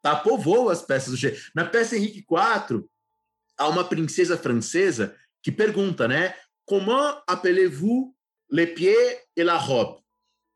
Tá? 0.03 0.17
Povoa 0.17 0.73
as 0.73 0.83
peças 0.83 1.11
do 1.11 1.17
Shakespeare. 1.17 1.51
Na 1.55 1.65
peça 1.65 1.97
Henrique 1.97 2.19
IV, 2.19 2.85
há 3.61 3.69
uma 3.69 3.85
princesa 3.85 4.39
francesa 4.39 5.15
que 5.43 5.53
pergunta, 5.53 6.09
né? 6.09 6.35
Comment 6.65 7.23
appelez-vous 7.27 8.17
les 8.51 8.67
pieds 8.67 9.19
et 9.37 9.45
la 9.45 9.57
robe? 9.57 10.01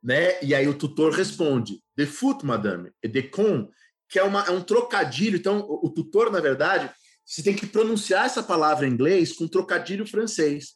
Né? 0.02 0.42
E 0.42 0.54
aí 0.54 0.66
o 0.66 0.74
tutor 0.76 1.12
responde, 1.12 1.82
de 1.96 2.06
foot, 2.06 2.44
madame, 2.44 2.90
et 3.02 3.08
de 3.08 3.22
con, 3.22 3.70
que 4.08 4.18
é, 4.18 4.22
uma, 4.22 4.42
é 4.44 4.50
um 4.50 4.62
trocadilho. 4.62 5.36
Então, 5.36 5.60
o, 5.60 5.86
o, 5.86 5.90
tutor, 5.90 6.30
na 6.30 6.40
verdade, 6.40 6.90
você 7.24 7.42
tem 7.42 7.54
que 7.54 7.66
pronunciar 7.66 8.26
essa 8.26 8.42
palavra 8.42 8.86
em 8.86 8.90
inglês 8.90 9.32
com 9.32 9.46
trocadilho 9.48 10.06
francês. 10.06 10.74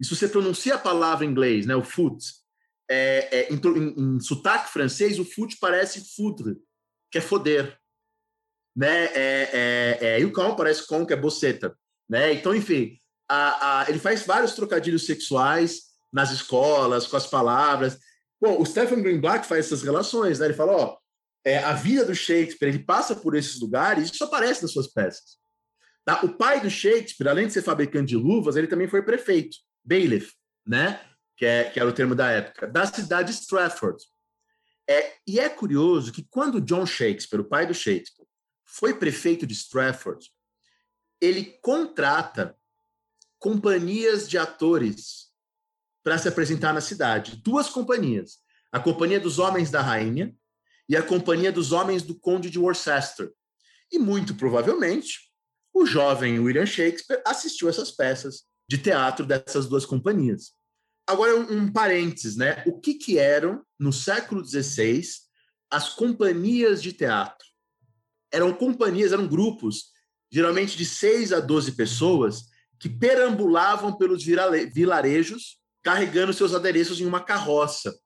E 0.00 0.04
se 0.04 0.14
você 0.14 0.28
pronuncia 0.28 0.74
a 0.74 0.78
palavra 0.78 1.24
em 1.24 1.30
inglês, 1.30 1.66
né, 1.66 1.74
o 1.74 1.82
foot, 1.82 2.24
é, 2.88 3.40
é, 3.40 3.52
em, 3.52 3.56
em, 3.56 4.16
em, 4.16 4.20
sotaque 4.20 4.72
francês, 4.72 5.18
o 5.18 5.24
foot 5.24 5.56
parece 5.60 6.14
foudre, 6.14 6.56
que 7.10 7.18
é 7.18 7.20
foder. 7.20 7.77
Né? 8.78 9.06
É, 9.06 9.50
é, 9.52 9.98
é, 10.00 10.20
e 10.20 10.32
parece 10.56 10.86
com, 10.86 11.04
que 11.04 11.12
é 11.12 11.16
boceta, 11.16 11.76
né? 12.08 12.32
Então, 12.32 12.54
enfim, 12.54 12.96
a, 13.28 13.80
a, 13.80 13.90
ele 13.90 13.98
faz 13.98 14.24
vários 14.24 14.54
trocadilhos 14.54 15.04
sexuais 15.04 15.88
nas 16.12 16.30
escolas, 16.30 17.08
com 17.08 17.16
as 17.16 17.26
palavras. 17.26 17.98
Bom, 18.40 18.62
o 18.62 18.64
Stephen 18.64 19.02
Greenblatt 19.02 19.48
faz 19.48 19.66
essas 19.66 19.82
relações, 19.82 20.38
né? 20.38 20.46
Ele 20.46 20.54
fala, 20.54 20.76
ó, 20.76 20.96
é, 21.44 21.58
a 21.58 21.72
vida 21.72 22.04
do 22.04 22.14
Shakespeare, 22.14 22.68
ele 22.68 22.84
passa 22.84 23.16
por 23.16 23.34
esses 23.34 23.60
lugares, 23.60 24.12
isso 24.12 24.22
aparece 24.22 24.62
nas 24.62 24.70
suas 24.70 24.86
peças. 24.86 25.38
Tá? 26.04 26.24
O 26.24 26.34
pai 26.34 26.60
do 26.60 26.70
Shakespeare, 26.70 27.28
além 27.28 27.48
de 27.48 27.54
ser 27.54 27.62
fabricante 27.62 28.10
de 28.10 28.16
luvas, 28.16 28.54
ele 28.54 28.68
também 28.68 28.86
foi 28.86 29.02
prefeito, 29.02 29.56
bailiff, 29.84 30.32
né? 30.64 31.00
Que, 31.36 31.44
é, 31.44 31.64
que 31.64 31.80
era 31.80 31.88
o 31.88 31.92
termo 31.92 32.14
da 32.14 32.30
época, 32.30 32.68
da 32.68 32.86
cidade 32.86 33.32
de 33.32 33.40
Stratford. 33.40 33.98
É, 34.88 35.14
e 35.26 35.38
é 35.38 35.48
curioso 35.48 36.12
que 36.12 36.26
quando 36.30 36.60
John 36.60 36.86
Shakespeare, 36.86 37.40
o 37.40 37.44
pai 37.44 37.66
do 37.66 37.74
Shakespeare, 37.74 38.17
foi 38.68 38.94
prefeito 38.94 39.46
de 39.46 39.54
Stratford, 39.54 40.30
ele 41.20 41.58
contrata 41.62 42.54
companhias 43.38 44.28
de 44.28 44.36
atores 44.36 45.28
para 46.04 46.18
se 46.18 46.28
apresentar 46.28 46.74
na 46.74 46.80
cidade. 46.80 47.36
Duas 47.36 47.70
companhias. 47.70 48.38
A 48.70 48.78
Companhia 48.78 49.18
dos 49.18 49.38
Homens 49.38 49.70
da 49.70 49.80
Rainha 49.80 50.36
e 50.86 50.94
a 50.94 51.02
Companhia 51.02 51.50
dos 51.50 51.72
Homens 51.72 52.02
do 52.02 52.14
Conde 52.14 52.50
de 52.50 52.58
Worcester. 52.58 53.32
E 53.90 53.98
muito 53.98 54.34
provavelmente, 54.34 55.32
o 55.72 55.86
jovem 55.86 56.38
William 56.38 56.66
Shakespeare 56.66 57.22
assistiu 57.26 57.70
essas 57.70 57.90
peças 57.90 58.44
de 58.68 58.76
teatro 58.76 59.24
dessas 59.24 59.66
duas 59.66 59.86
companhias. 59.86 60.52
Agora, 61.06 61.34
um, 61.34 61.62
um 61.62 61.72
parênteses, 61.72 62.36
né? 62.36 62.62
O 62.66 62.78
que, 62.78 62.94
que 62.94 63.18
eram, 63.18 63.64
no 63.78 63.94
século 63.94 64.44
XVI, 64.44 65.02
as 65.70 65.88
companhias 65.88 66.82
de 66.82 66.92
teatro? 66.92 67.47
Eram 68.32 68.52
companhias, 68.52 69.12
eram 69.12 69.26
grupos, 69.26 69.92
geralmente 70.30 70.76
de 70.76 70.84
seis 70.84 71.32
a 71.32 71.40
doze 71.40 71.72
pessoas, 71.72 72.44
que 72.78 72.88
perambulavam 72.88 73.96
pelos 73.96 74.24
vilarejos 74.24 75.58
carregando 75.82 76.32
seus 76.32 76.54
adereços 76.54 77.00
em 77.00 77.06
uma 77.06 77.24
carroça. 77.24 77.98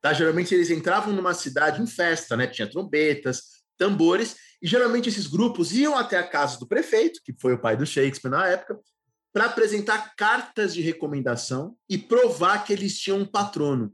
Tá? 0.00 0.12
Geralmente 0.12 0.54
eles 0.54 0.70
entravam 0.70 1.12
numa 1.12 1.34
cidade 1.34 1.82
em 1.82 1.86
festa, 1.86 2.36
né? 2.36 2.46
tinha 2.46 2.68
trombetas, 2.68 3.58
tambores, 3.76 4.36
e 4.60 4.66
geralmente 4.66 5.08
esses 5.08 5.26
grupos 5.26 5.72
iam 5.72 5.96
até 5.96 6.18
a 6.18 6.26
casa 6.26 6.58
do 6.58 6.66
prefeito, 6.66 7.20
que 7.24 7.32
foi 7.40 7.54
o 7.54 7.60
pai 7.60 7.76
do 7.76 7.86
Shakespeare 7.86 8.30
na 8.30 8.46
época, 8.46 8.78
para 9.32 9.44
apresentar 9.44 10.14
cartas 10.16 10.74
de 10.74 10.80
recomendação 10.80 11.76
e 11.88 11.96
provar 11.96 12.64
que 12.64 12.72
eles 12.72 12.98
tinham 12.98 13.20
um 13.20 13.26
patrono. 13.26 13.92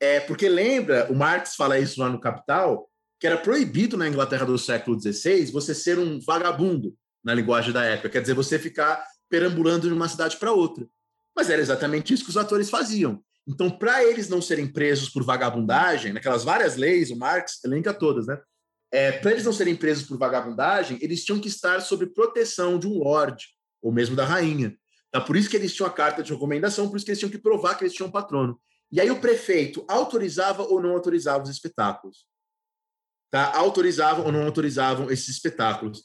É, 0.00 0.20
porque 0.20 0.48
lembra, 0.48 1.06
o 1.10 1.14
Marx 1.14 1.54
fala 1.54 1.78
isso 1.78 2.00
lá 2.00 2.08
no 2.08 2.20
Capital, 2.20 2.89
que 3.20 3.26
era 3.26 3.36
proibido 3.36 3.98
na 3.98 4.08
Inglaterra 4.08 4.46
do 4.46 4.58
século 4.58 4.98
XVI 4.98 5.44
você 5.52 5.74
ser 5.74 5.98
um 5.98 6.18
vagabundo, 6.18 6.96
na 7.22 7.34
linguagem 7.34 7.70
da 7.70 7.84
época, 7.84 8.08
quer 8.08 8.22
dizer, 8.22 8.32
você 8.32 8.58
ficar 8.58 9.04
perambulando 9.28 9.86
de 9.86 9.92
uma 9.92 10.08
cidade 10.08 10.38
para 10.38 10.52
outra. 10.52 10.88
Mas 11.36 11.50
era 11.50 11.60
exatamente 11.60 12.14
isso 12.14 12.24
que 12.24 12.30
os 12.30 12.38
atores 12.38 12.70
faziam. 12.70 13.22
Então, 13.46 13.70
para 13.70 14.02
eles 14.02 14.28
não 14.30 14.40
serem 14.40 14.66
presos 14.66 15.10
por 15.10 15.22
vagabundagem, 15.22 16.14
naquelas 16.14 16.44
várias 16.44 16.76
leis, 16.76 17.10
o 17.10 17.16
Marx 17.16 17.62
elenca 17.62 17.92
todas, 17.92 18.26
né? 18.26 18.40
É, 18.90 19.12
para 19.12 19.32
eles 19.32 19.44
não 19.44 19.52
serem 19.52 19.76
presos 19.76 20.04
por 20.04 20.18
vagabundagem, 20.18 20.98
eles 21.00 21.22
tinham 21.22 21.38
que 21.38 21.48
estar 21.48 21.80
sob 21.80 22.06
proteção 22.06 22.78
de 22.78 22.88
um 22.88 22.98
lord, 22.98 23.44
ou 23.82 23.92
mesmo 23.92 24.16
da 24.16 24.24
rainha. 24.24 24.74
Tá? 25.12 25.20
Por 25.20 25.36
isso 25.36 25.48
que 25.48 25.56
eles 25.56 25.74
tinham 25.74 25.88
a 25.88 25.92
carta 25.92 26.22
de 26.22 26.32
recomendação, 26.32 26.88
por 26.88 26.96
isso 26.96 27.04
que 27.04 27.10
eles 27.10 27.18
tinham 27.18 27.30
que 27.30 27.38
provar 27.38 27.76
que 27.76 27.84
eles 27.84 27.94
tinham 27.94 28.08
um 28.08 28.12
patrono. 28.12 28.58
E 28.90 29.00
aí 29.00 29.10
o 29.10 29.20
prefeito 29.20 29.84
autorizava 29.88 30.62
ou 30.62 30.82
não 30.82 30.90
autorizava 30.90 31.44
os 31.44 31.50
espetáculos. 31.50 32.29
Tá? 33.30 33.56
Autorizavam 33.56 34.26
ou 34.26 34.32
não 34.32 34.44
autorizavam 34.44 35.10
esses 35.10 35.28
espetáculos. 35.28 36.04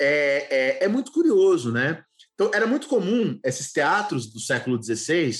É, 0.00 0.46
é, 0.50 0.84
é 0.84 0.88
muito 0.88 1.10
curioso, 1.12 1.72
né? 1.72 2.02
Então, 2.34 2.50
era 2.54 2.66
muito 2.66 2.86
comum 2.86 3.38
esses 3.44 3.72
teatros 3.72 4.32
do 4.32 4.38
século 4.38 4.80
XVI 4.80 5.32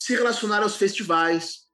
se 0.00 0.14
relacionar 0.14 0.62
aos 0.62 0.76
festivais, 0.76 1.66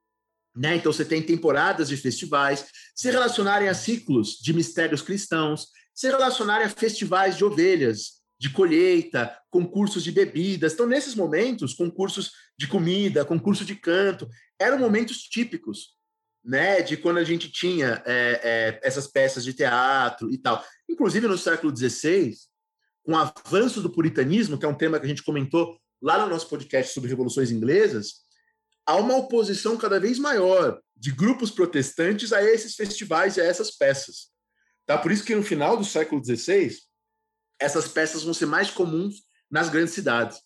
né? 0.55 0.77
Então 0.77 0.93
você 0.93 1.05
tem 1.05 1.23
temporadas 1.23 1.89
de 1.89 1.97
festivais, 1.97 2.67
se 2.95 3.11
relacionarem 3.11 3.69
a 3.69 3.75
ciclos 3.75 4.39
de 4.41 4.53
mistérios 4.53 5.03
cristãos, 5.03 5.69
se 5.95 6.09
relacionarem 6.09 6.67
a 6.67 6.71
festivais 6.71 7.37
de 7.37 7.45
ovelhas, 7.45 8.23
de 8.39 8.51
colheita, 8.51 9.37
concursos 9.51 10.03
de 10.03 10.11
bebidas. 10.11 10.73
Então, 10.73 10.87
nesses 10.87 11.15
momentos, 11.15 11.75
concursos 11.75 12.33
de 12.59 12.67
comida, 12.67 13.25
concurso 13.25 13.65
de 13.65 13.77
canto, 13.77 14.29
eram 14.59 14.79
momentos 14.79 15.19
típicos, 15.19 15.97
né? 16.45 16.83
De 16.83 16.97
quando 16.97 17.19
a 17.19 17.25
gente 17.25 17.51
tinha 17.51 18.03
é, 18.07 18.41
é, 18.43 18.81
essas 18.83 19.07
peças 19.07 19.45
de 19.45 19.53
teatro 19.53 20.31
e 20.31 20.39
tal. 20.39 20.65
Inclusive 20.89 21.27
no 21.27 21.39
século 21.39 21.75
XVI, 21.77 22.35
com 23.05 23.13
o 23.13 23.17
avanço 23.17 23.81
do 23.81 23.91
puritanismo, 23.91 24.59
que 24.59 24.65
é 24.65 24.69
um 24.69 24.75
tema 24.75 24.99
que 24.99 25.07
a 25.07 25.09
gente 25.09 25.23
comentou 25.23 25.79
lá 26.01 26.19
no 26.19 26.29
nosso 26.29 26.49
podcast 26.49 26.93
sobre 26.93 27.11
revoluções 27.11 27.51
inglesas, 27.51 28.23
há 28.87 28.97
uma 28.97 29.17
oposição 29.17 29.77
cada 29.77 30.01
vez 30.01 30.19
maior 30.19 30.81
de 30.97 31.13
grupos 31.13 31.51
protestantes 31.51 32.33
a 32.33 32.43
esses 32.43 32.75
festivais 32.75 33.37
e 33.37 33.41
a 33.41 33.45
essas 33.45 33.71
peças. 33.71 34.31
Tá? 34.87 34.99
Por 34.99 35.13
isso 35.13 35.25
que 35.25 35.35
no 35.35 35.43
final 35.43 35.77
do 35.77 35.85
século 35.85 36.25
XVI, 36.25 36.77
essas 37.61 37.89
peças 37.89 38.25
vão 38.25 38.35
ser 38.35 38.47
mais 38.47 38.71
comuns 38.71 39.23
nas 39.51 39.69
grandes 39.69 39.95
cidades. 39.95 40.41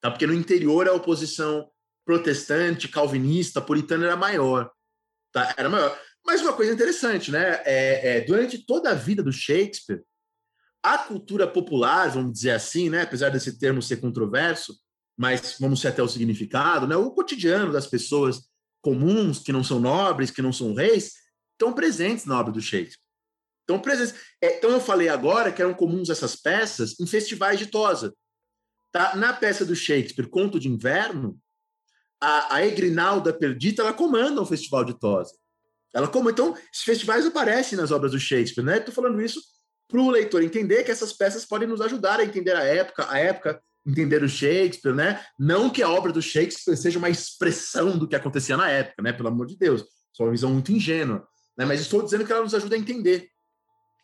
Tá? 0.00 0.10
Porque 0.10 0.26
no 0.26 0.34
interior 0.34 0.88
a 0.88 0.92
oposição 0.92 1.68
protestante, 2.04 2.88
calvinista, 2.88 3.60
puritana 3.60 4.06
era 4.06 4.16
maior. 4.16 4.70
Tá? 5.34 5.52
Era 5.58 5.68
maior. 5.68 6.00
Mas 6.24 6.40
uma 6.40 6.52
coisa 6.52 6.72
interessante, 6.72 7.30
né? 7.32 7.60
É, 7.64 8.18
é, 8.18 8.20
durante 8.20 8.64
toda 8.64 8.90
a 8.90 8.94
vida 8.94 9.22
do 9.22 9.32
Shakespeare, 9.32 10.02
a 10.80 10.96
cultura 10.96 11.46
popular, 11.46 12.10
vamos 12.10 12.32
dizer 12.34 12.52
assim, 12.52 12.88
né? 12.88 13.02
apesar 13.02 13.30
desse 13.30 13.58
termo 13.58 13.82
ser 13.82 13.96
controverso, 13.96 14.78
mas 15.18 15.56
vamos 15.58 15.80
ser 15.80 15.88
até 15.88 16.02
o 16.02 16.08
significado, 16.08 16.86
né? 16.86 16.96
O 16.96 17.10
cotidiano 17.10 17.72
das 17.72 17.86
pessoas 17.86 18.48
comuns, 18.80 19.40
que 19.40 19.52
não 19.52 19.64
são 19.64 19.80
nobres, 19.80 20.30
que 20.30 20.42
não 20.42 20.52
são 20.52 20.72
reis, 20.74 21.12
estão 21.52 21.72
presentes 21.72 22.26
na 22.26 22.38
obra 22.38 22.52
do 22.52 22.60
Shakespeare. 22.60 23.02
Estão 23.62 23.80
presentes. 23.80 24.14
É, 24.40 24.58
então 24.58 24.70
eu 24.70 24.80
falei 24.80 25.08
agora 25.08 25.50
que 25.50 25.62
eram 25.62 25.74
comuns 25.74 26.10
essas 26.10 26.36
peças 26.36 26.98
em 27.00 27.06
festivais 27.06 27.58
de 27.58 27.66
tosa. 27.66 28.14
Tá? 28.92 29.16
Na 29.16 29.32
peça 29.32 29.64
do 29.64 29.74
Shakespeare, 29.74 30.28
Conto 30.28 30.60
de 30.60 30.68
Inverno, 30.68 31.40
a, 32.24 32.54
a 32.56 32.66
Egrinalda 32.66 33.34
Perdita 33.34 33.82
ela 33.82 33.92
comanda 33.92 34.40
um 34.40 34.46
festival 34.46 34.82
de 34.84 34.98
tosa. 34.98 35.32
Ela 35.92 36.08
como 36.08 36.30
então 36.30 36.56
esses 36.72 36.82
festivais 36.84 37.26
aparecem 37.26 37.76
nas 37.76 37.90
obras 37.90 38.12
do 38.12 38.18
Shakespeare, 38.18 38.64
né? 38.64 38.78
Estou 38.78 38.94
falando 38.94 39.20
isso 39.20 39.40
para 39.86 40.00
o 40.00 40.10
leitor 40.10 40.42
entender 40.42 40.82
que 40.82 40.90
essas 40.90 41.12
peças 41.12 41.44
podem 41.44 41.68
nos 41.68 41.82
ajudar 41.82 42.18
a 42.18 42.24
entender 42.24 42.56
a 42.56 42.64
época, 42.64 43.06
a 43.10 43.18
época 43.18 43.62
entender 43.86 44.22
o 44.22 44.28
Shakespeare, 44.28 44.94
né? 44.94 45.22
Não 45.38 45.68
que 45.68 45.82
a 45.82 45.88
obra 45.90 46.10
do 46.10 46.22
Shakespeare 46.22 46.76
seja 46.76 46.98
uma 46.98 47.10
expressão 47.10 47.98
do 47.98 48.08
que 48.08 48.16
acontecia 48.16 48.56
na 48.56 48.70
época, 48.70 49.02
né? 49.02 49.12
Pelo 49.12 49.28
amor 49.28 49.46
de 49.46 49.58
Deus, 49.58 49.82
isso 49.82 50.22
é 50.22 50.24
uma 50.24 50.32
visão 50.32 50.50
muito 50.50 50.72
ingênua, 50.72 51.26
né? 51.56 51.66
Mas 51.66 51.82
estou 51.82 52.02
dizendo 52.02 52.24
que 52.24 52.32
ela 52.32 52.42
nos 52.42 52.54
ajuda 52.54 52.74
a 52.74 52.78
entender 52.78 53.28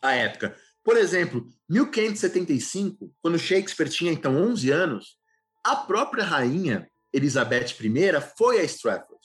a 0.03 0.13
época. 0.13 0.55
Por 0.85 0.97
exemplo, 0.97 1.47
1575, 1.71 3.11
quando 3.23 3.39
Shakespeare 3.39 3.89
tinha 3.89 4.13
então 4.13 4.37
11 4.37 4.71
anos, 4.71 5.17
a 5.65 5.75
própria 5.75 6.25
rainha 6.25 6.87
Elizabeth 7.13 7.75
I 7.81 8.21
foi 8.37 8.61
a 8.61 8.65
Stratford. 8.65 9.21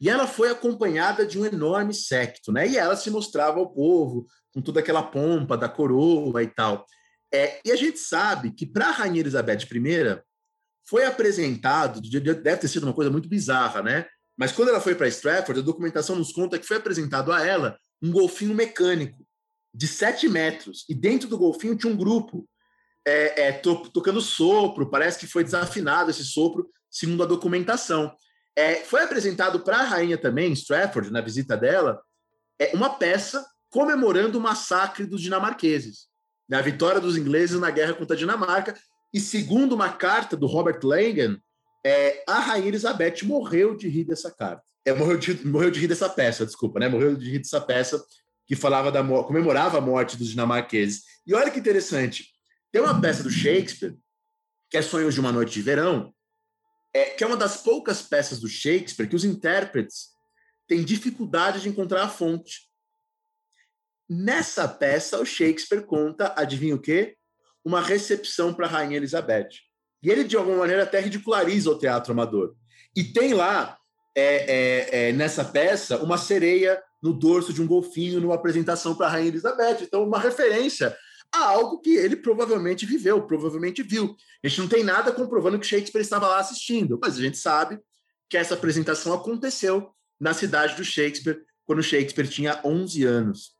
E 0.00 0.08
ela 0.08 0.26
foi 0.26 0.50
acompanhada 0.50 1.26
de 1.26 1.38
um 1.38 1.44
enorme 1.44 1.92
séquito, 1.92 2.50
né? 2.52 2.66
E 2.66 2.76
ela 2.78 2.96
se 2.96 3.10
mostrava 3.10 3.58
ao 3.58 3.70
povo 3.70 4.26
com 4.52 4.62
toda 4.62 4.80
aquela 4.80 5.02
pompa 5.02 5.56
da 5.56 5.68
coroa 5.68 6.42
e 6.42 6.46
tal. 6.46 6.86
É, 7.32 7.60
e 7.64 7.70
a 7.70 7.76
gente 7.76 7.98
sabe 7.98 8.52
que 8.52 8.66
para 8.66 8.88
a 8.88 8.92
Rainha 8.92 9.20
Elizabeth 9.20 9.58
I 9.70 10.22
foi 10.88 11.04
apresentado, 11.04 12.00
deve 12.00 12.56
ter 12.56 12.68
sido 12.68 12.84
uma 12.84 12.94
coisa 12.94 13.10
muito 13.10 13.28
bizarra, 13.28 13.82
né? 13.82 14.06
Mas 14.36 14.52
quando 14.52 14.70
ela 14.70 14.80
foi 14.80 14.94
para 14.94 15.06
Stratford, 15.06 15.60
a 15.60 15.64
documentação 15.64 16.16
nos 16.16 16.32
conta 16.32 16.58
que 16.58 16.66
foi 16.66 16.78
apresentado 16.78 17.30
a 17.30 17.46
ela 17.46 17.78
um 18.02 18.10
golfinho 18.10 18.54
mecânico 18.54 19.22
de 19.72 19.86
7 19.86 20.28
metros. 20.28 20.86
E 20.88 20.94
dentro 20.94 21.28
do 21.28 21.38
golfinho 21.38 21.76
tinha 21.76 21.92
um 21.92 21.96
grupo 21.96 22.48
é, 23.10 23.48
é, 23.48 23.52
to, 23.52 23.90
tocando 23.90 24.20
sopro, 24.20 24.90
parece 24.90 25.18
que 25.18 25.26
foi 25.26 25.44
desafinado 25.44 26.10
esse 26.10 26.24
sopro, 26.24 26.68
segundo 26.90 27.22
a 27.22 27.26
documentação. 27.26 28.14
É, 28.56 28.76
foi 28.76 29.02
apresentado 29.02 29.60
para 29.60 29.78
a 29.78 29.84
rainha 29.84 30.18
também, 30.18 30.52
Stratford, 30.52 31.10
na 31.10 31.20
visita 31.20 31.56
dela, 31.56 32.00
é, 32.58 32.72
uma 32.74 32.90
peça 32.90 33.46
comemorando 33.70 34.38
o 34.38 34.40
massacre 34.40 35.06
dos 35.06 35.20
dinamarqueses 35.20 36.10
né, 36.50 36.58
a 36.58 36.62
vitória 36.62 37.00
dos 37.00 37.16
ingleses 37.16 37.60
na 37.60 37.70
guerra 37.70 37.94
contra 37.94 38.16
a 38.16 38.18
Dinamarca. 38.18 38.74
E 39.14 39.20
segundo 39.20 39.72
uma 39.74 39.92
carta 39.92 40.36
do 40.36 40.46
Robert 40.46 40.80
Langan, 40.82 41.38
é, 41.86 42.24
a 42.26 42.40
rainha 42.40 42.68
Elizabeth 42.68 43.22
morreu 43.22 43.76
de 43.76 43.88
rir 43.88 44.04
dessa 44.04 44.30
carta. 44.30 44.62
É, 44.84 44.92
morreu, 44.92 45.16
de, 45.16 45.46
morreu 45.46 45.70
de 45.70 45.78
rir 45.78 45.86
dessa 45.86 46.08
peça, 46.08 46.44
desculpa, 46.44 46.80
né? 46.80 46.88
Morreu 46.88 47.14
de 47.16 47.30
rir 47.30 47.38
dessa 47.38 47.60
peça 47.60 48.02
que 48.46 48.56
falava 48.56 48.90
da 48.90 49.04
comemorava 49.22 49.78
a 49.78 49.80
morte 49.80 50.16
dos 50.16 50.28
dinamarqueses. 50.28 51.04
E 51.24 51.32
olha 51.34 51.50
que 51.50 51.60
interessante, 51.60 52.30
tem 52.72 52.80
uma 52.80 53.00
peça 53.00 53.22
do 53.22 53.30
Shakespeare 53.30 53.96
que 54.70 54.76
é 54.76 54.82
Sonhos 54.82 55.14
de 55.14 55.20
uma 55.20 55.32
Noite 55.32 55.52
de 55.52 55.62
Verão, 55.62 56.14
é, 56.94 57.06
que 57.06 57.24
é 57.24 57.26
uma 57.26 57.36
das 57.36 57.56
poucas 57.56 58.02
peças 58.02 58.38
do 58.38 58.48
Shakespeare 58.48 59.08
que 59.08 59.16
os 59.16 59.24
intérpretes 59.24 60.10
têm 60.68 60.84
dificuldade 60.84 61.60
de 61.60 61.68
encontrar 61.68 62.04
a 62.04 62.08
fonte. 62.08 62.70
Nessa 64.08 64.68
peça, 64.68 65.18
o 65.18 65.26
Shakespeare 65.26 65.84
conta, 65.84 66.32
adivinha 66.36 66.76
o 66.76 66.80
quê? 66.80 67.16
Uma 67.64 67.80
recepção 67.80 68.54
para 68.54 68.66
a 68.66 68.68
Rainha 68.68 68.96
Elizabeth. 68.96 69.50
E 70.02 70.08
ele, 70.08 70.24
de 70.24 70.36
alguma 70.36 70.58
maneira, 70.58 70.84
até 70.84 71.00
ridiculariza 71.00 71.70
o 71.70 71.78
teatro 71.78 72.12
amador. 72.12 72.54
E 72.96 73.04
tem 73.04 73.34
lá, 73.34 73.76
é, 74.16 74.22
é, 74.24 75.08
é, 75.08 75.12
nessa 75.12 75.44
peça, 75.44 75.98
uma 75.98 76.16
sereia 76.16 76.80
no 77.02 77.12
dorso 77.12 77.52
de 77.52 77.60
um 77.60 77.66
golfinho 77.66 78.20
numa 78.20 78.34
apresentação 78.34 78.94
para 78.94 79.06
a 79.06 79.10
Rainha 79.10 79.28
Elizabeth. 79.28 79.82
Então, 79.82 80.04
uma 80.04 80.18
referência 80.18 80.96
a 81.32 81.44
algo 81.44 81.80
que 81.80 81.90
ele 81.96 82.16
provavelmente 82.16 82.84
viveu, 82.84 83.22
provavelmente 83.26 83.82
viu. 83.82 84.16
A 84.44 84.48
gente 84.48 84.60
não 84.60 84.68
tem 84.68 84.82
nada 84.82 85.12
comprovando 85.12 85.58
que 85.58 85.66
Shakespeare 85.66 86.02
estava 86.02 86.26
lá 86.26 86.38
assistindo, 86.38 86.98
mas 87.00 87.16
a 87.16 87.20
gente 87.20 87.38
sabe 87.38 87.78
que 88.28 88.36
essa 88.36 88.54
apresentação 88.54 89.12
aconteceu 89.12 89.92
na 90.20 90.34
cidade 90.34 90.76
do 90.76 90.84
Shakespeare, 90.84 91.42
quando 91.64 91.82
Shakespeare 91.82 92.28
tinha 92.28 92.60
11 92.64 93.04
anos. 93.04 93.52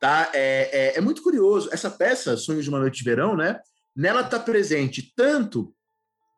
Tá? 0.00 0.30
É, 0.32 0.94
é, 0.94 0.98
é 0.98 1.00
muito 1.00 1.22
curioso. 1.22 1.68
Essa 1.72 1.90
peça, 1.90 2.36
Sonhos 2.36 2.64
de 2.64 2.70
uma 2.70 2.80
Noite 2.80 2.98
de 2.98 3.04
Verão, 3.04 3.36
né? 3.36 3.60
nela 3.94 4.22
está 4.22 4.38
presente 4.38 5.12
tanto 5.14 5.74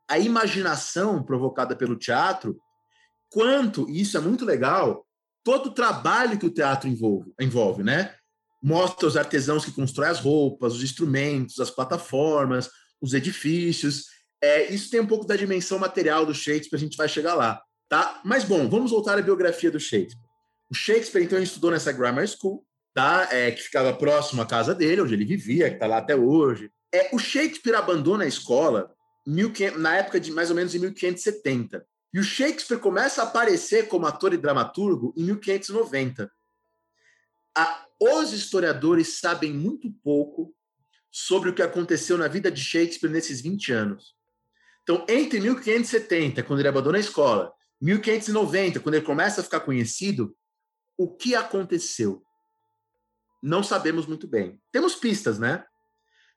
a 0.08 0.18
imaginação 0.18 1.22
provocada 1.22 1.74
pelo 1.74 1.96
teatro, 1.96 2.58
quanto, 3.30 3.88
e 3.88 4.00
isso 4.00 4.16
é 4.16 4.20
muito 4.20 4.44
legal, 4.44 5.06
todo 5.42 5.66
o 5.66 5.74
trabalho 5.74 6.38
que 6.38 6.46
o 6.46 6.52
teatro 6.52 6.88
envolve, 6.88 7.32
envolve 7.40 7.82
né? 7.82 8.14
Mostra 8.64 9.06
os 9.06 9.14
artesãos 9.14 9.62
que 9.62 9.70
constroem 9.70 10.08
as 10.08 10.20
roupas, 10.20 10.74
os 10.74 10.82
instrumentos, 10.82 11.60
as 11.60 11.70
plataformas, 11.70 12.70
os 12.98 13.12
edifícios. 13.12 14.06
É, 14.42 14.72
isso 14.72 14.90
tem 14.90 15.00
um 15.00 15.06
pouco 15.06 15.26
da 15.26 15.36
dimensão 15.36 15.78
material 15.78 16.24
do 16.24 16.34
Shakespeare, 16.34 16.78
a 16.78 16.80
gente 16.80 16.96
vai 16.96 17.06
chegar 17.06 17.34
lá. 17.34 17.60
Tá? 17.90 18.22
Mas, 18.24 18.42
bom, 18.42 18.66
vamos 18.66 18.90
voltar 18.90 19.18
à 19.18 19.22
biografia 19.22 19.70
do 19.70 19.78
Shakespeare. 19.78 20.24
O 20.70 20.74
Shakespeare, 20.74 21.22
então, 21.22 21.38
estudou 21.38 21.70
nessa 21.70 21.92
Grammar 21.92 22.26
School, 22.26 22.64
tá? 22.94 23.28
É, 23.30 23.50
que 23.50 23.60
ficava 23.60 23.92
próximo 23.92 24.40
à 24.40 24.46
casa 24.46 24.74
dele, 24.74 25.02
onde 25.02 25.12
ele 25.12 25.26
vivia, 25.26 25.68
que 25.68 25.76
está 25.76 25.86
lá 25.86 25.98
até 25.98 26.16
hoje. 26.16 26.70
É, 26.90 27.14
o 27.14 27.18
Shakespeare 27.18 27.74
abandona 27.74 28.24
a 28.24 28.26
escola 28.26 28.90
1500, 29.26 29.78
na 29.78 29.96
época 29.96 30.18
de 30.18 30.32
mais 30.32 30.48
ou 30.48 30.56
menos 30.56 30.74
em 30.74 30.78
1570. 30.78 31.84
E 32.14 32.18
o 32.18 32.24
Shakespeare 32.24 32.78
começa 32.78 33.20
a 33.20 33.24
aparecer 33.24 33.88
como 33.88 34.06
ator 34.06 34.32
e 34.32 34.38
dramaturgo 34.38 35.12
em 35.16 35.24
1590. 35.24 36.30
A, 37.56 37.83
os 38.00 38.32
historiadores 38.32 39.18
sabem 39.18 39.52
muito 39.52 39.90
pouco 40.02 40.54
sobre 41.10 41.50
o 41.50 41.54
que 41.54 41.62
aconteceu 41.62 42.18
na 42.18 42.28
vida 42.28 42.50
de 42.50 42.60
Shakespeare 42.60 43.10
nesses 43.10 43.40
20 43.40 43.72
anos. 43.72 44.16
Então, 44.82 45.04
entre 45.08 45.40
1570, 45.40 46.42
quando 46.42 46.58
ele 46.58 46.68
abandona 46.68 46.98
a 46.98 47.00
escola, 47.00 47.52
1590, 47.80 48.80
quando 48.80 48.96
ele 48.96 49.04
começa 49.04 49.40
a 49.40 49.44
ficar 49.44 49.60
conhecido, 49.60 50.36
o 50.96 51.08
que 51.08 51.34
aconteceu? 51.34 52.22
Não 53.42 53.62
sabemos 53.62 54.06
muito 54.06 54.26
bem. 54.26 54.60
Temos 54.72 54.94
pistas, 54.94 55.38
né? 55.38 55.64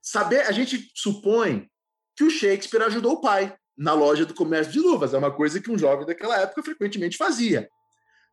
Saber, 0.01 0.41
a 0.41 0.51
gente 0.51 0.91
supõe 0.93 1.69
que 2.15 2.23
o 2.23 2.29
Shakespeare 2.29 2.83
ajudou 2.83 3.13
o 3.13 3.21
pai 3.21 3.55
na 3.77 3.93
loja 3.93 4.25
do 4.25 4.33
comércio 4.33 4.73
de 4.73 4.79
luvas. 4.79 5.13
É 5.13 5.17
uma 5.17 5.33
coisa 5.33 5.61
que 5.61 5.71
um 5.71 5.77
jovem 5.77 6.05
daquela 6.05 6.37
época 6.39 6.63
frequentemente 6.63 7.17
fazia, 7.17 7.69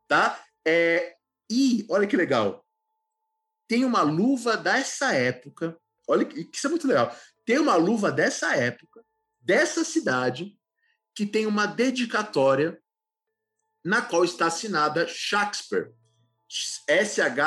tá? 0.09 0.43
É, 0.67 1.15
e 1.51 1.87
olha 1.91 2.07
que 2.07 2.17
legal, 2.17 2.64
tem 3.69 3.85
uma 3.85 4.03
luva 4.03 4.57
dessa 4.57 5.13
época. 5.13 5.77
Olha 6.09 6.25
que 6.25 6.49
isso 6.53 6.67
é 6.67 6.71
muito 6.71 6.87
legal. 6.87 7.15
Tem 7.45 7.59
uma 7.59 7.77
luva 7.77 8.11
dessa 8.13 8.55
época, 8.57 9.05
dessa 9.41 9.85
cidade, 9.85 10.57
que 11.15 11.27
tem 11.27 11.47
uma 11.47 11.67
dedicatória 11.67 12.79
na 13.85 14.01
qual 14.03 14.25
está 14.25 14.47
assinada 14.47 15.07
Shakespeare. 15.07 15.93
S-H-A-X-P-A-I-R-E. 16.89 17.41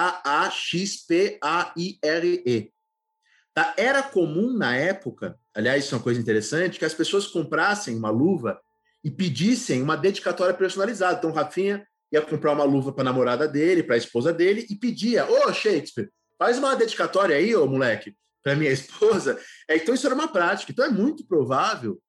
Tá? 3.54 3.74
Era 3.78 4.04
comum 4.04 4.54
na 4.54 4.76
época, 4.76 5.40
aliás, 5.54 5.86
isso 5.86 5.96
é 5.96 5.98
uma 5.98 6.04
coisa 6.04 6.20
interessante, 6.20 6.78
que 6.78 6.86
as 6.86 6.94
pessoas 6.94 7.26
comprassem 7.28 7.96
uma 7.96 8.10
luva 8.10 8.62
e 9.04 9.10
pedissem 9.10 9.82
uma 9.82 9.98
dedicatória 9.98 10.54
personalizada. 10.54 11.18
Então, 11.18 11.32
Rafinha 11.32 11.88
ia 12.12 12.22
comprar 12.22 12.54
uma 12.54 12.64
luva 12.64 12.92
para 12.92 13.02
a 13.02 13.06
namorada 13.06 13.48
dele, 13.48 13.84
para 13.84 13.96
a 13.96 13.98
esposa 13.98 14.34
dele, 14.34 14.66
e 14.70 14.76
pedia: 14.76 15.26
Ô, 15.30 15.54
Shakespeare, 15.54 16.10
faz 16.38 16.58
uma 16.58 16.76
dedicatória 16.76 17.36
aí, 17.36 17.56
ô 17.56 17.66
moleque, 17.68 18.16
para 18.44 18.56
minha 18.56 18.72
esposa. 18.72 19.40
É, 19.68 19.76
então, 19.76 19.94
isso 19.94 20.06
era 20.06 20.16
uma 20.16 20.28
prática. 20.28 20.72
Então, 20.72 20.86
é 20.86 20.90
muito 20.90 21.26
provável 21.26 22.02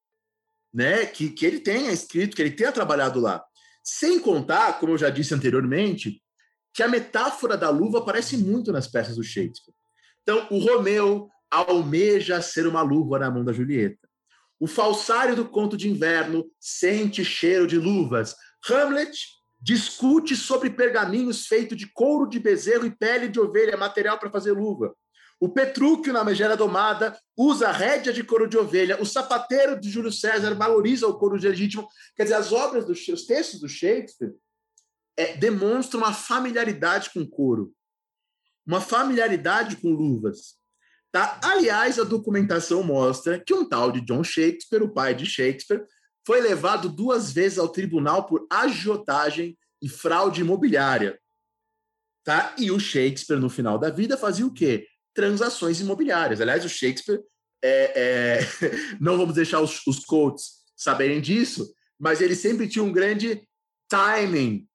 né, 0.73 1.07
que, 1.07 1.31
que 1.31 1.45
ele 1.45 1.61
tenha 1.61 1.93
escrito, 1.93 2.37
que 2.37 2.43
ele 2.43 2.53
tenha 2.53 2.73
trabalhado 2.73 3.21
lá. 3.21 3.45
Sem 3.83 4.21
contar, 4.21 4.79
como 4.79 4.93
eu 4.93 4.99
já 4.99 5.11
disse 5.11 5.35
anteriormente, 5.35 6.23
que 6.75 6.83
a 6.83 6.89
metáfora 6.89 7.57
da 7.57 7.71
luva 7.71 7.99
aparece 7.99 8.37
muito 8.37 8.71
nas 8.71 8.87
peças 8.87 9.17
do 9.17 9.23
Shakespeare. 9.25 9.75
Então, 10.23 10.47
o 10.51 10.59
Romeu 10.59 11.29
almeja 11.51 12.43
ser 12.43 12.67
uma 12.67 12.83
luva 12.83 13.19
na 13.19 13.31
mão 13.31 13.45
da 13.45 13.53
Julieta. 13.53 14.09
O 14.61 14.67
falsário 14.67 15.35
do 15.35 15.49
conto 15.49 15.77
de 15.77 15.89
inverno 15.89 16.45
sente 16.61 17.25
cheiro 17.25 17.67
de 17.67 17.79
luvas. 17.79 18.35
Hamlet 18.69 19.38
discute 19.61 20.37
sobre 20.37 20.71
pergaminhos 20.71 21.47
feitos 21.47 21.77
de 21.77 21.87
couro 21.93 22.29
de 22.29 22.39
bezerro 22.39 22.87
e 22.87 22.95
pele 22.95 23.29
de 23.29 23.41
ovelha, 23.41 23.77
material 23.77 24.19
para 24.19 24.31
fazer 24.31 24.53
luva. 24.53 24.95
O 25.41 25.49
Petrúquio, 25.49 26.13
na 26.13 26.25
Megera 26.25 26.57
Domada, 26.57 27.17
usa 27.37 27.71
rédea 27.71 28.13
de 28.13 28.25
couro 28.25 28.49
de 28.49 28.59
ovelha. 28.59 29.01
O 29.01 29.07
sapateiro 29.07 29.79
de 29.79 29.89
Júlio 29.89 30.11
César 30.11 30.55
valoriza 30.55 31.07
o 31.07 31.17
couro 31.17 31.37
legítimo. 31.37 31.89
Quer 32.17 32.25
dizer, 32.25 32.35
as 32.35 32.53
obras, 32.53 32.85
do, 32.85 32.93
os 32.93 33.27
textos 33.27 33.61
do 33.61 33.69
Shakespeare 33.69 34.35
é, 35.17 35.37
demonstram 35.37 36.01
uma 36.01 36.13
familiaridade 36.13 37.11
com 37.11 37.25
couro, 37.25 37.73
uma 38.67 38.81
familiaridade 38.81 39.77
com 39.77 39.91
luvas. 39.91 40.57
Tá? 41.13 41.41
Aliás, 41.43 41.99
a 41.99 42.05
documentação 42.05 42.83
mostra 42.83 43.41
que 43.41 43.55
um 43.55 43.67
tal 43.67 43.93
de 43.93 44.01
John 44.01 44.25
Shakespeare, 44.25 44.83
o 44.83 44.93
pai 44.93 45.15
de 45.15 45.25
Shakespeare, 45.25 45.85
foi 46.29 46.43
levado 46.43 46.91
duas 46.91 47.33
vezes 47.33 47.59
ao 47.59 47.71
tribunal 47.71 48.27
por 48.27 48.47
agiotagem 48.51 49.57
e 49.81 49.89
fraude 49.89 50.43
imobiliária. 50.43 51.19
Tá? 52.23 52.55
E 52.59 52.71
o 52.71 52.79
Shakespeare, 52.79 53.41
no 53.41 53.49
final 53.49 53.79
da 53.79 53.89
vida, 53.89 54.15
fazia 54.15 54.45
o 54.45 54.53
quê? 54.53 54.87
Transações 55.15 55.81
imobiliárias. 55.81 56.43
Aliás, 56.43 56.67
o 56.67 56.69
Shakespeare, 56.69 57.23
é, 57.65 57.93
é... 57.97 58.39
não 59.01 59.17
vamos 59.17 59.37
deixar 59.37 59.63
os, 59.63 59.81
os 59.87 60.01
coaches 60.05 60.59
saberem 60.77 61.19
disso, 61.19 61.73
mas 61.99 62.21
ele 62.21 62.37
sempre 62.37 62.69
tinha 62.69 62.85
um 62.85 62.93
grande 62.93 63.43
timing 63.89 64.69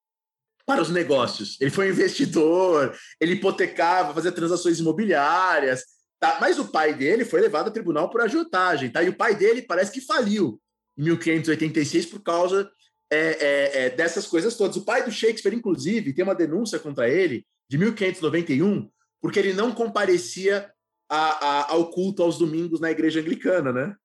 para 0.65 0.81
os 0.81 0.89
negócios. 0.89 1.61
Ele 1.61 1.69
foi 1.69 1.87
investidor, 1.89 2.97
ele 3.21 3.33
hipotecava, 3.33 4.11
fazia 4.11 4.31
transações 4.31 4.79
imobiliárias, 4.79 5.83
Tá? 6.19 6.37
Mas 6.39 6.57
o 6.57 6.69
pai 6.69 6.93
dele 6.93 7.25
foi 7.25 7.41
levado 7.41 7.67
a 7.67 7.71
tribunal 7.71 8.09
por 8.09 8.21
agiotagem. 8.21 8.89
Tá? 8.89 9.03
E 9.03 9.09
o 9.09 9.17
pai 9.17 9.35
dele 9.35 9.61
parece 9.61 9.91
que 9.91 9.99
faliu 9.99 10.57
em 10.97 11.03
1586 11.03 12.06
por 12.08 12.21
causa 12.21 12.71
é, 13.12 13.17
é, 13.17 13.86
é, 13.86 13.89
dessas 13.89 14.25
coisas 14.25 14.56
todas. 14.56 14.77
O 14.77 14.86
pai 14.86 15.03
do 15.03 15.12
Shakespeare, 15.12 15.53
inclusive, 15.53 16.13
tem 16.13 16.23
uma 16.23 16.36
denúncia 16.36 16.79
contra 16.79 17.10
ele 17.10 17.45
de 17.69 17.77
1591, 17.77 18.89
porque 19.21 19.39
ele 19.39 19.53
não 19.53 19.71
comparecia 19.71 20.71
a, 21.10 21.17
a, 21.17 21.71
ao 21.71 21.91
culto 21.91 22.23
aos 22.23 22.38
domingos 22.38 22.79
na 22.79 22.91
igreja 22.91 23.19
anglicana. 23.19 23.71
Né? 23.71 23.95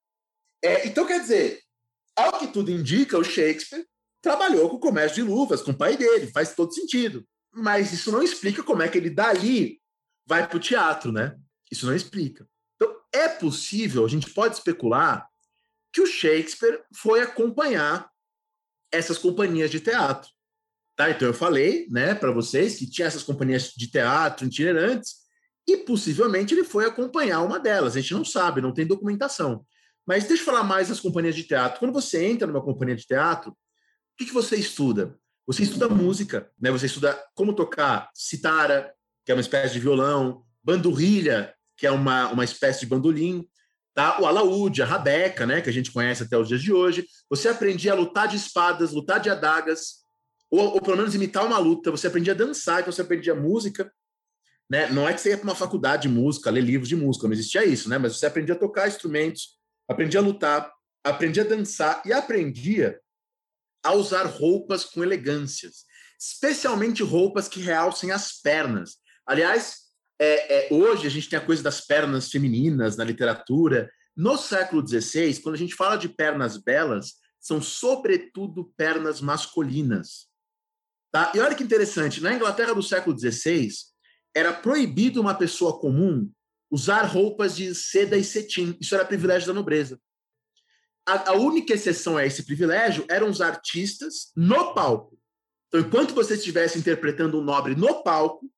É, 0.63 0.87
então, 0.87 1.07
quer 1.07 1.21
dizer, 1.21 1.61
ao 2.15 2.39
que 2.39 2.49
tudo 2.49 2.71
indica, 2.71 3.19
o 3.19 3.25
Shakespeare 3.25 3.87
trabalhou 4.21 4.69
com 4.69 4.77
o 4.77 4.81
comércio 4.81 5.23
de 5.25 5.31
luvas, 5.31 5.63
com 5.63 5.71
o 5.71 5.77
pai 5.77 5.97
dele, 5.97 6.27
faz 6.27 6.55
todo 6.55 6.75
sentido. 6.75 7.25
Mas 7.53 7.93
isso 7.93 8.13
não 8.13 8.23
explica 8.23 8.63
como 8.63 8.83
é 8.83 8.89
que 8.89 8.99
ele 8.99 9.11
dali 9.11 9.81
vai 10.27 10.47
para 10.47 10.57
o 10.57 10.61
teatro, 10.61 11.11
né? 11.11 11.37
Isso 11.71 11.87
não 11.87 11.95
explica. 11.95 12.47
Então, 12.77 12.95
é 13.13 13.29
possível, 13.29 14.05
a 14.05 14.09
gente 14.09 14.31
pode 14.31 14.57
especular 14.57 15.28
que 15.93 16.01
o 16.01 16.07
Shakespeare 16.07 16.83
foi 16.95 17.21
acompanhar 17.21 18.11
essas 18.93 19.19
companhias 19.19 19.71
de 19.71 19.81
teatro. 19.81 20.31
Tá? 20.97 21.11
Então, 21.11 21.29
eu 21.29 21.35
falei 21.35 21.87
né, 21.91 22.15
para 22.15 22.33
vocês 22.33 22.77
que 22.77 22.91
tinha 22.91 23.07
essas 23.07 23.23
companhias 23.23 23.73
de 23.77 23.91
teatro 23.91 24.47
itinerantes 24.47 25.17
e 25.67 25.77
possivelmente 25.77 26.55
ele 26.55 26.65
foi 26.65 26.87
acompanhar 26.87 27.43
uma 27.43 27.61
delas. 27.61 27.97
A 27.97 28.01
gente 28.01 28.15
não 28.15 28.25
sabe, 28.25 28.61
não 28.61 28.73
tem 28.73 28.87
documentação. 28.87 29.65
Mas 30.07 30.25
deixa 30.25 30.43
eu 30.43 30.47
falar 30.47 30.65
mais 30.65 30.89
das 30.89 31.01
companhias 31.01 31.37
de 31.37 31.45
teatro. 31.45 31.79
Quando 31.79 31.93
você 31.93 32.25
entra 32.25 32.47
numa 32.47 32.65
companhia 32.65 32.97
de 32.97 33.07
teatro, 33.07 33.51
o 33.51 33.55
que, 34.17 34.27
que 34.27 34.33
você 34.33 34.57
estuda? 34.57 35.17
Você 35.47 35.63
estuda 35.63 35.89
música, 35.89 36.51
né? 36.61 36.71
Você 36.71 36.87
estuda 36.87 37.23
como 37.35 37.55
tocar 37.55 38.11
citara, 38.15 38.93
que 39.25 39.31
é 39.31 39.35
uma 39.35 39.41
espécie 39.41 39.75
de 39.75 39.81
violão, 39.81 40.43
bandurrilha, 40.65 41.55
que 41.77 41.87
é 41.87 41.91
uma, 41.91 42.29
uma 42.31 42.45
espécie 42.45 42.81
de 42.81 42.87
bandolim, 42.87 43.47
tá? 43.99 44.21
o 44.21 44.27
alaúde, 44.27 44.81
a 44.81 44.87
rabeca, 44.87 45.45
né, 45.45 45.61
que 45.61 45.69
a 45.69 45.73
gente 45.73 45.91
conhece 45.91 46.23
até 46.23 46.39
os 46.39 46.47
dias 46.47 46.63
de 46.63 46.73
hoje. 46.73 47.05
Você 47.29 47.49
aprendia 47.49 47.91
a 47.91 47.97
lutar 47.97 48.29
de 48.29 48.37
espadas, 48.37 48.93
lutar 48.93 49.19
de 49.19 49.29
adagas, 49.29 49.97
ou, 50.49 50.75
ou 50.75 50.81
pelo 50.81 50.97
menos 50.97 51.17
imitar 51.17 51.45
uma 51.45 51.59
luta. 51.59 51.91
Você 51.91 52.07
aprendia 52.07 52.33
a 52.33 52.37
dançar, 52.37 52.79
então 52.79 52.93
você 52.93 53.03
aprendia 53.03 53.35
música. 53.35 53.93
Né? 54.71 54.89
Não 54.91 55.09
é 55.09 55.13
que 55.13 55.21
você 55.21 55.31
ia 55.31 55.37
para 55.37 55.49
uma 55.49 55.55
faculdade 55.57 56.03
de 56.03 56.09
música, 56.09 56.49
ler 56.49 56.61
livros 56.61 56.89
de 56.89 56.95
música, 56.95 57.27
não 57.27 57.33
existia 57.33 57.65
isso, 57.65 57.89
né? 57.89 57.99
mas 57.99 58.17
você 58.17 58.27
aprendia 58.27 58.55
a 58.55 58.59
tocar 58.59 58.87
instrumentos, 58.87 59.59
aprendia 59.89 60.21
a 60.21 60.23
lutar, 60.23 60.73
aprendia 61.03 61.43
a 61.43 61.47
dançar 61.47 62.01
e 62.07 62.13
aprendia 62.13 63.01
a 63.83 63.95
usar 63.95 64.27
roupas 64.27 64.85
com 64.85 65.03
elegâncias, 65.03 65.85
especialmente 66.21 67.03
roupas 67.03 67.49
que 67.49 67.59
realcem 67.59 68.13
as 68.13 68.41
pernas. 68.41 68.99
Aliás, 69.27 69.88
é, 70.19 70.67
é, 70.67 70.75
hoje 70.75 71.07
a 71.07 71.11
gente 71.11 71.29
tem 71.29 71.39
a 71.39 71.45
coisa 71.45 71.63
das 71.63 71.81
pernas 71.81 72.31
femininas 72.31 72.97
na 72.97 73.05
literatura. 73.05 73.91
No 74.17 74.37
século 74.37 74.87
XVI, 74.87 75.41
quando 75.41 75.55
a 75.55 75.59
gente 75.59 75.75
fala 75.75 75.97
de 75.97 76.09
pernas 76.09 76.57
belas, 76.57 77.15
são 77.41 77.63
sobretudo 77.63 78.73
pernas 78.77 79.21
masculinas. 79.21 80.27
Tá? 81.13 81.33
E 81.35 81.39
olha 81.39 81.55
que 81.55 81.63
interessante, 81.63 82.21
na 82.21 82.35
Inglaterra 82.35 82.75
do 82.75 82.83
século 82.83 83.19
XVI, 83.19 83.71
era 84.35 84.53
proibido 84.53 85.21
uma 85.21 85.35
pessoa 85.35 85.79
comum 85.79 86.31
usar 86.71 87.03
roupas 87.03 87.57
de 87.57 87.75
seda 87.75 88.17
e 88.17 88.25
cetim. 88.25 88.77
Isso 88.81 88.95
era 88.95 89.05
privilégio 89.05 89.49
da 89.49 89.55
nobreza. 89.55 89.99
A, 91.07 91.31
a 91.31 91.33
única 91.35 91.73
exceção 91.73 92.17
a 92.17 92.27
esse 92.27 92.43
privilégio 92.45 93.07
eram 93.09 93.31
os 93.31 93.41
artistas 93.41 94.31
no 94.37 94.75
palco. 94.75 95.19
Então, 95.69 95.81
enquanto 95.81 96.15
você 96.15 96.35
estivesse 96.35 96.79
interpretando 96.79 97.39
um 97.39 97.45
nobre 97.45 97.75
no 97.75 98.03
palco, 98.03 98.51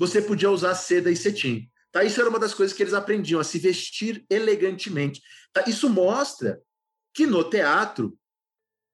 você 0.00 0.22
podia 0.22 0.50
usar 0.50 0.74
seda 0.74 1.10
e 1.10 1.16
cetim. 1.16 1.70
Tá? 1.92 2.02
Isso 2.02 2.18
era 2.18 2.30
uma 2.30 2.38
das 2.38 2.54
coisas 2.54 2.74
que 2.74 2.82
eles 2.82 2.94
aprendiam, 2.94 3.38
a 3.38 3.44
se 3.44 3.58
vestir 3.58 4.24
elegantemente. 4.30 5.20
Tá? 5.52 5.62
Isso 5.66 5.90
mostra 5.90 6.58
que 7.12 7.26
no 7.26 7.44
teatro 7.44 8.18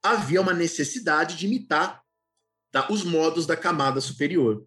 havia 0.03 0.41
uma 0.41 0.53
necessidade 0.53 1.37
de 1.37 1.47
imitar 1.47 2.03
tá? 2.73 2.91
os 2.91 3.05
modos 3.05 3.47
da 3.47 3.57
camada 3.57 4.01
superior. 4.01 4.67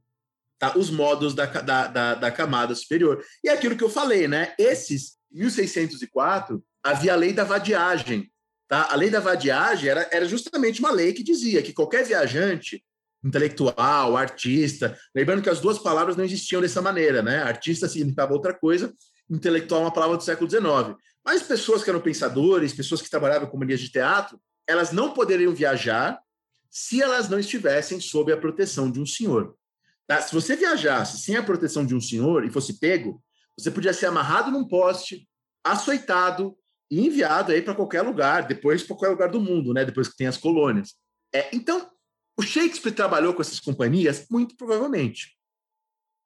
Tá? 0.57 0.77
Os 0.77 0.89
modos 0.89 1.33
da, 1.33 1.45
da, 1.45 1.87
da, 1.87 2.15
da 2.15 2.31
camada 2.31 2.73
superior. 2.73 3.21
E 3.43 3.49
é 3.49 3.51
aquilo 3.51 3.75
que 3.75 3.83
eu 3.83 3.89
falei, 3.89 4.25
né? 4.25 4.55
Esses, 4.57 5.17
1604, 5.29 6.63
havia 6.81 7.11
a 7.11 7.17
lei 7.17 7.33
da 7.33 7.43
vadiagem. 7.43 8.31
Tá? 8.65 8.87
A 8.89 8.95
lei 8.95 9.09
da 9.09 9.19
vadiagem 9.19 9.89
era, 9.89 10.07
era 10.09 10.25
justamente 10.25 10.79
uma 10.79 10.91
lei 10.91 11.11
que 11.11 11.21
dizia 11.21 11.61
que 11.61 11.73
qualquer 11.73 12.05
viajante 12.05 12.81
intelectual, 13.23 14.15
artista. 14.15 14.97
Lembrando 15.13 15.41
que 15.41 15.49
as 15.49 15.59
duas 15.59 15.77
palavras 15.79 16.15
não 16.15 16.23
existiam 16.23 16.61
dessa 16.61 16.81
maneira, 16.81 17.21
né? 17.21 17.43
Artista 17.43 17.87
significava 17.87 18.33
outra 18.33 18.53
coisa, 18.53 18.93
intelectual 19.29 19.81
é 19.81 19.85
uma 19.85 19.93
palavra 19.93 20.17
do 20.17 20.23
século 20.23 20.49
XIX. 20.49 20.95
Mas 21.23 21.43
pessoas 21.43 21.83
que 21.83 21.89
eram 21.89 22.01
pensadores, 22.01 22.73
pessoas 22.73 23.01
que 23.01 23.09
trabalhavam 23.09 23.47
com 23.47 23.53
companhias 23.53 23.79
de 23.81 23.91
teatro, 23.91 24.39
elas 24.67 24.91
não 24.91 25.13
poderiam 25.13 25.53
viajar 25.53 26.19
se 26.69 27.01
elas 27.01 27.29
não 27.29 27.39
estivessem 27.39 27.99
sob 27.99 28.31
a 28.31 28.37
proteção 28.37 28.91
de 28.91 28.99
um 28.99 29.05
senhor. 29.05 29.55
Tá? 30.07 30.21
Se 30.21 30.33
você 30.33 30.55
viajasse 30.55 31.19
sem 31.19 31.35
a 31.35 31.43
proteção 31.43 31.85
de 31.85 31.95
um 31.95 32.01
senhor 32.01 32.45
e 32.45 32.49
fosse 32.49 32.79
pego, 32.79 33.21
você 33.57 33.69
podia 33.69 33.93
ser 33.93 34.05
amarrado 34.05 34.51
num 34.51 34.67
poste, 34.67 35.27
açoitado 35.63 36.55
e 36.89 37.05
enviado 37.05 37.51
aí 37.51 37.61
para 37.61 37.75
qualquer 37.75 38.01
lugar, 38.01 38.47
depois 38.47 38.81
para 38.81 38.95
qualquer 38.95 39.09
lugar 39.09 39.29
do 39.29 39.41
mundo, 39.41 39.73
né? 39.73 39.83
Depois 39.83 40.07
que 40.07 40.17
tem 40.17 40.27
as 40.27 40.37
colônias. 40.37 40.95
É, 41.33 41.55
então, 41.55 41.89
o 42.39 42.41
Shakespeare 42.41 42.95
trabalhou 42.95 43.33
com 43.33 43.41
essas 43.41 43.59
companhias? 43.59 44.25
Muito 44.29 44.55
provavelmente. 44.55 45.37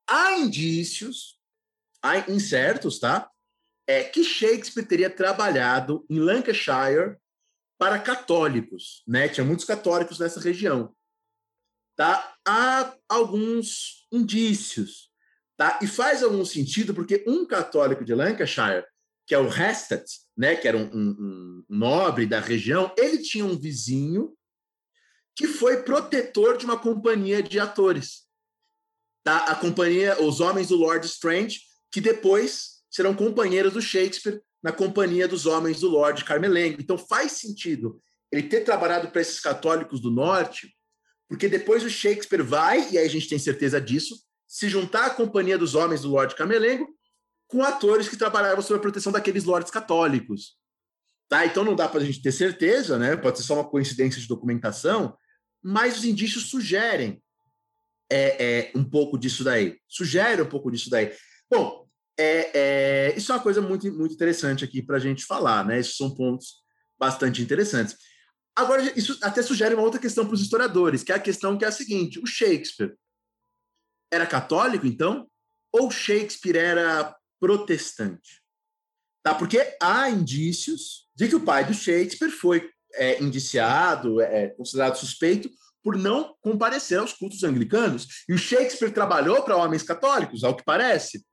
Há 0.07 0.37
indícios, 0.37 1.39
há 2.03 2.19
incertos, 2.29 2.99
tá? 2.99 3.31
É 3.87 4.03
que 4.03 4.23
Shakespeare 4.23 4.85
teria 4.85 5.09
trabalhado 5.09 6.05
em 6.07 6.19
Lancashire 6.19 7.17
para 7.79 7.97
católicos, 7.97 9.01
né? 9.07 9.27
Tinha 9.27 9.43
muitos 9.43 9.65
católicos 9.65 10.19
nessa 10.19 10.39
região. 10.39 10.95
Tá? 11.95 12.35
Há 12.47 12.95
alguns 13.09 14.07
indícios, 14.11 15.09
tá? 15.57 15.79
E 15.81 15.87
faz 15.87 16.21
algum 16.21 16.45
sentido 16.45 16.93
porque 16.93 17.23
um 17.25 17.43
católico 17.43 18.05
de 18.05 18.13
Lancashire, 18.13 18.85
que 19.25 19.33
é 19.33 19.39
o 19.39 19.47
Hestet, 19.47 20.05
né, 20.37 20.55
que 20.55 20.67
era 20.67 20.77
um, 20.77 20.85
um, 20.93 21.09
um 21.19 21.63
nobre 21.67 22.27
da 22.27 22.39
região, 22.39 22.93
ele 22.97 23.17
tinha 23.17 23.45
um 23.45 23.57
vizinho 23.57 24.35
que 25.35 25.47
foi 25.47 25.83
protetor 25.83 26.57
de 26.57 26.65
uma 26.65 26.77
companhia 26.77 27.41
de 27.41 27.59
atores. 27.59 28.23
Tá? 29.23 29.37
A 29.45 29.55
companhia, 29.55 30.21
os 30.21 30.39
homens 30.39 30.67
do 30.67 30.75
Lord 30.75 31.05
Strange, 31.07 31.61
que 31.91 32.01
depois 32.01 32.83
serão 32.89 33.15
companheiros 33.15 33.73
do 33.73 33.81
Shakespeare 33.81 34.41
na 34.61 34.71
companhia 34.71 35.27
dos 35.27 35.45
homens 35.45 35.79
do 35.79 35.89
Lord 35.89 36.23
Carmelengo. 36.23 36.79
Então 36.79 36.97
faz 36.97 37.33
sentido 37.33 37.99
ele 38.31 38.43
ter 38.43 38.61
trabalhado 38.61 39.09
para 39.09 39.21
esses 39.21 39.39
católicos 39.39 39.99
do 39.99 40.09
norte, 40.09 40.73
porque 41.27 41.47
depois 41.47 41.83
o 41.83 41.89
Shakespeare 41.89 42.43
vai, 42.43 42.91
e 42.91 42.97
aí 42.97 43.05
a 43.05 43.09
gente 43.09 43.27
tem 43.27 43.39
certeza 43.39 43.79
disso, 43.79 44.15
se 44.47 44.69
juntar 44.69 45.05
à 45.07 45.09
companhia 45.09 45.57
dos 45.57 45.75
homens 45.75 46.01
do 46.01 46.09
Lord 46.09 46.35
Carmelengo 46.35 46.87
com 47.47 47.63
atores 47.63 48.07
que 48.07 48.17
trabalhavam 48.17 48.61
sob 48.61 48.77
a 48.77 48.81
proteção 48.81 49.11
daqueles 49.11 49.43
lords 49.43 49.71
católicos. 49.71 50.57
Tá? 51.29 51.45
Então 51.45 51.63
não 51.63 51.75
dá 51.75 51.87
para 51.87 52.01
a 52.01 52.05
gente 52.05 52.21
ter 52.21 52.31
certeza, 52.31 52.97
né? 52.97 53.15
pode 53.15 53.37
ser 53.37 53.43
só 53.43 53.55
uma 53.55 53.69
coincidência 53.69 54.21
de 54.21 54.27
documentação, 54.27 55.15
mas 55.63 55.97
os 55.97 56.05
indícios 56.05 56.49
sugerem 56.49 57.21
é, 58.11 58.69
é, 58.69 58.71
um 58.75 58.83
pouco 58.83 59.17
disso 59.17 59.43
daí. 59.43 59.79
Sugere 59.87 60.41
um 60.41 60.49
pouco 60.49 60.69
disso 60.69 60.89
daí. 60.89 61.15
Bom, 61.49 61.87
é, 62.17 62.51
é, 62.53 63.17
isso 63.17 63.31
é 63.31 63.35
uma 63.35 63.41
coisa 63.41 63.61
muito, 63.61 63.91
muito 63.91 64.13
interessante 64.13 64.63
aqui 64.63 64.81
para 64.81 64.97
a 64.97 64.99
gente 64.99 65.25
falar, 65.25 65.65
né? 65.65 65.79
Esses 65.79 65.95
são 65.95 66.13
pontos 66.13 66.63
bastante 66.99 67.41
interessantes. 67.41 67.95
Agora, 68.55 68.81
isso 68.97 69.17
até 69.21 69.41
sugere 69.41 69.73
uma 69.73 69.83
outra 69.83 69.99
questão 69.99 70.25
para 70.25 70.35
os 70.35 70.41
historiadores, 70.41 71.01
que 71.01 71.11
é 71.11 71.15
a 71.15 71.19
questão 71.19 71.57
que 71.57 71.65
é 71.65 71.67
a 71.67 71.71
seguinte: 71.71 72.19
o 72.19 72.27
Shakespeare 72.27 72.95
era 74.11 74.27
católico, 74.27 74.85
então? 74.85 75.27
Ou 75.71 75.89
Shakespeare 75.89 76.57
era 76.57 77.15
protestante? 77.39 78.43
Tá? 79.23 79.33
Porque 79.33 79.75
há 79.81 80.09
indícios 80.09 81.09
de 81.15 81.27
que 81.27 81.35
o 81.35 81.43
pai 81.43 81.65
do 81.65 81.73
Shakespeare 81.73 82.29
foi 82.29 82.69
é, 82.95 83.21
indiciado, 83.21 84.21
é, 84.21 84.49
considerado 84.49 84.95
suspeito 84.97 85.49
por 85.83 85.97
não 85.97 86.35
comparecer 86.41 86.99
aos 86.99 87.13
cultos 87.13 87.43
anglicanos. 87.43 88.23
E 88.27 88.33
o 88.33 88.37
Shakespeare 88.37 88.91
trabalhou 88.91 89.43
para 89.43 89.57
homens 89.57 89.83
católicos, 89.83 90.43
ao 90.43 90.55
que 90.55 90.63
parece. 90.63 91.25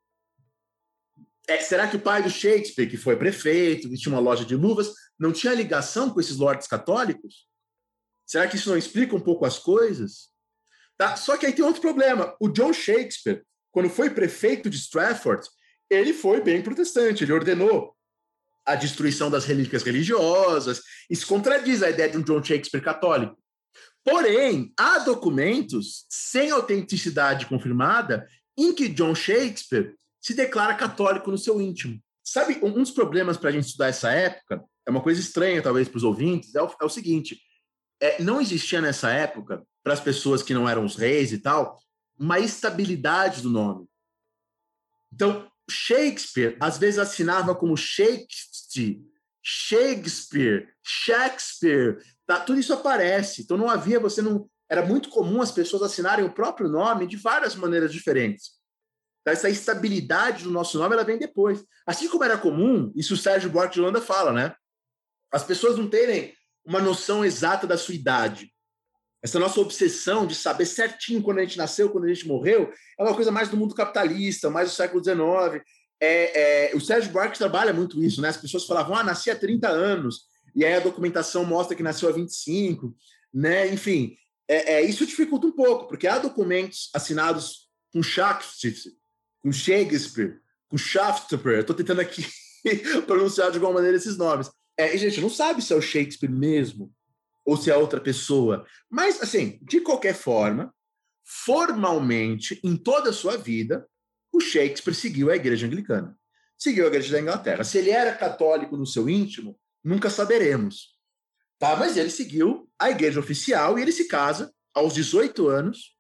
É, 1.48 1.58
será 1.61 1.88
que 1.88 1.96
o 1.96 2.00
pai 2.00 2.22
do 2.22 2.30
Shakespeare, 2.30 2.88
que 2.88 2.96
foi 2.96 3.16
prefeito, 3.16 3.88
que 3.88 3.96
tinha 3.96 4.14
uma 4.14 4.20
loja 4.20 4.44
de 4.44 4.56
luvas, 4.56 4.92
não 5.18 5.32
tinha 5.32 5.54
ligação 5.54 6.11
com 6.11 6.20
esses 6.20 6.36
lords 6.36 6.66
católicos? 6.66 7.46
Será 8.26 8.46
que 8.46 8.56
isso 8.56 8.70
não 8.70 8.76
explica 8.76 9.16
um 9.16 9.20
pouco 9.20 9.44
as 9.44 9.58
coisas? 9.58 10.30
Tá? 10.96 11.16
Só 11.16 11.36
que 11.36 11.46
aí 11.46 11.52
tem 11.52 11.64
outro 11.64 11.80
problema. 11.80 12.36
O 12.40 12.48
John 12.48 12.72
Shakespeare, 12.72 13.42
quando 13.72 13.88
foi 13.88 14.11
prefeito 14.11 14.68
de 14.68 14.76
Stratford, 14.76 15.46
ele 15.88 16.12
foi 16.12 16.40
bem 16.40 16.62
protestante, 16.62 17.24
ele 17.24 17.32
ordenou 17.32 17.96
a 18.64 18.74
destruição 18.74 19.30
das 19.30 19.44
relíquias 19.44 19.82
religiosas. 19.82 20.82
Isso 21.08 21.26
contradiz 21.26 21.82
a 21.82 21.90
ideia 21.90 22.11
de 22.11 22.18
um 22.18 22.22
John 22.22 22.42
Shakespeare 22.42 22.82
católico. 22.82 23.38
Porém, 24.04 24.72
há 24.78 24.98
documentos 25.00 26.06
sem 26.08 26.50
autenticidade 26.50 27.46
confirmada 27.46 28.26
em 28.56 28.74
que 28.74 28.88
John 28.88 29.14
Shakespeare 29.14 29.94
se 30.20 30.34
declara 30.34 30.74
católico 30.74 31.30
no 31.30 31.38
seu 31.38 31.61
íntimo. 31.61 32.00
Sabe, 32.22 32.58
um 32.62 32.72
dos 32.72 32.90
problemas 32.90 33.36
para 33.36 33.50
a 33.50 33.52
gente 33.52 33.66
estudar 33.66 33.88
essa 33.88 34.11
época, 34.11 34.62
é 34.86 34.90
uma 34.90 35.02
coisa 35.02 35.20
estranha 35.20 35.62
talvez 35.62 35.88
para 35.88 35.96
os 35.96 36.04
ouvintes, 36.04 36.54
é 36.54 36.62
o, 36.62 36.70
é 36.80 36.84
o 36.84 36.88
seguinte: 36.88 37.40
é, 38.00 38.22
não 38.22 38.40
existia 38.40 38.80
nessa 38.80 39.11
época, 39.11 39.62
para 39.82 39.92
as 39.92 40.00
pessoas 40.00 40.42
que 40.42 40.54
não 40.54 40.68
eram 40.68 40.84
os 40.84 40.96
reis 40.96 41.32
e 41.32 41.38
tal, 41.38 41.78
uma 42.18 42.38
estabilidade 42.38 43.42
do 43.42 43.50
nome. 43.50 43.86
Então, 45.12 45.49
Shakespeare 45.70 46.56
às 46.60 46.76
vezes 46.78 46.98
assinava 46.98 47.54
como 47.54 47.76
Shakespeare, 47.76 49.00
Shakespeare, 49.42 50.68
Shakespeare, 50.82 51.98
tá? 52.26 52.40
Tudo 52.40 52.60
isso 52.60 52.72
aparece. 52.72 53.42
Então 53.42 53.56
não 53.56 53.70
havia, 53.70 54.00
você 54.00 54.20
não 54.20 54.48
era 54.68 54.84
muito 54.84 55.08
comum 55.08 55.40
as 55.40 55.50
pessoas 55.50 55.82
assinarem 55.82 56.24
o 56.24 56.32
próprio 56.32 56.68
nome 56.68 57.06
de 57.06 57.16
várias 57.16 57.54
maneiras 57.54 57.92
diferentes. 57.92 58.52
Então, 59.20 59.32
essa 59.32 59.50
estabilidade 59.50 60.44
do 60.44 60.50
nosso 60.50 60.78
nome 60.78 60.94
ela 60.94 61.04
vem 61.04 61.18
depois. 61.18 61.64
Assim 61.86 62.08
como 62.08 62.24
era 62.24 62.38
comum, 62.38 62.92
isso 62.94 63.14
o 63.14 63.16
Sérgio 63.16 63.50
Buarque 63.50 63.74
de 63.74 63.80
Holanda 63.80 64.00
fala, 64.00 64.32
né? 64.32 64.54
As 65.32 65.44
pessoas 65.44 65.76
não 65.76 65.88
terem 65.88 66.34
uma 66.64 66.80
noção 66.80 67.24
exata 67.24 67.66
da 67.66 67.76
sua 67.76 67.94
idade 67.94 68.52
essa 69.22 69.38
nossa 69.38 69.60
obsessão 69.60 70.26
de 70.26 70.34
saber 70.34 70.66
certinho 70.66 71.22
quando 71.22 71.38
a 71.38 71.42
gente 71.42 71.58
nasceu, 71.58 71.90
quando 71.90 72.04
a 72.04 72.12
gente 72.12 72.26
morreu, 72.26 72.72
é 72.98 73.02
uma 73.02 73.14
coisa 73.14 73.30
mais 73.30 73.48
do 73.48 73.56
mundo 73.56 73.74
capitalista, 73.74 74.50
mais 74.50 74.70
do 74.70 74.74
século 74.74 75.02
XIX. 75.02 75.62
É, 76.00 76.70
é, 76.72 76.76
o 76.76 76.80
Sérgio 76.80 77.12
Buarque 77.12 77.38
trabalha 77.38 77.72
muito 77.72 78.02
isso, 78.02 78.22
né? 78.22 78.28
As 78.28 78.38
pessoas 78.38 78.64
falavam, 78.64 78.96
ah, 78.96 79.04
nasci 79.04 79.30
há 79.30 79.36
30 79.36 79.68
anos, 79.68 80.22
e 80.54 80.64
aí 80.64 80.74
a 80.74 80.80
documentação 80.80 81.44
mostra 81.44 81.76
que 81.76 81.82
nasceu 81.82 82.08
há 82.08 82.12
25, 82.12 82.94
né? 83.32 83.68
Enfim, 83.68 84.16
é, 84.48 84.74
é, 84.74 84.82
isso 84.82 85.04
dificulta 85.04 85.46
um 85.46 85.52
pouco, 85.52 85.86
porque 85.86 86.08
há 86.08 86.18
documentos 86.18 86.90
assinados 86.94 87.68
com 87.92 88.02
Shakespeare, 88.02 88.74
com 89.42 89.52
Shakespeare, 89.52 90.40
com 90.68 90.78
Shaftesbury, 90.78 91.60
estou 91.60 91.76
tentando 91.76 92.00
aqui 92.00 92.24
pronunciar 93.06 93.50
de 93.50 93.58
alguma 93.58 93.74
maneira 93.74 93.96
esses 93.96 94.16
nomes. 94.16 94.50
É, 94.78 94.94
e, 94.94 94.98
gente, 94.98 95.20
não 95.20 95.28
sabe 95.28 95.60
se 95.60 95.72
é 95.72 95.76
o 95.76 95.82
Shakespeare 95.82 96.30
mesmo, 96.30 96.90
ou 97.51 97.57
se 97.57 97.68
é 97.68 97.76
outra 97.76 98.01
pessoa. 98.01 98.64
Mas, 98.88 99.20
assim, 99.20 99.59
de 99.61 99.80
qualquer 99.80 100.14
forma, 100.14 100.72
formalmente, 101.24 102.61
em 102.62 102.76
toda 102.76 103.11
a 103.11 103.12
sua 103.12 103.36
vida, 103.36 103.84
o 104.32 104.40
Shakespeare 104.40 104.94
seguiu 104.94 105.30
a 105.30 105.34
igreja 105.34 105.66
anglicana. 105.66 106.16
Seguiu 106.57 106.84
a 106.84 106.86
igreja 106.86 107.11
da 107.11 107.20
Inglaterra. 107.20 107.64
Se 107.64 107.78
ele 107.78 107.90
era 107.90 108.14
católico 108.14 108.76
no 108.76 108.86
seu 108.86 109.09
íntimo, 109.09 109.59
nunca 109.82 110.09
saberemos. 110.09 110.96
Tá? 111.59 111.74
Mas 111.74 111.96
ele 111.96 112.11
seguiu 112.11 112.70
a 112.78 112.88
igreja 112.88 113.18
oficial 113.18 113.76
e 113.76 113.82
ele 113.82 113.90
se 113.90 114.07
casa 114.07 114.53
aos 114.72 114.94
18 114.94 115.48
anos 115.48 115.96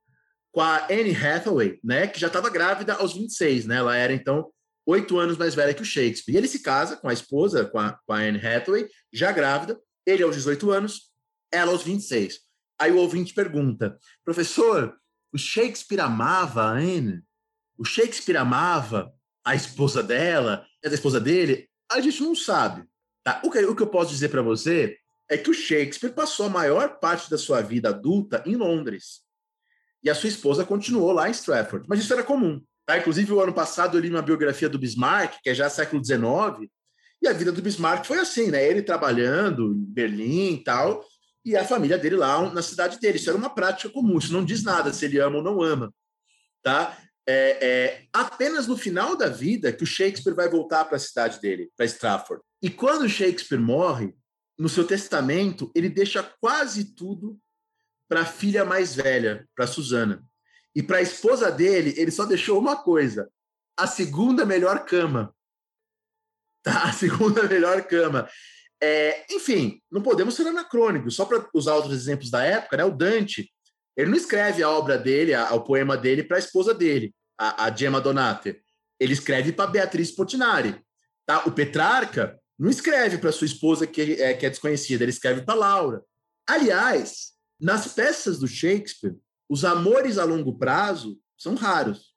com 0.52 0.60
a 0.60 0.86
Anne 0.86 1.16
Hathaway, 1.16 1.80
né, 1.82 2.06
que 2.06 2.18
já 2.18 2.28
estava 2.28 2.48
grávida 2.48 2.94
aos 2.94 3.14
26, 3.14 3.66
né? 3.66 3.76
Ela 3.76 3.96
era 3.96 4.12
então 4.12 4.50
oito 4.86 5.18
anos 5.18 5.36
mais 5.36 5.54
velha 5.54 5.74
que 5.74 5.82
o 5.82 5.84
Shakespeare. 5.84 6.34
E 6.34 6.38
ele 6.38 6.48
se 6.48 6.60
casa 6.60 6.96
com 6.96 7.08
a 7.08 7.12
esposa, 7.12 7.64
com 7.64 7.78
a, 7.78 7.98
com 8.06 8.12
a 8.12 8.18
Anne 8.18 8.44
Hathaway, 8.44 8.88
já 9.12 9.32
grávida, 9.32 9.80
ele 10.06 10.22
aos 10.22 10.36
18 10.36 10.70
anos, 10.70 11.09
ela 11.52 11.72
aos 11.72 11.82
26. 11.82 12.40
Aí 12.78 12.92
o 12.92 12.98
ouvinte 12.98 13.34
pergunta: 13.34 13.98
professor, 14.24 14.96
o 15.32 15.38
Shakespeare 15.38 16.00
amava 16.00 16.62
a 16.62 16.72
Anne? 16.72 17.22
O 17.78 17.84
Shakespeare 17.84 18.36
amava 18.36 19.12
a 19.44 19.54
esposa 19.54 20.02
dela, 20.02 20.66
a 20.84 20.88
esposa 20.88 21.20
dele? 21.20 21.68
A 21.90 22.00
gente 22.00 22.22
não 22.22 22.34
sabe. 22.34 22.84
Tá? 23.22 23.40
O, 23.44 23.50
que, 23.50 23.58
o 23.64 23.76
que 23.76 23.82
eu 23.82 23.86
posso 23.86 24.10
dizer 24.10 24.28
para 24.28 24.42
você 24.42 24.96
é 25.28 25.36
que 25.36 25.50
o 25.50 25.54
Shakespeare 25.54 26.12
passou 26.12 26.46
a 26.46 26.50
maior 26.50 26.98
parte 26.98 27.30
da 27.30 27.38
sua 27.38 27.60
vida 27.60 27.90
adulta 27.90 28.42
em 28.46 28.56
Londres. 28.56 29.20
E 30.02 30.10
a 30.10 30.14
sua 30.14 30.28
esposa 30.28 30.64
continuou 30.64 31.12
lá 31.12 31.28
em 31.28 31.32
Stratford. 31.32 31.86
Mas 31.88 32.00
isso 32.00 32.12
era 32.12 32.22
comum. 32.22 32.62
Tá? 32.86 32.98
Inclusive, 32.98 33.32
o 33.32 33.40
ano 33.40 33.52
passado 33.52 33.96
eu 33.96 34.00
li 34.00 34.10
uma 34.10 34.22
biografia 34.22 34.68
do 34.68 34.78
Bismarck, 34.78 35.38
que 35.42 35.50
é 35.50 35.54
já 35.54 35.70
século 35.70 36.04
XIX, 36.04 36.68
e 37.22 37.28
a 37.28 37.32
vida 37.32 37.52
do 37.52 37.60
Bismarck 37.62 38.04
foi 38.06 38.18
assim, 38.18 38.50
né? 38.50 38.66
Ele 38.66 38.82
trabalhando 38.82 39.74
em 39.74 39.84
Berlim 39.84 40.54
e 40.54 40.64
tal, 40.64 41.04
e 41.44 41.56
a 41.56 41.64
família 41.64 41.98
dele 41.98 42.16
lá 42.16 42.50
na 42.52 42.62
cidade 42.62 42.98
dele. 42.98 43.16
Isso 43.16 43.28
era 43.28 43.38
uma 43.38 43.50
prática 43.50 43.92
comum, 43.92 44.18
isso 44.18 44.32
não 44.32 44.44
diz 44.44 44.62
nada 44.62 44.92
se 44.92 45.04
ele 45.04 45.18
ama 45.18 45.38
ou 45.38 45.42
não 45.42 45.62
ama. 45.62 45.92
Tá? 46.62 46.98
É, 47.26 47.66
é, 47.66 48.06
apenas 48.12 48.66
no 48.66 48.76
final 48.76 49.16
da 49.16 49.28
vida 49.28 49.72
que 49.72 49.84
o 49.84 49.86
Shakespeare 49.86 50.34
vai 50.34 50.48
voltar 50.48 50.84
para 50.84 50.96
a 50.96 51.00
cidade 51.00 51.40
dele, 51.40 51.70
para 51.76 51.86
Stratford. 51.86 52.42
E 52.62 52.68
quando 52.68 53.08
Shakespeare 53.08 53.60
morre, 53.60 54.14
no 54.60 54.68
seu 54.68 54.86
testamento, 54.86 55.72
ele 55.74 55.88
deixa 55.88 56.22
quase 56.22 56.94
tudo 56.94 57.40
para 58.06 58.20
a 58.20 58.26
filha 58.26 58.62
mais 58.62 58.94
velha, 58.94 59.48
para 59.54 59.66
Susana. 59.66 60.22
E 60.74 60.82
para 60.82 60.98
a 60.98 61.02
esposa 61.02 61.50
dele, 61.50 61.94
ele 61.96 62.10
só 62.10 62.26
deixou 62.26 62.58
uma 62.58 62.76
coisa: 62.76 63.30
a 63.74 63.86
segunda 63.86 64.44
melhor 64.44 64.84
cama. 64.84 65.34
Tá? 66.62 66.84
A 66.84 66.92
segunda 66.92 67.44
melhor 67.48 67.82
cama. 67.86 68.28
É, 68.82 69.26
enfim, 69.30 69.80
não 69.90 70.02
podemos 70.02 70.34
ser 70.34 70.46
anacrônicos. 70.46 71.14
Só 71.14 71.24
para 71.24 71.46
usar 71.54 71.74
outros 71.74 71.94
exemplos 71.94 72.30
da 72.30 72.42
época, 72.42 72.76
né? 72.76 72.84
o 72.84 72.90
Dante, 72.90 73.50
ele 73.96 74.10
não 74.10 74.16
escreve 74.16 74.62
a 74.62 74.70
obra 74.70 74.96
dele, 74.96 75.34
a, 75.34 75.52
o 75.54 75.62
poema 75.62 75.96
dele, 75.96 76.24
para 76.24 76.36
a 76.36 76.40
esposa 76.40 76.72
dele, 76.72 77.14
a, 77.38 77.64
a 77.64 77.74
Gemma 77.74 78.00
Donati. 78.00 78.60
Ele 78.98 79.12
escreve 79.12 79.52
para 79.52 79.70
Beatriz 79.70 80.10
Portinari. 80.10 80.80
Tá? 81.26 81.44
O 81.46 81.52
Petrarca 81.52 82.38
não 82.58 82.70
escreve 82.70 83.18
para 83.18 83.32
sua 83.32 83.46
esposa 83.46 83.86
que 83.86 84.20
é, 84.20 84.34
que 84.34 84.44
é 84.44 84.50
desconhecida, 84.50 85.04
ele 85.04 85.10
escreve 85.10 85.42
para 85.42 85.54
Laura. 85.54 86.02
Aliás, 86.46 87.32
nas 87.60 87.94
peças 87.94 88.38
do 88.38 88.48
Shakespeare, 88.48 89.16
os 89.48 89.64
amores 89.64 90.18
a 90.18 90.24
longo 90.24 90.58
prazo 90.58 91.18
são 91.36 91.54
raros. 91.54 92.10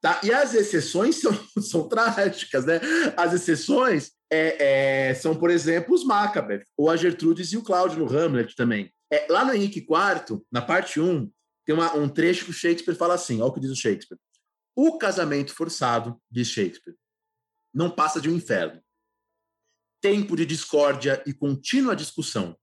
Tá? 0.00 0.20
E 0.22 0.32
as 0.32 0.54
exceções 0.54 1.16
são, 1.22 1.32
são 1.60 1.88
trágicas, 1.88 2.64
né? 2.64 2.80
As 3.16 3.32
exceções 3.32 4.12
é, 4.32 5.08
é, 5.08 5.14
são, 5.14 5.34
por 5.34 5.50
exemplo, 5.50 5.94
os 5.94 6.04
Macbeth, 6.04 6.64
ou 6.76 6.90
a 6.90 6.96
Gertrudes 6.96 7.52
e 7.52 7.56
o 7.56 7.62
Cláudio 7.62 7.98
no 7.98 8.16
Hamlet 8.16 8.54
também. 8.56 8.92
É, 9.12 9.26
lá 9.30 9.44
no 9.44 9.54
Henrique 9.54 9.80
IV, 9.80 10.42
na 10.50 10.62
parte 10.62 11.00
1, 11.00 11.30
tem 11.64 11.74
uma, 11.74 11.94
um 11.94 12.08
trecho 12.08 12.44
que 12.44 12.50
o 12.50 12.54
Shakespeare 12.54 12.96
fala 12.96 13.14
assim, 13.14 13.40
olha 13.40 13.46
o 13.46 13.52
que 13.52 13.60
diz 13.60 13.70
o 13.70 13.76
Shakespeare. 13.76 14.18
O 14.76 14.98
casamento 14.98 15.54
forçado, 15.54 16.20
diz 16.30 16.48
Shakespeare, 16.48 16.96
não 17.72 17.90
passa 17.90 18.20
de 18.20 18.28
um 18.28 18.34
inferno. 18.34 18.82
Tempo 20.00 20.36
de 20.36 20.44
discórdia 20.44 21.22
e 21.26 21.32
contínua 21.32 21.96
discussão. 21.96 22.56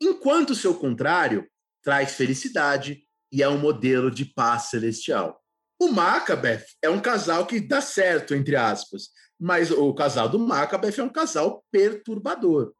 Enquanto 0.00 0.54
seu 0.54 0.74
contrário 0.74 1.48
traz 1.82 2.14
felicidade 2.14 3.06
e 3.32 3.42
é 3.42 3.48
um 3.48 3.58
modelo 3.58 4.10
de 4.10 4.24
paz 4.24 4.64
celestial. 4.64 5.42
O 5.80 5.88
Macbeth 5.88 6.64
é 6.82 6.88
um 6.88 7.00
casal 7.00 7.46
que 7.46 7.60
dá 7.60 7.80
certo, 7.80 8.34
entre 8.34 8.56
aspas, 8.56 9.10
mas 9.38 9.70
o 9.70 9.92
casal 9.94 10.28
do 10.28 10.38
Macbeth 10.38 10.98
é 10.98 11.02
um 11.02 11.08
casal 11.08 11.64
perturbador. 11.70 12.72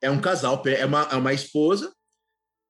É 0.00 0.10
um 0.10 0.20
casal, 0.20 0.62
é 0.66 0.84
uma, 0.84 1.02
é 1.10 1.16
uma 1.16 1.32
esposa 1.32 1.92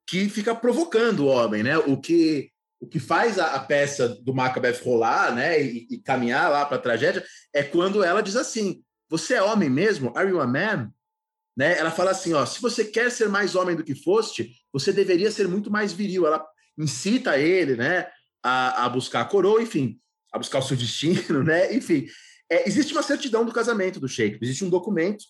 que 0.07 0.29
fica 0.29 0.55
provocando 0.55 1.21
o 1.21 1.27
homem, 1.27 1.63
né? 1.63 1.77
O 1.77 2.01
que, 2.01 2.51
o 2.81 2.87
que 2.87 3.01
faz 3.01 3.39
a, 3.39 3.55
a 3.55 3.61
peça 3.61 4.09
do 4.09 4.33
Macbeth 4.33 4.81
rolar, 4.85 5.35
né, 5.35 5.61
e, 5.61 5.87
e 5.91 5.99
caminhar 5.99 6.51
lá 6.51 6.65
para 6.65 6.77
a 6.77 6.81
tragédia 6.81 7.25
é 7.53 7.63
quando 7.63 8.05
ela 8.05 8.23
diz 8.23 8.37
assim: 8.37 8.83
"Você 9.09 9.35
é 9.35 9.43
homem 9.43 9.69
mesmo? 9.69 10.17
Are 10.17 10.29
you 10.29 10.41
a 10.41 10.47
man?" 10.47 10.93
Né? 11.57 11.79
Ela 11.79 11.91
fala 11.91 12.11
assim, 12.11 12.35
ó, 12.35 12.45
se 12.45 12.61
você 12.61 12.85
quer 12.85 13.11
ser 13.11 13.31
mais 13.31 13.55
homem 13.55 13.75
do 13.75 13.83
que 13.83 13.95
foste, 13.95 14.51
você 14.71 14.93
deveria 14.93 15.31
ser 15.31 15.49
muito 15.49 15.71
mais 15.71 15.91
viril. 15.91 16.27
Ela 16.27 16.47
incita 16.77 17.39
ele, 17.39 17.77
né, 17.77 18.07
a, 18.43 18.85
a 18.85 18.89
buscar 18.91 19.23
a 19.23 19.25
coroa, 19.25 19.63
enfim, 19.63 19.99
a 20.31 20.39
buscar 20.39 20.59
o 20.59 20.63
seu 20.63 20.77
destino, 20.77 21.43
né? 21.45 21.75
Enfim, 21.75 22.07
é, 22.51 22.69
existe 22.69 22.93
uma 22.93 23.03
certidão 23.03 23.45
do 23.45 23.53
casamento 23.53 23.99
do 23.99 24.09
Shakespeare, 24.09 24.45
existe 24.45 24.65
um 24.65 24.71
documento, 24.71 25.25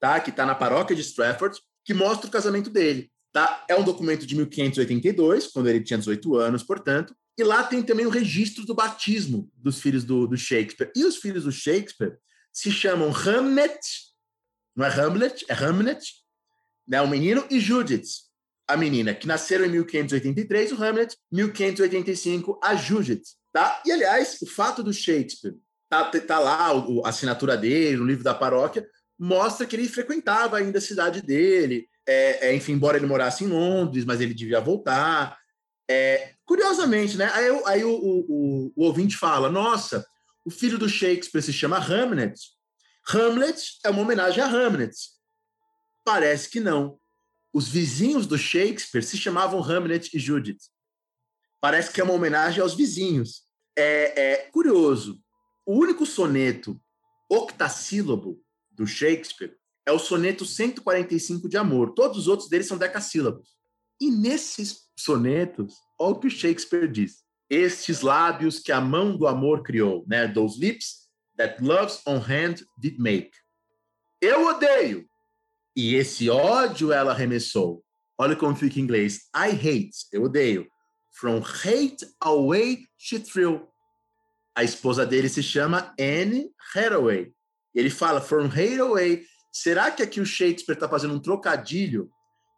tá, 0.00 0.20
que 0.20 0.30
está 0.30 0.44
na 0.44 0.54
paróquia 0.54 0.94
de 0.94 1.02
Stratford, 1.02 1.58
que 1.84 1.94
mostra 1.94 2.26
o 2.26 2.30
casamento 2.30 2.70
dele, 2.70 3.10
tá? 3.32 3.64
É 3.68 3.74
um 3.74 3.84
documento 3.84 4.26
de 4.26 4.34
1582, 4.34 5.48
quando 5.48 5.68
ele 5.68 5.82
tinha 5.82 5.98
18 5.98 6.36
anos, 6.36 6.62
portanto, 6.62 7.14
e 7.36 7.42
lá 7.42 7.64
tem 7.64 7.82
também 7.82 8.06
o 8.06 8.10
registro 8.10 8.64
do 8.64 8.74
batismo 8.74 9.50
dos 9.54 9.80
filhos 9.80 10.04
do, 10.04 10.26
do 10.26 10.36
Shakespeare. 10.36 10.92
E 10.94 11.04
os 11.04 11.16
filhos 11.16 11.44
do 11.44 11.52
Shakespeare 11.52 12.16
se 12.52 12.70
chamam 12.70 13.12
Hamlet, 13.12 13.80
não 14.76 14.86
é 14.86 14.88
Hamlet, 14.88 15.44
é 15.48 15.54
Hamlet, 15.54 16.04
né, 16.86 17.00
o 17.00 17.08
menino, 17.08 17.44
e 17.50 17.58
Judith, 17.58 18.04
a 18.68 18.76
menina, 18.76 19.14
que 19.14 19.26
nasceram 19.26 19.64
em 19.64 19.70
1583, 19.70 20.72
o 20.72 20.82
Hamlet, 20.82 21.16
1585, 21.32 22.60
a 22.62 22.74
Judith, 22.76 23.22
tá? 23.52 23.82
E, 23.84 23.92
aliás, 23.92 24.40
o 24.40 24.46
fato 24.46 24.82
do 24.82 24.92
Shakespeare 24.92 25.56
tá, 26.02 26.20
tá 26.20 26.38
lá, 26.38 26.70
a 27.04 27.08
assinatura 27.08 27.56
dele, 27.56 27.98
no 27.98 28.06
livro 28.06 28.24
da 28.24 28.34
paróquia, 28.34 28.84
mostra 29.18 29.66
que 29.66 29.76
ele 29.76 29.88
frequentava 29.88 30.56
ainda 30.56 30.78
a 30.78 30.82
cidade 30.82 31.22
dele, 31.22 31.86
é, 32.06 32.48
é, 32.48 32.54
enfim, 32.54 32.72
embora 32.72 32.96
ele 32.96 33.06
morasse 33.06 33.44
em 33.44 33.48
Londres, 33.48 34.04
mas 34.04 34.20
ele 34.20 34.34
devia 34.34 34.60
voltar. 34.60 35.38
É, 35.88 36.34
curiosamente, 36.44 37.16
né? 37.16 37.30
Aí, 37.32 37.62
aí 37.66 37.84
o, 37.84 37.92
o, 37.94 38.72
o, 38.74 38.84
ouvinte 38.84 39.16
fala: 39.16 39.48
nossa, 39.48 40.06
o 40.44 40.50
filho 40.50 40.78
do 40.78 40.88
Shakespeare 40.88 41.42
se 41.42 41.52
chama 41.52 41.78
Hamlet. 41.78 42.38
Hamlet 43.08 43.78
é 43.84 43.90
uma 43.90 44.02
homenagem 44.02 44.42
a 44.42 44.46
Hamlet. 44.46 44.94
Parece 46.04 46.50
que 46.50 46.60
não. 46.60 46.98
Os 47.52 47.68
vizinhos 47.68 48.26
do 48.26 48.36
Shakespeare 48.36 49.02
se 49.02 49.16
chamavam 49.16 49.62
Hamlet 49.62 50.10
e 50.14 50.18
Judith. 50.18 50.58
Parece 51.60 51.92
que 51.92 52.00
é 52.00 52.04
uma 52.04 52.12
homenagem 52.12 52.60
aos 52.60 52.74
vizinhos. 52.74 53.44
É, 53.76 54.32
é 54.32 54.36
curioso. 54.50 55.23
O 55.66 55.78
único 55.78 56.04
soneto 56.04 56.80
octassílabo 57.28 58.40
do 58.70 58.86
Shakespeare 58.86 59.56
é 59.86 59.92
o 59.92 59.98
soneto 59.98 60.44
145 60.44 61.48
de 61.48 61.56
amor. 61.56 61.94
Todos 61.94 62.18
os 62.18 62.28
outros 62.28 62.48
deles 62.48 62.66
são 62.66 62.78
decassílabos. 62.78 63.50
E 64.00 64.10
nesses 64.10 64.88
sonetos, 64.98 65.74
olha 65.98 66.14
o 66.14 66.18
que 66.18 66.26
o 66.26 66.30
Shakespeare 66.30 66.90
diz. 66.90 67.24
Estes 67.48 68.00
lábios 68.00 68.58
que 68.58 68.72
a 68.72 68.80
mão 68.80 69.16
do 69.16 69.26
amor 69.26 69.62
criou, 69.62 70.04
né? 70.06 70.26
Those 70.26 70.58
lips 70.58 71.08
that 71.36 71.62
love's 71.62 72.00
own 72.06 72.18
hand 72.18 72.64
did 72.78 72.98
make. 72.98 73.30
Eu 74.20 74.46
odeio, 74.46 75.06
e 75.76 75.94
esse 75.94 76.30
ódio 76.30 76.92
ela 76.92 77.12
arremessou. 77.12 77.84
Olha 78.16 78.36
como 78.36 78.54
fica 78.54 78.78
em 78.78 78.82
inglês. 78.82 79.28
I 79.34 79.50
hate, 79.50 80.06
eu 80.12 80.22
odeio. 80.22 80.66
From 81.12 81.40
hate 81.40 82.06
away 82.20 82.86
she 82.96 83.18
threw. 83.18 83.68
A 84.54 84.62
esposa 84.62 85.04
dele 85.04 85.28
se 85.28 85.42
chama 85.42 85.94
Anne 85.98 86.50
Hathaway. 86.74 87.32
Ele 87.74 87.90
fala 87.90 88.20
from 88.20 88.46
hate 88.46 88.80
away. 88.80 89.24
Será 89.52 89.90
que 89.90 90.02
aqui 90.02 90.20
o 90.20 90.26
Shakespeare 90.26 90.76
está 90.76 90.88
fazendo 90.88 91.14
um 91.14 91.20
trocadilho 91.20 92.08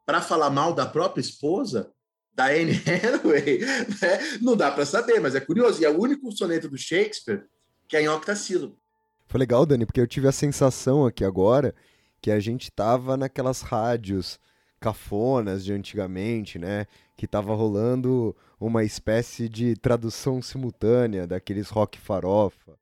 para 0.04 0.20
falar 0.20 0.50
mal 0.50 0.72
da 0.72 0.86
própria 0.86 1.20
esposa? 1.20 1.90
Da 2.34 2.46
Anne 2.46 2.72
Hathaway? 2.86 3.60
Né? 3.60 4.38
Não 4.42 4.54
dá 4.56 4.70
para 4.70 4.84
saber, 4.84 5.20
mas 5.20 5.34
é 5.34 5.40
curioso. 5.40 5.80
E 5.80 5.84
é 5.84 5.90
o 5.90 5.98
único 5.98 6.30
soneto 6.32 6.68
do 6.68 6.76
Shakespeare 6.76 7.44
que 7.88 7.96
é 7.96 8.02
em 8.02 8.08
octassílabo. 8.08 8.78
Foi 9.26 9.38
legal, 9.38 9.64
Dani, 9.64 9.86
porque 9.86 10.00
eu 10.00 10.06
tive 10.06 10.28
a 10.28 10.32
sensação 10.32 11.06
aqui 11.06 11.24
agora 11.24 11.74
que 12.20 12.30
a 12.30 12.40
gente 12.40 12.70
tava 12.70 13.16
naquelas 13.16 13.60
rádios 13.62 14.38
cafonas 14.80 15.64
de 15.64 15.72
antigamente, 15.72 16.58
né? 16.58 16.86
Que 17.16 17.26
tava 17.26 17.54
rolando 17.54 18.34
uma 18.60 18.84
espécie 18.84 19.48
de 19.48 19.76
tradução 19.76 20.40
simultânea 20.40 21.26
daqueles 21.26 21.68
rock 21.68 21.98
farofa. 21.98 22.76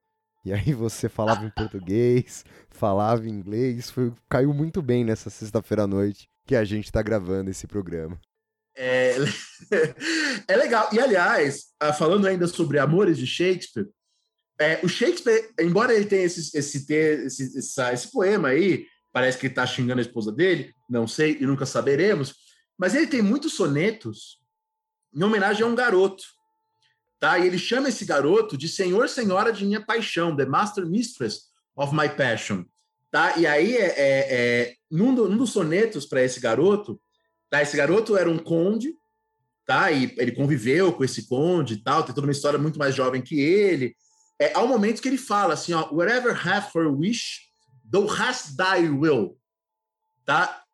E 0.45 0.53
aí 0.53 0.73
você 0.75 1.09
falava 1.09 1.45
em 1.45 1.51
português, 1.51 2.45
falava 2.69 3.27
em 3.27 3.33
inglês, 3.33 3.91
foi, 3.91 4.13
caiu 4.29 4.53
muito 4.53 4.83
bem 4.83 5.05
nessa 5.05 5.31
sexta-feira 5.31 5.85
à 5.85 5.87
noite 5.87 6.29
que 6.47 6.55
a 6.55 6.65
gente 6.65 6.85
está 6.85 7.01
gravando 7.01 7.51
esse 7.51 7.67
programa. 7.67 8.21
É, 8.77 9.17
é 10.49 10.57
legal. 10.57 10.89
E, 10.93 11.01
aliás, 11.01 11.69
ah, 11.81 11.93
falando 11.93 12.27
ainda 12.27 12.47
sobre 12.47 12.79
Amores 12.79 13.17
de 13.17 13.27
Shakespeare, 13.27 13.89
é, 14.61 14.79
o 14.83 14.89
Shakespeare, 14.89 15.51
embora 15.59 15.95
ele 15.95 16.05
tenha 16.05 16.25
esse, 16.25 16.57
esse, 16.57 16.79
esse, 16.79 17.59
esse, 17.59 17.81
esse 17.81 18.13
poema 18.13 18.49
aí, 18.49 18.87
parece 19.15 19.39
que 19.39 19.47
ele 19.47 19.53
está 19.53 19.65
xingando 19.65 20.01
a 20.01 20.03
esposa 20.03 20.33
dele, 20.33 20.75
não 20.91 21.07
sei 21.07 21.39
e 21.41 21.47
nunca 21.47 21.65
saberemos, 21.65 22.35
mas 22.77 22.97
ele 22.97 23.07
tem 23.07 23.23
muitos 23.23 23.53
sonetos 23.53 24.41
em 25.15 25.23
homenagem 25.23 25.63
a 25.63 25.67
um 25.67 25.75
garoto, 25.77 26.25
tá? 27.21 27.39
E 27.39 27.47
ele 27.47 27.57
chama 27.57 27.89
esse 27.89 28.05
garoto 28.05 28.59
de 28.59 28.69
Senhor, 28.69 29.09
Senhora 29.09 29.53
de 29.53 29.65
minha 29.65 29.81
paixão, 29.81 30.35
the 30.35 30.45
Master 30.45 30.85
Mistress 30.85 31.43
of 31.77 31.95
my 31.95 32.09
passion, 32.09 32.65
tá? 33.09 33.39
E 33.39 33.47
aí 33.47 33.77
é, 33.77 33.87
é, 33.87 34.35
é 34.35 34.75
num, 34.91 35.15
do, 35.15 35.29
num 35.29 35.37
dos 35.37 35.51
sonetos 35.51 36.05
para 36.05 36.25
esse 36.25 36.41
garoto, 36.41 37.01
tá? 37.49 37.63
Esse 37.63 37.77
garoto 37.77 38.17
era 38.17 38.29
um 38.29 38.37
conde, 38.37 38.97
tá? 39.65 39.93
E 39.93 40.13
ele 40.19 40.33
conviveu 40.33 40.93
com 40.93 41.05
esse 41.05 41.29
conde 41.29 41.75
e 41.75 41.83
tal, 41.85 42.03
tem 42.03 42.13
toda 42.13 42.27
uma 42.27 42.33
história 42.33 42.59
muito 42.59 42.81
mais 42.81 42.97
jovem 42.97 43.23
que 43.23 43.39
ele. 43.41 43.95
É, 44.41 44.53
há 44.55 44.61
um 44.61 44.67
momento 44.67 45.01
que 45.01 45.07
ele 45.07 45.19
fala 45.19 45.55
assim, 45.55 45.73
ó, 45.73 45.89
whatever 45.93 46.35
hath 46.35 46.73
for 46.73 46.89
wish, 46.89 47.44
thou 47.95 48.11
hast 48.11 48.57
thy 48.57 48.89
will, 48.89 49.39
tá? 50.25 50.65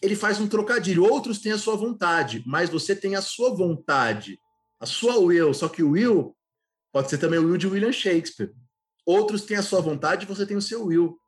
Ele 0.00 0.16
faz 0.16 0.40
um 0.40 0.48
trocadilho. 0.48 1.04
Outros 1.04 1.40
têm 1.40 1.52
a 1.52 1.58
sua 1.58 1.76
vontade, 1.76 2.42
mas 2.46 2.70
você 2.70 2.96
tem 2.96 3.14
a 3.14 3.20
sua 3.20 3.54
vontade, 3.54 4.40
a 4.80 4.86
sua 4.86 5.18
will. 5.18 5.52
Só 5.52 5.68
que 5.68 5.82
o 5.82 5.90
will 5.90 6.34
pode 6.90 7.10
ser 7.10 7.18
também 7.18 7.38
o 7.38 7.44
will 7.44 7.58
de 7.58 7.66
William 7.66 7.92
Shakespeare. 7.92 8.54
Outros 9.04 9.42
têm 9.42 9.58
a 9.58 9.62
sua 9.62 9.82
vontade, 9.82 10.24
você 10.24 10.46
tem 10.46 10.56
o 10.56 10.62
seu 10.62 10.86
will. 10.86 11.18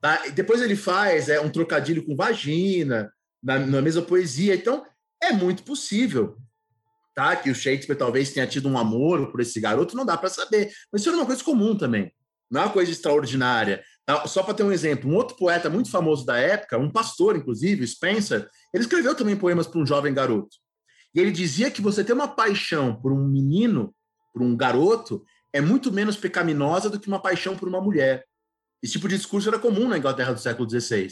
Tá? 0.00 0.26
E 0.26 0.30
depois 0.30 0.60
ele 0.60 0.76
faz 0.76 1.30
é, 1.30 1.40
um 1.40 1.50
trocadilho 1.50 2.04
com 2.04 2.14
vagina, 2.14 3.10
na, 3.42 3.58
na 3.58 3.80
mesma 3.80 4.02
poesia. 4.02 4.54
Então, 4.54 4.86
é 5.22 5.32
muito 5.32 5.62
possível 5.62 6.36
tá? 7.14 7.34
que 7.34 7.50
o 7.50 7.54
Shakespeare 7.54 7.96
talvez 7.96 8.32
tenha 8.32 8.46
tido 8.46 8.68
um 8.68 8.76
amor 8.76 9.30
por 9.30 9.40
esse 9.40 9.58
garoto, 9.58 9.96
não 9.96 10.04
dá 10.04 10.16
para 10.18 10.28
saber. 10.28 10.70
Mas 10.92 11.00
isso 11.00 11.08
era 11.08 11.18
uma 11.18 11.26
coisa 11.26 11.42
comum 11.42 11.76
também, 11.76 12.12
não 12.50 12.60
é 12.60 12.64
uma 12.64 12.72
coisa 12.72 12.92
extraordinária. 12.92 13.82
Tá? 14.08 14.26
Só 14.26 14.42
para 14.42 14.54
ter 14.54 14.62
um 14.62 14.72
exemplo, 14.72 15.10
um 15.10 15.14
outro 15.14 15.36
poeta 15.36 15.68
muito 15.68 15.90
famoso 15.90 16.24
da 16.24 16.38
época, 16.38 16.78
um 16.78 16.88
pastor, 16.88 17.36
inclusive, 17.36 17.86
Spencer, 17.86 18.48
ele 18.72 18.82
escreveu 18.82 19.14
também 19.14 19.36
poemas 19.36 19.66
para 19.66 19.78
um 19.78 19.84
jovem 19.84 20.14
garoto. 20.14 20.56
E 21.14 21.20
ele 21.20 21.30
dizia 21.30 21.70
que 21.70 21.82
você 21.82 22.02
ter 22.02 22.14
uma 22.14 22.26
paixão 22.26 22.98
por 22.98 23.12
um 23.12 23.22
menino, 23.22 23.94
por 24.32 24.40
um 24.40 24.56
garoto, 24.56 25.22
é 25.52 25.60
muito 25.60 25.92
menos 25.92 26.16
pecaminosa 26.16 26.88
do 26.88 26.98
que 26.98 27.06
uma 27.06 27.20
paixão 27.20 27.54
por 27.54 27.68
uma 27.68 27.82
mulher. 27.82 28.24
Esse 28.82 28.94
tipo 28.94 29.08
de 29.08 29.16
discurso 29.18 29.46
era 29.46 29.58
comum 29.58 29.86
na 29.86 29.98
Inglaterra 29.98 30.32
do 30.32 30.40
século 30.40 30.66
XVI. 30.66 31.10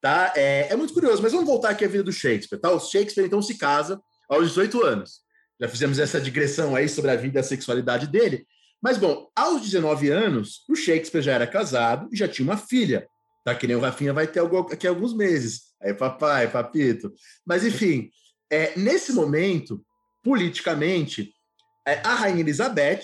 Tá? 0.00 0.32
É, 0.34 0.72
é 0.72 0.76
muito 0.76 0.94
curioso, 0.94 1.20
mas 1.20 1.32
vamos 1.32 1.46
voltar 1.46 1.68
aqui 1.68 1.84
à 1.84 1.88
vida 1.88 2.02
do 2.02 2.12
Shakespeare. 2.12 2.58
Tá? 2.58 2.70
O 2.70 2.80
Shakespeare, 2.80 3.26
então, 3.26 3.42
se 3.42 3.58
casa 3.58 4.00
aos 4.26 4.48
18 4.48 4.82
anos. 4.82 5.20
Já 5.60 5.68
fizemos 5.68 5.98
essa 5.98 6.18
digressão 6.18 6.74
aí 6.74 6.88
sobre 6.88 7.10
a 7.10 7.16
vida 7.16 7.38
e 7.38 7.40
a 7.40 7.44
sexualidade 7.44 8.06
dele. 8.06 8.46
Mas, 8.82 8.98
bom, 8.98 9.30
aos 9.36 9.62
19 9.62 10.10
anos, 10.10 10.64
o 10.68 10.74
Shakespeare 10.74 11.22
já 11.22 11.32
era 11.34 11.46
casado 11.46 12.08
e 12.12 12.16
já 12.16 12.26
tinha 12.26 12.44
uma 12.44 12.56
filha. 12.56 13.06
Tá? 13.44 13.54
Que 13.54 13.66
nem 13.66 13.76
o 13.76 13.80
Rafinha 13.80 14.12
vai 14.12 14.26
ter 14.26 14.42
aqui 14.72 14.86
alguns 14.88 15.14
meses. 15.14 15.72
Aí, 15.80 15.94
papai, 15.94 16.50
papito. 16.50 17.12
Mas, 17.46 17.64
enfim, 17.64 18.10
é, 18.50 18.76
nesse 18.76 19.12
momento, 19.12 19.84
politicamente, 20.22 21.32
é, 21.86 22.00
a 22.04 22.14
Rainha 22.14 22.40
Elizabeth 22.40 23.02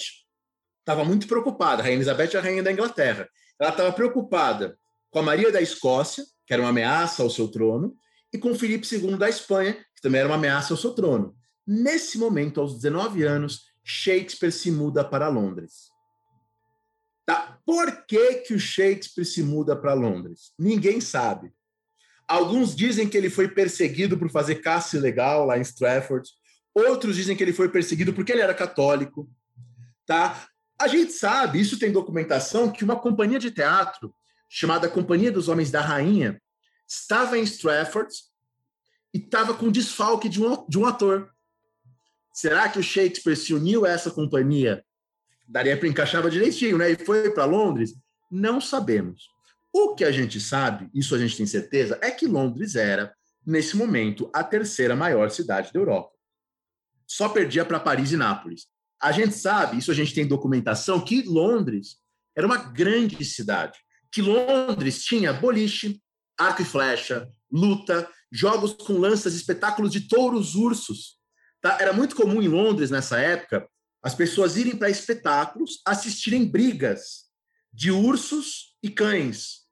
estava 0.80 1.04
muito 1.04 1.28
preocupada. 1.28 1.80
A 1.80 1.84
Rainha 1.84 1.98
Elizabeth 1.98 2.34
é 2.34 2.38
a 2.38 2.42
Rainha 2.42 2.62
da 2.62 2.72
Inglaterra. 2.72 3.28
Ela 3.60 3.70
estava 3.70 3.92
preocupada 3.92 4.76
com 5.10 5.20
a 5.20 5.22
Maria 5.22 5.52
da 5.52 5.60
Escócia, 5.60 6.24
que 6.46 6.52
era 6.52 6.62
uma 6.62 6.70
ameaça 6.70 7.22
ao 7.22 7.30
seu 7.30 7.48
trono, 7.48 7.94
e 8.32 8.38
com 8.38 8.54
Filipe 8.54 8.86
II 8.92 9.16
da 9.16 9.28
Espanha, 9.28 9.74
que 9.94 10.02
também 10.02 10.20
era 10.20 10.28
uma 10.28 10.36
ameaça 10.36 10.72
ao 10.72 10.78
seu 10.78 10.92
trono. 10.92 11.34
Nesse 11.66 12.18
momento, 12.18 12.60
aos 12.60 12.74
19 12.76 13.22
anos, 13.24 13.67
Shakespeare 13.88 14.52
se 14.52 14.70
muda 14.70 15.02
para 15.02 15.28
Londres. 15.28 15.90
Tá? 17.24 17.58
Por 17.64 18.04
que, 18.04 18.34
que 18.34 18.54
o 18.54 18.60
Shakespeare 18.60 19.24
se 19.24 19.42
muda 19.42 19.74
para 19.74 19.94
Londres? 19.94 20.52
Ninguém 20.58 21.00
sabe. 21.00 21.52
Alguns 22.26 22.76
dizem 22.76 23.08
que 23.08 23.16
ele 23.16 23.30
foi 23.30 23.48
perseguido 23.48 24.18
por 24.18 24.30
fazer 24.30 24.56
caça 24.56 24.98
ilegal 24.98 25.46
lá 25.46 25.56
em 25.56 25.62
Stratford. 25.62 26.28
Outros 26.74 27.16
dizem 27.16 27.34
que 27.34 27.42
ele 27.42 27.52
foi 27.54 27.70
perseguido 27.70 28.12
porque 28.12 28.32
ele 28.32 28.42
era 28.42 28.52
católico. 28.52 29.28
Tá? 30.06 30.46
A 30.78 30.86
gente 30.86 31.12
sabe, 31.12 31.58
isso 31.58 31.78
tem 31.78 31.90
documentação, 31.90 32.70
que 32.70 32.84
uma 32.84 32.96
companhia 32.96 33.38
de 33.38 33.50
teatro 33.50 34.14
chamada 34.48 34.88
Companhia 34.88 35.32
dos 35.32 35.48
Homens 35.48 35.70
da 35.70 35.80
Rainha 35.80 36.40
estava 36.86 37.38
em 37.38 37.42
Stratford 37.42 38.14
e 39.14 39.18
estava 39.18 39.54
com 39.54 39.70
desfalque 39.70 40.28
de 40.28 40.42
um, 40.42 40.66
de 40.68 40.78
um 40.78 40.84
ator. 40.84 41.30
Será 42.38 42.68
que 42.68 42.78
o 42.78 42.82
Shakespeare 42.84 43.36
se 43.36 43.52
uniu 43.52 43.84
a 43.84 43.88
essa 43.88 44.12
companhia? 44.12 44.84
Daria 45.48 45.76
para 45.76 45.88
encaixar 45.88 46.30
direitinho, 46.30 46.78
né? 46.78 46.92
E 46.92 47.04
foi 47.04 47.32
para 47.32 47.44
Londres? 47.44 47.96
Não 48.30 48.60
sabemos. 48.60 49.28
O 49.72 49.96
que 49.96 50.04
a 50.04 50.12
gente 50.12 50.40
sabe, 50.40 50.88
isso 50.94 51.16
a 51.16 51.18
gente 51.18 51.36
tem 51.36 51.46
certeza, 51.46 51.98
é 52.00 52.12
que 52.12 52.28
Londres 52.28 52.76
era, 52.76 53.12
nesse 53.44 53.76
momento, 53.76 54.30
a 54.32 54.44
terceira 54.44 54.94
maior 54.94 55.32
cidade 55.32 55.72
da 55.72 55.80
Europa. 55.80 56.12
Só 57.08 57.28
perdia 57.28 57.64
para 57.64 57.80
Paris 57.80 58.12
e 58.12 58.16
Nápoles. 58.16 58.68
A 59.02 59.10
gente 59.10 59.34
sabe, 59.34 59.76
isso 59.76 59.90
a 59.90 59.94
gente 59.94 60.14
tem 60.14 60.24
documentação, 60.24 61.04
que 61.04 61.22
Londres 61.22 61.96
era 62.36 62.46
uma 62.46 62.58
grande 62.58 63.24
cidade. 63.24 63.80
Que 64.12 64.22
Londres 64.22 65.02
tinha 65.02 65.32
boliche, 65.32 66.00
arco 66.38 66.62
e 66.62 66.64
flecha, 66.64 67.28
luta, 67.50 68.08
jogos 68.30 68.74
com 68.74 68.92
lanças, 68.92 69.34
espetáculos 69.34 69.90
de 69.90 70.06
touros 70.06 70.54
ursos. 70.54 71.17
Tá? 71.60 71.78
Era 71.80 71.92
muito 71.92 72.14
comum 72.14 72.40
em 72.42 72.48
Londres, 72.48 72.90
nessa 72.90 73.18
época, 73.18 73.68
as 74.02 74.14
pessoas 74.14 74.56
irem 74.56 74.76
para 74.76 74.90
espetáculos, 74.90 75.80
assistirem 75.84 76.44
brigas 76.44 77.26
de 77.72 77.90
ursos 77.90 78.76
e 78.82 78.90
cães, 78.90 79.66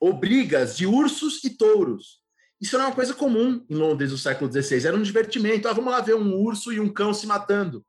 ou 0.00 0.12
brigas 0.12 0.76
de 0.76 0.86
ursos 0.86 1.42
e 1.44 1.50
touros. 1.50 2.20
Isso 2.60 2.74
era 2.74 2.86
uma 2.86 2.94
coisa 2.94 3.14
comum 3.14 3.64
em 3.70 3.74
Londres 3.74 4.10
do 4.10 4.18
século 4.18 4.50
XVI, 4.50 4.86
era 4.86 4.96
um 4.96 5.02
divertimento. 5.02 5.68
Ah, 5.68 5.72
vamos 5.72 5.92
lá 5.92 6.00
ver 6.00 6.14
um 6.14 6.34
urso 6.34 6.72
e 6.72 6.80
um 6.80 6.92
cão 6.92 7.14
se 7.14 7.26
matando. 7.26 7.84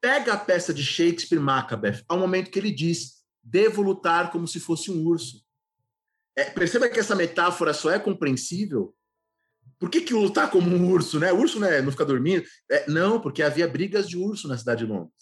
Pega 0.00 0.32
a 0.32 0.38
peça 0.38 0.72
de 0.72 0.84
Shakespeare 0.84 1.40
Macbeth, 1.40 2.04
ao 2.08 2.18
momento 2.18 2.50
que 2.50 2.58
ele 2.58 2.70
diz: 2.70 3.22
devo 3.42 3.82
lutar 3.82 4.30
como 4.30 4.46
se 4.46 4.60
fosse 4.60 4.90
um 4.90 5.04
urso. 5.04 5.42
É, 6.36 6.44
perceba 6.44 6.88
que 6.88 7.00
essa 7.00 7.14
metáfora 7.14 7.74
só 7.74 7.90
é 7.90 7.98
compreensível. 7.98 8.94
Por 9.82 9.90
que, 9.90 10.00
que 10.00 10.14
lutar 10.14 10.48
como 10.48 10.70
um 10.70 10.88
urso, 10.92 11.18
né? 11.18 11.32
O 11.32 11.40
urso 11.40 11.58
né, 11.58 11.82
não 11.82 11.90
fica 11.90 12.04
dormindo. 12.04 12.44
É, 12.70 12.88
não, 12.88 13.20
porque 13.20 13.42
havia 13.42 13.66
brigas 13.66 14.08
de 14.08 14.16
urso 14.16 14.46
na 14.46 14.56
cidade 14.56 14.86
de 14.86 14.92
Londres. 14.92 15.12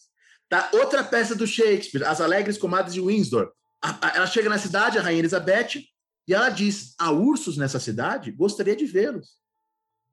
Tá? 0.50 0.68
Outra 0.74 1.02
peça 1.02 1.34
do 1.34 1.46
Shakespeare, 1.46 2.04
As 2.04 2.20
Alegres 2.20 2.58
Comadres 2.58 2.92
de 2.92 3.00
Windsor. 3.00 3.50
A, 3.82 4.08
a, 4.08 4.16
ela 4.16 4.26
chega 4.26 4.50
na 4.50 4.58
cidade, 4.58 4.98
a 4.98 5.00
Rainha 5.00 5.20
Elizabeth, 5.20 5.82
e 6.28 6.34
ela 6.34 6.50
diz: 6.50 6.94
há 6.98 7.10
ursos 7.10 7.56
nessa 7.56 7.80
cidade? 7.80 8.32
Gostaria 8.32 8.76
de 8.76 8.84
vê-los. 8.84 9.38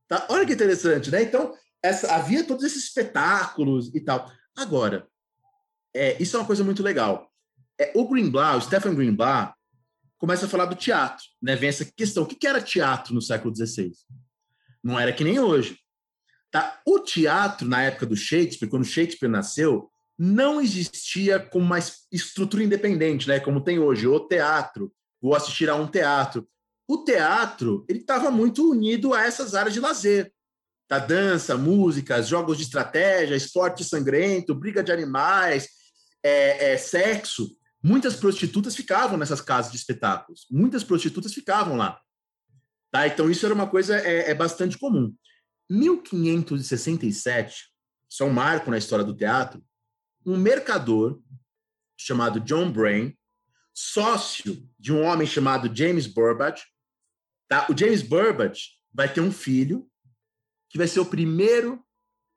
Tá? 0.08 0.26
Olha 0.30 0.46
que 0.46 0.54
interessante, 0.54 1.12
né? 1.12 1.24
Então, 1.24 1.54
essa, 1.84 2.16
havia 2.16 2.42
todos 2.42 2.64
esses 2.64 2.86
espetáculos 2.86 3.94
e 3.94 4.00
tal. 4.00 4.32
Agora, 4.56 5.06
é, 5.94 6.24
isso 6.24 6.38
é 6.38 6.40
uma 6.40 6.48
coisa 6.48 6.64
muito 6.64 6.82
legal. 6.82 7.30
É, 7.78 7.92
o 7.94 8.08
Greenblatt, 8.08 8.60
o 8.60 8.62
Stephen 8.62 8.96
Greenblatt, 8.96 9.54
começa 10.18 10.46
a 10.46 10.50
falar 10.50 10.68
do 10.68 10.76
teatro, 10.76 11.26
né? 11.42 11.54
Vem 11.58 11.68
essa 11.68 11.84
questão. 11.84 12.24
O 12.24 12.26
que 12.26 12.48
era 12.48 12.62
teatro 12.62 13.14
no 13.14 13.22
século 13.22 13.54
XVI? 13.54 13.92
Não 14.88 14.98
era 14.98 15.12
que 15.12 15.22
nem 15.22 15.38
hoje. 15.38 15.78
Tá? 16.50 16.80
O 16.86 17.00
teatro, 17.00 17.68
na 17.68 17.84
época 17.84 18.06
do 18.06 18.16
Shakespeare, 18.16 18.70
quando 18.70 18.86
Shakespeare 18.86 19.30
nasceu, 19.30 19.92
não 20.18 20.62
existia 20.62 21.42
como 21.42 21.66
uma 21.66 21.78
estrutura 22.10 22.64
independente, 22.64 23.28
né? 23.28 23.38
Como 23.38 23.60
tem 23.60 23.80
hoje, 23.80 24.08
o 24.08 24.18
teatro, 24.18 24.90
ou 25.22 25.36
assistir 25.36 25.70
a 25.70 25.76
um 25.76 25.88
teatro. 25.88 26.48
O 26.88 27.04
teatro, 27.04 27.86
ele 27.90 28.00
estava 28.00 28.32
muito 28.32 28.72
unido 28.72 29.14
a 29.14 29.26
essas 29.26 29.56
áreas 29.56 29.74
de 29.74 29.82
lazer 29.82 30.32
da 30.90 31.00
dança, 31.00 31.58
músicas, 31.58 32.30
jogos 32.30 32.56
de 32.56 32.64
estratégia, 32.64 33.36
esporte 33.36 33.84
sangrento, 33.84 34.56
briga 34.56 34.82
de 34.82 34.94
animais, 34.94 35.68
é, 36.24 36.72
é, 36.72 36.78
sexo. 36.78 37.58
Muitas 37.84 38.16
prostitutas 38.16 38.74
ficavam 38.74 39.18
nessas 39.18 39.42
casas 39.42 39.70
de 39.70 39.78
espetáculos. 39.78 40.48
Muitas 40.50 40.86
prostitutas 40.86 41.34
ficavam 41.34 41.76
lá. 41.76 42.00
Tá? 42.98 43.06
Então, 43.06 43.30
isso 43.30 43.46
era 43.46 43.54
uma 43.54 43.70
coisa 43.70 43.96
é, 43.96 44.32
é 44.32 44.34
bastante 44.34 44.76
comum. 44.76 45.16
1567, 45.70 47.72
isso 48.10 48.24
é 48.24 48.26
um 48.26 48.34
marco 48.34 48.72
na 48.72 48.78
história 48.80 49.06
do 49.06 49.16
teatro, 49.16 49.64
um 50.26 50.36
mercador 50.36 51.22
chamado 51.96 52.40
John 52.40 52.72
Brain, 52.72 53.16
sócio 53.72 54.68
de 54.80 54.92
um 54.92 55.04
homem 55.04 55.28
chamado 55.28 55.70
James 55.76 56.08
Burbage, 56.08 56.64
tá? 57.48 57.68
o 57.70 57.78
James 57.78 58.02
Burbage 58.02 58.70
vai 58.92 59.14
ter 59.14 59.22
um 59.22 59.32
filho 59.32 59.88
que 60.68 60.80
vai 60.80 60.88
ser 60.88 61.00
o 61.00 61.06
primeiro 61.06 61.86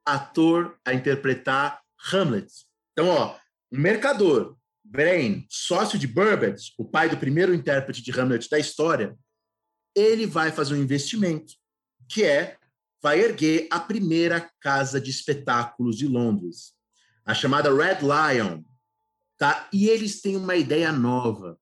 ator 0.05 0.79
a 0.85 0.93
interpretar 0.93 1.81
Hamlet. 2.13 2.53
Então, 2.93 3.09
ó, 3.09 3.35
um 3.73 3.79
mercador, 3.79 4.59
Brain, 4.85 5.47
sócio 5.49 5.99
de 5.99 6.07
Burbage, 6.07 6.75
o 6.77 6.85
pai 6.85 7.09
do 7.09 7.17
primeiro 7.17 7.55
intérprete 7.55 8.03
de 8.03 8.11
Hamlet 8.11 8.47
da 8.51 8.59
história, 8.59 9.17
ele 9.95 10.27
vai 10.27 10.51
fazer 10.51 10.75
um 10.75 10.83
investimento, 10.83 11.55
que 12.09 12.25
é 12.25 12.57
vai 13.03 13.21
erguer 13.21 13.67
a 13.71 13.81
primeira 13.81 14.51
casa 14.61 15.01
de 15.01 15.11
espetáculos 15.11 15.97
de 15.97 16.07
Londres, 16.07 16.75
a 17.25 17.35
chamada 17.35 17.73
Red 17.73 18.01
Lion, 18.03 18.63
tá? 19.39 19.69
E 19.73 19.89
eles 19.89 20.21
têm 20.21 20.37
uma 20.37 20.55
ideia 20.55 20.93
nova. 20.93 21.59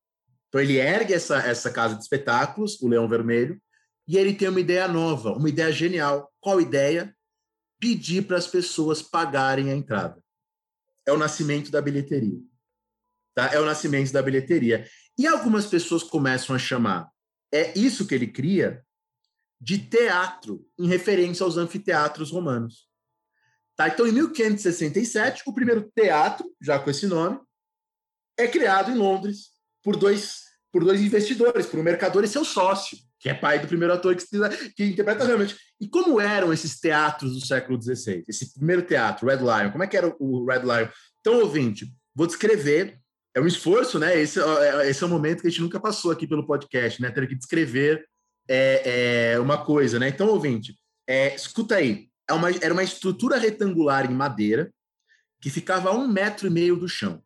Então 0.48 0.60
ele 0.60 0.78
ergue 0.78 1.14
essa 1.14 1.38
essa 1.38 1.70
casa 1.70 1.94
de 1.94 2.02
espetáculos, 2.02 2.80
o 2.80 2.88
Leão 2.88 3.08
Vermelho, 3.08 3.60
e 4.06 4.16
ele 4.16 4.34
tem 4.34 4.48
uma 4.48 4.60
ideia 4.60 4.88
nova, 4.88 5.32
uma 5.32 5.48
ideia 5.48 5.70
genial. 5.70 6.32
Qual 6.40 6.60
ideia? 6.60 7.14
Pedir 7.78 8.26
para 8.26 8.38
as 8.38 8.46
pessoas 8.46 9.02
pagarem 9.02 9.70
a 9.70 9.76
entrada. 9.76 10.20
é 11.06 11.12
o 11.12 11.16
nascimento 11.16 11.70
da 11.70 11.80
bilheteria. 11.80 12.38
Tá? 13.34 13.52
É 13.52 13.60
o 13.60 13.64
nascimento 13.64 14.12
da 14.12 14.20
bilheteria. 14.20 14.88
E 15.16 15.26
algumas 15.26 15.66
pessoas 15.66 16.02
começam 16.02 16.56
a 16.56 16.58
chamar 16.58 17.08
é 17.52 17.78
isso 17.78 18.06
que 18.06 18.14
ele 18.14 18.26
cria 18.26 18.84
de 19.60 19.78
teatro, 19.78 20.64
em 20.78 20.86
referência 20.86 21.44
aos 21.44 21.56
anfiteatros 21.56 22.30
romanos. 22.30 22.86
Tá? 23.76 23.88
Então, 23.88 24.06
em 24.06 24.12
1567, 24.12 25.42
o 25.46 25.52
primeiro 25.52 25.90
teatro, 25.94 26.48
já 26.60 26.78
com 26.78 26.90
esse 26.90 27.06
nome, 27.06 27.40
é 28.36 28.46
criado 28.46 28.90
em 28.90 28.96
Londres 28.96 29.52
por 29.82 29.96
dois, 29.96 30.42
por 30.72 30.84
dois 30.84 31.00
investidores, 31.00 31.66
por 31.66 31.80
um 31.80 31.82
mercador 31.82 32.24
e 32.24 32.28
seu 32.28 32.44
sócio, 32.44 32.98
que 33.18 33.28
é 33.28 33.34
pai 33.34 33.58
do 33.58 33.66
primeiro 33.66 33.94
ator 33.94 34.14
que, 34.14 34.24
que 34.76 34.84
interpreta 34.84 35.24
realmente. 35.24 35.56
E 35.80 35.88
como 35.88 36.20
eram 36.20 36.52
esses 36.52 36.78
teatros 36.78 37.34
do 37.34 37.44
século 37.44 37.80
XVI? 37.80 38.24
Esse 38.28 38.52
primeiro 38.54 38.82
teatro, 38.82 39.26
Red 39.26 39.38
Lion, 39.38 39.72
como 39.72 39.82
é 39.82 39.86
que 39.86 39.96
era 39.96 40.14
o 40.18 40.44
Red 40.44 40.62
Lion? 40.62 40.88
Então, 41.20 41.40
ouvinte, 41.40 41.92
vou 42.14 42.26
descrever 42.26 43.00
é 43.34 43.40
um 43.40 43.46
esforço, 43.46 43.98
né? 43.98 44.20
Esse, 44.20 44.40
é, 44.40 44.90
esse 44.90 45.02
é 45.02 45.06
o 45.06 45.10
momento 45.10 45.42
que 45.42 45.48
a 45.48 45.50
gente 45.50 45.62
nunca 45.62 45.80
passou 45.80 46.10
aqui 46.10 46.26
pelo 46.26 46.46
podcast, 46.46 47.00
né? 47.00 47.10
Ter 47.10 47.28
que 47.28 47.34
descrever 47.34 48.06
é, 48.48 49.32
é 49.32 49.38
uma 49.38 49.64
coisa, 49.64 49.98
né? 49.98 50.08
Então, 50.08 50.28
ouvinte, 50.28 50.78
é, 51.06 51.34
escuta 51.34 51.76
aí. 51.76 52.08
É 52.28 52.32
uma, 52.32 52.50
era 52.50 52.72
uma 52.72 52.82
estrutura 52.82 53.38
retangular 53.38 54.10
em 54.10 54.14
madeira 54.14 54.72
que 55.40 55.50
ficava 55.50 55.90
a 55.90 55.94
um 55.94 56.08
metro 56.08 56.46
e 56.46 56.50
meio 56.50 56.76
do 56.76 56.88
chão. 56.88 57.22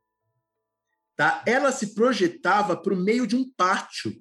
Tá? 1.17 1.43
Ela 1.47 1.73
se 1.73 1.95
projetava 1.95 2.77
para 2.77 2.95
o 2.95 2.97
meio 2.97 3.27
de 3.27 3.37
um 3.37 3.51
pátio 3.57 4.15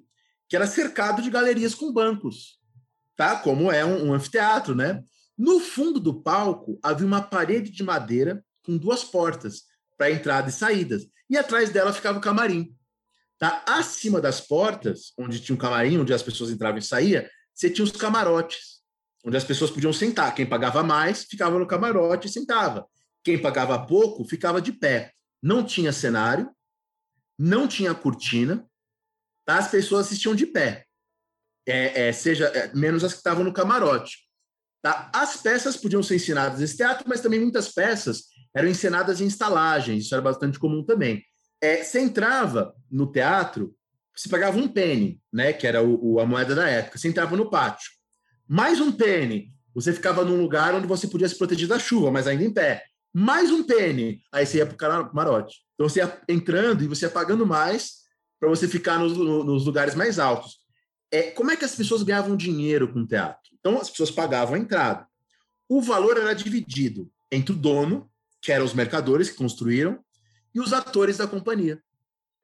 que 0.48 0.56
era 0.56 0.66
cercado 0.66 1.22
de 1.22 1.30
galerias 1.30 1.74
com 1.74 1.92
bancos, 1.92 2.58
tá? 3.16 3.36
Como 3.36 3.72
é 3.72 3.84
um, 3.84 4.08
um 4.08 4.12
anfiteatro, 4.12 4.74
né? 4.74 5.02
No 5.36 5.60
fundo 5.60 5.98
do 5.98 6.22
palco 6.22 6.78
havia 6.82 7.06
uma 7.06 7.22
parede 7.22 7.70
de 7.70 7.82
madeira 7.82 8.44
com 8.62 8.76
duas 8.76 9.02
portas 9.02 9.62
para 9.96 10.10
entrada 10.10 10.50
e 10.50 10.52
saídas 10.52 11.06
e 11.28 11.36
atrás 11.36 11.70
dela 11.70 11.92
ficava 11.92 12.18
o 12.18 12.20
camarim. 12.20 12.76
Tá? 13.38 13.64
Acima 13.66 14.20
das 14.20 14.40
portas, 14.40 15.12
onde 15.18 15.40
tinha 15.40 15.54
um 15.54 15.58
camarim, 15.58 15.98
onde 15.98 16.12
as 16.12 16.22
pessoas 16.22 16.50
entravam 16.50 16.78
e 16.78 16.82
saíam, 16.82 17.24
você 17.54 17.68
tinha 17.68 17.84
os 17.84 17.92
camarotes, 17.92 18.80
onde 19.24 19.36
as 19.36 19.44
pessoas 19.44 19.70
podiam 19.70 19.92
sentar. 19.92 20.34
Quem 20.34 20.46
pagava 20.46 20.82
mais 20.82 21.24
ficava 21.24 21.58
no 21.58 21.66
camarote 21.66 22.28
e 22.28 22.30
sentava. 22.30 22.86
Quem 23.24 23.40
pagava 23.40 23.86
pouco 23.86 24.24
ficava 24.24 24.60
de 24.60 24.72
pé. 24.72 25.12
Não 25.42 25.64
tinha 25.64 25.92
cenário, 25.92 26.50
não 27.38 27.66
tinha 27.66 27.94
cortina, 27.94 28.64
tá? 29.44 29.58
as 29.58 29.68
pessoas 29.68 30.06
assistiam 30.06 30.34
de 30.34 30.46
pé. 30.46 30.86
É, 31.66 32.08
é, 32.08 32.12
seja 32.12 32.46
é, 32.46 32.74
menos 32.74 33.04
as 33.04 33.12
que 33.12 33.18
estavam 33.18 33.44
no 33.44 33.52
camarote. 33.52 34.18
Tá? 34.80 35.10
As 35.14 35.36
peças 35.36 35.76
podiam 35.76 36.02
ser 36.02 36.16
ensinadas 36.16 36.58
nesse 36.58 36.76
teatro, 36.76 37.04
mas 37.08 37.20
também 37.20 37.40
muitas 37.40 37.68
peças 37.72 38.31
eram 38.54 38.68
encenadas 38.68 39.20
em 39.20 39.26
estalagens, 39.26 40.04
isso 40.04 40.14
era 40.14 40.22
bastante 40.22 40.58
comum 40.58 40.84
também. 40.84 41.24
É, 41.60 41.82
você 41.82 42.00
entrava 42.00 42.74
no 42.90 43.10
teatro, 43.10 43.74
você 44.14 44.28
pagava 44.28 44.58
um 44.58 44.68
penny, 44.68 45.20
né, 45.32 45.52
que 45.52 45.66
era 45.66 45.82
o, 45.82 46.14
o, 46.14 46.20
a 46.20 46.26
moeda 46.26 46.54
da 46.54 46.68
época, 46.68 46.98
você 46.98 47.08
entrava 47.08 47.36
no 47.36 47.48
pátio. 47.48 47.90
Mais 48.46 48.80
um 48.80 48.92
penny, 48.92 49.52
você 49.74 49.92
ficava 49.92 50.24
num 50.24 50.40
lugar 50.40 50.74
onde 50.74 50.86
você 50.86 51.06
podia 51.06 51.28
se 51.28 51.38
proteger 51.38 51.68
da 51.68 51.78
chuva, 51.78 52.10
mas 52.10 52.26
ainda 52.26 52.44
em 52.44 52.52
pé. 52.52 52.84
Mais 53.14 53.50
um 53.50 53.62
penny, 53.62 54.22
aí 54.32 54.44
você 54.44 54.58
ia 54.58 54.66
para 54.66 54.74
o 54.74 54.76
camarote. 54.76 55.58
Então 55.74 55.88
você 55.88 56.00
ia 56.00 56.20
entrando 56.28 56.82
e 56.82 56.86
você 56.86 57.06
ia 57.06 57.10
pagando 57.10 57.46
mais 57.46 58.02
para 58.38 58.48
você 58.48 58.66
ficar 58.66 58.98
nos, 58.98 59.16
nos, 59.16 59.64
lugares 59.64 59.94
mais 59.94 60.18
altos. 60.18 60.58
É, 61.10 61.30
como 61.30 61.50
é 61.50 61.56
que 61.56 61.64
as 61.64 61.74
pessoas 61.74 62.02
ganhavam 62.02 62.36
dinheiro 62.36 62.92
com 62.92 63.00
o 63.00 63.06
teatro? 63.06 63.50
Então 63.58 63.80
as 63.80 63.88
pessoas 63.88 64.10
pagavam 64.10 64.54
a 64.54 64.58
entrada. 64.58 65.06
O 65.68 65.80
valor 65.80 66.16
era 66.16 66.34
dividido 66.34 67.10
entre 67.30 67.52
o 67.52 67.56
dono, 67.56 68.10
que 68.42 68.50
eram 68.50 68.64
os 68.64 68.74
mercadores 68.74 69.30
que 69.30 69.36
construíram, 69.36 70.04
e 70.54 70.60
os 70.60 70.72
atores 70.72 71.16
da 71.16 71.26
companhia. 71.26 71.80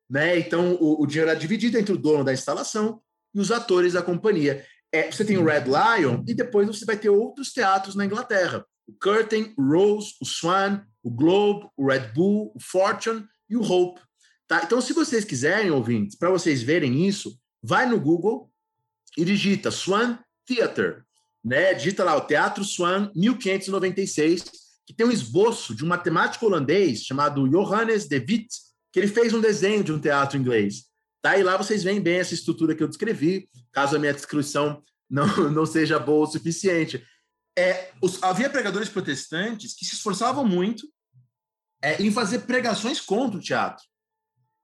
Né? 0.08 0.38
Então, 0.38 0.78
o, 0.80 1.02
o 1.02 1.06
dinheiro 1.06 1.30
era 1.30 1.38
dividido 1.38 1.76
entre 1.76 1.92
o 1.92 1.98
dono 1.98 2.24
da 2.24 2.32
instalação 2.32 3.02
e 3.34 3.40
os 3.40 3.50
atores 3.50 3.92
da 3.92 4.02
companhia. 4.02 4.64
É, 4.90 5.10
você 5.10 5.24
tem 5.24 5.36
o 5.36 5.44
Red 5.44 5.64
Lion 5.64 6.24
e 6.26 6.32
depois 6.32 6.66
você 6.66 6.86
vai 6.86 6.96
ter 6.96 7.10
outros 7.10 7.52
teatros 7.52 7.94
na 7.94 8.06
Inglaterra. 8.06 8.64
O 8.86 8.94
Curtain, 8.94 9.52
o 9.58 9.62
Rose, 9.62 10.14
o 10.20 10.24
Swan, 10.24 10.82
o 11.02 11.10
Globe, 11.10 11.68
o 11.76 11.86
Red 11.86 12.12
Bull, 12.14 12.52
o 12.54 12.60
Fortune 12.60 13.26
e 13.50 13.56
o 13.56 13.62
Hope. 13.62 14.00
Tá? 14.46 14.62
Então, 14.64 14.80
se 14.80 14.94
vocês 14.94 15.26
quiserem, 15.26 15.70
ouvintes, 15.70 16.16
para 16.16 16.30
vocês 16.30 16.62
verem 16.62 17.06
isso, 17.06 17.38
vai 17.62 17.84
no 17.84 18.00
Google 18.00 18.50
e 19.14 19.24
digita 19.26 19.70
Swan 19.70 20.18
Theatre. 20.46 21.02
Né? 21.44 21.74
Digita 21.74 22.02
lá 22.02 22.16
o 22.16 22.22
Teatro 22.22 22.64
Swan 22.64 23.12
1596 23.14 24.67
que 24.88 24.94
tem 24.94 25.06
um 25.06 25.12
esboço 25.12 25.74
de 25.74 25.84
um 25.84 25.88
matemático 25.88 26.46
holandês 26.46 27.02
chamado 27.02 27.46
Johannes 27.46 28.08
de 28.08 28.16
Witt, 28.16 28.48
que 28.90 28.98
ele 28.98 29.06
fez 29.06 29.34
um 29.34 29.40
desenho 29.40 29.84
de 29.84 29.92
um 29.92 30.00
teatro 30.00 30.38
inglês. 30.38 30.86
Tá? 31.20 31.36
E 31.36 31.42
lá 31.42 31.58
vocês 31.58 31.82
veem 31.84 32.00
bem 32.00 32.20
essa 32.20 32.32
estrutura 32.32 32.74
que 32.74 32.82
eu 32.82 32.88
descrevi, 32.88 33.50
caso 33.70 33.96
a 33.96 33.98
minha 33.98 34.14
descrição 34.14 34.82
não, 35.08 35.26
não 35.52 35.66
seja 35.66 35.98
boa 35.98 36.26
o 36.26 36.30
suficiente. 36.30 37.06
É, 37.54 37.90
os, 38.00 38.22
havia 38.22 38.48
pregadores 38.48 38.88
protestantes 38.88 39.74
que 39.74 39.84
se 39.84 39.92
esforçavam 39.92 40.42
muito 40.42 40.88
é, 41.82 42.02
em 42.02 42.10
fazer 42.10 42.46
pregações 42.46 42.98
contra 42.98 43.38
o 43.38 43.42
teatro, 43.42 43.84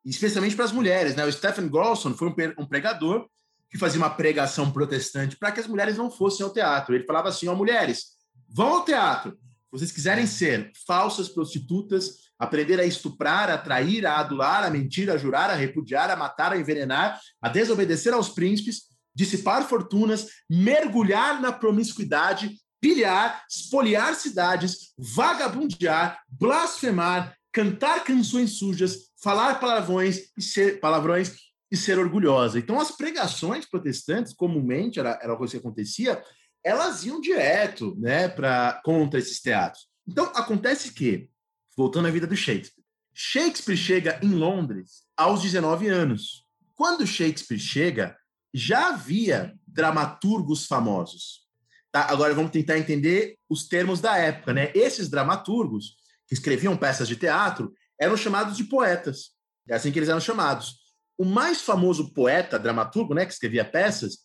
especialmente 0.06 0.56
para 0.56 0.64
as 0.64 0.72
mulheres. 0.72 1.14
Né? 1.14 1.26
O 1.26 1.32
Stephen 1.32 1.68
Grolson 1.68 2.14
foi 2.14 2.28
um, 2.28 2.62
um 2.62 2.66
pregador 2.66 3.28
que 3.68 3.76
fazia 3.76 4.00
uma 4.00 4.08
pregação 4.08 4.70
protestante 4.72 5.36
para 5.36 5.52
que 5.52 5.60
as 5.60 5.66
mulheres 5.66 5.98
não 5.98 6.10
fossem 6.10 6.46
ao 6.46 6.52
teatro. 6.52 6.94
Ele 6.94 7.04
falava 7.04 7.28
assim: 7.28 7.46
ó, 7.46 7.54
mulheres, 7.54 8.14
vão 8.48 8.68
ao 8.68 8.84
teatro, 8.86 9.38
vocês 9.74 9.90
quiserem 9.90 10.24
ser 10.24 10.70
falsas 10.86 11.28
prostitutas, 11.28 12.30
aprender 12.38 12.78
a 12.78 12.86
estuprar, 12.86 13.50
a 13.50 13.58
trair, 13.58 14.06
a 14.06 14.18
adular, 14.18 14.62
a 14.62 14.70
mentir, 14.70 15.10
a 15.10 15.16
jurar, 15.16 15.50
a 15.50 15.54
repudiar, 15.54 16.08
a 16.12 16.16
matar, 16.16 16.52
a 16.52 16.56
envenenar, 16.56 17.20
a 17.42 17.48
desobedecer 17.48 18.14
aos 18.14 18.28
príncipes, 18.28 18.84
dissipar 19.12 19.68
fortunas, 19.68 20.28
mergulhar 20.48 21.40
na 21.40 21.50
promiscuidade, 21.50 22.56
pilhar, 22.80 23.44
espoliar 23.50 24.14
cidades, 24.14 24.92
vagabundear, 24.96 26.20
blasfemar, 26.28 27.34
cantar 27.52 28.04
canções 28.04 28.56
sujas, 28.58 29.10
falar 29.20 29.58
palavrões 29.58 30.30
e 30.38 30.42
ser 30.42 30.78
palavrões 30.78 31.34
e 31.68 31.76
ser 31.76 31.98
orgulhosa. 31.98 32.60
Então, 32.60 32.78
as 32.78 32.92
pregações 32.92 33.68
protestantes, 33.68 34.32
comumente, 34.32 35.00
era, 35.00 35.18
era 35.20 35.34
coisa 35.34 35.50
que 35.50 35.58
acontecia, 35.58 36.22
elas 36.64 37.04
iam 37.04 37.20
direto 37.20 37.94
né, 37.98 38.26
para 38.28 38.80
contra 38.84 39.20
esses 39.20 39.40
teatros. 39.40 39.86
Então, 40.08 40.24
acontece 40.34 40.92
que, 40.92 41.28
voltando 41.76 42.08
à 42.08 42.10
vida 42.10 42.26
do 42.26 42.36
Shakespeare, 42.36 42.84
Shakespeare 43.12 43.76
chega 43.76 44.18
em 44.22 44.30
Londres 44.30 45.04
aos 45.16 45.42
19 45.42 45.88
anos. 45.88 46.44
Quando 46.74 47.06
Shakespeare 47.06 47.60
chega, 47.60 48.16
já 48.52 48.88
havia 48.88 49.54
dramaturgos 49.66 50.66
famosos. 50.66 51.44
Tá? 51.92 52.10
Agora 52.10 52.34
vamos 52.34 52.50
tentar 52.50 52.78
entender 52.78 53.36
os 53.48 53.68
termos 53.68 54.00
da 54.00 54.16
época. 54.16 54.52
Né? 54.52 54.72
Esses 54.74 55.08
dramaturgos, 55.08 55.96
que 56.26 56.34
escreviam 56.34 56.76
peças 56.76 57.06
de 57.06 57.14
teatro, 57.14 57.72
eram 58.00 58.16
chamados 58.16 58.56
de 58.56 58.64
poetas. 58.64 59.30
É 59.68 59.74
assim 59.74 59.92
que 59.92 59.98
eles 59.98 60.08
eram 60.08 60.20
chamados. 60.20 60.76
O 61.16 61.24
mais 61.24 61.60
famoso 61.62 62.12
poeta, 62.12 62.58
dramaturgo, 62.58 63.14
né, 63.14 63.24
que 63.24 63.32
escrevia 63.32 63.64
peças, 63.64 64.18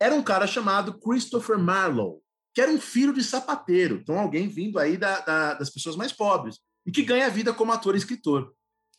era 0.00 0.14
um 0.14 0.22
cara 0.22 0.46
chamado 0.46 0.98
Christopher 0.98 1.58
Marlowe, 1.58 2.20
que 2.54 2.60
era 2.60 2.70
um 2.70 2.80
filho 2.80 3.12
de 3.12 3.22
sapateiro, 3.22 3.96
então 3.96 4.18
alguém 4.18 4.48
vindo 4.48 4.78
aí 4.78 4.96
da, 4.96 5.20
da, 5.20 5.54
das 5.54 5.70
pessoas 5.70 5.96
mais 5.96 6.12
pobres, 6.12 6.58
e 6.86 6.92
que 6.92 7.02
ganha 7.02 7.28
vida 7.28 7.52
como 7.52 7.72
ator 7.72 7.94
e 7.94 7.98
escritor. 7.98 8.54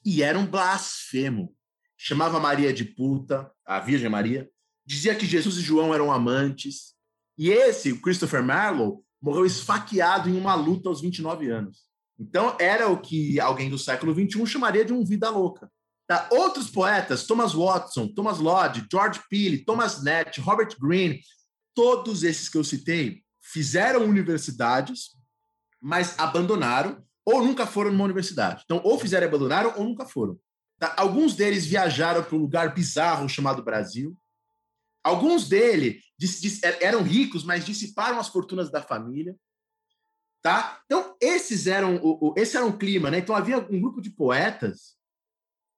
E 0.06 0.22
era 0.22 0.38
um 0.38 0.46
blasfemo. 0.46 1.54
Chamava 1.98 2.40
Maria 2.40 2.72
de 2.72 2.86
puta, 2.86 3.52
a 3.66 3.80
Virgem 3.80 4.10
Maria, 4.10 4.50
dizia 4.86 5.16
que 5.16 5.26
Jesus 5.26 5.58
e 5.58 5.62
João 5.62 5.94
eram 5.94 6.12
amantes. 6.12 6.94
E 7.38 7.50
esse, 7.50 8.00
Christopher 8.00 8.44
Marlowe, 8.44 9.00
morreu 9.22 9.46
esfaqueado 9.46 10.30
em 10.30 10.38
uma 10.38 10.54
luta 10.54 10.90
aos 10.90 11.02
29 11.02 11.50
anos. 11.50 11.88
Então, 12.20 12.56
era 12.60 12.88
o 12.88 13.00
que 13.00 13.40
alguém 13.40 13.70
do 13.70 13.78
século 13.78 14.14
XXI 14.14 14.46
chamaria 14.46 14.86
de 14.86 14.94
um 14.94 15.04
vida 15.04 15.30
louca. 15.30 15.72
Tá? 16.08 16.30
Outros 16.32 16.70
poetas, 16.70 17.26
Thomas 17.28 17.54
Watson, 17.54 18.08
Thomas 18.08 18.40
Lodge, 18.40 18.88
George 18.90 19.22
Peele, 19.30 19.66
Thomas 19.66 20.02
Nett, 20.02 20.40
Robert 20.40 20.76
Greene, 20.80 21.22
todos 21.76 22.24
esses 22.24 22.48
que 22.48 22.58
eu 22.58 22.64
citei 22.64 23.24
fizeram 23.42 24.06
universidades, 24.06 25.18
mas 25.82 26.18
abandonaram 26.18 27.06
ou 27.26 27.44
nunca 27.44 27.68
foram 27.68 27.92
numa 27.92 28.06
universidade. 28.06 28.62
Então, 28.64 28.82
ou 28.86 28.98
fizeram 28.98 29.26
e 29.26 29.28
abandonaram 29.28 29.74
ou 29.76 29.84
nunca 29.84 30.06
foram. 30.06 30.40
Tá? 30.80 30.94
Alguns 30.98 31.36
deles 31.36 31.66
viajaram 31.66 32.24
para 32.24 32.36
um 32.36 32.40
lugar 32.40 32.74
bizarro 32.74 33.28
chamado 33.28 33.64
Brasil. 33.64 34.18
Alguns 35.04 35.48
deles 35.50 36.02
eram 36.82 37.04
ricos, 37.04 37.44
mas 37.44 37.66
dissiparam 37.66 38.18
as 38.18 38.30
fortunas 38.30 38.72
da 38.72 38.82
família. 38.82 39.36
Tá? 40.42 40.80
Então, 40.86 41.16
esses 41.22 41.68
eram 41.68 42.00
esse 42.38 42.56
era 42.56 42.66
um 42.66 42.78
clima, 42.78 43.12
né? 43.12 43.18
Então 43.18 43.36
havia 43.36 43.58
um 43.58 43.82
grupo 43.82 44.02
de 44.02 44.10
poetas 44.10 44.97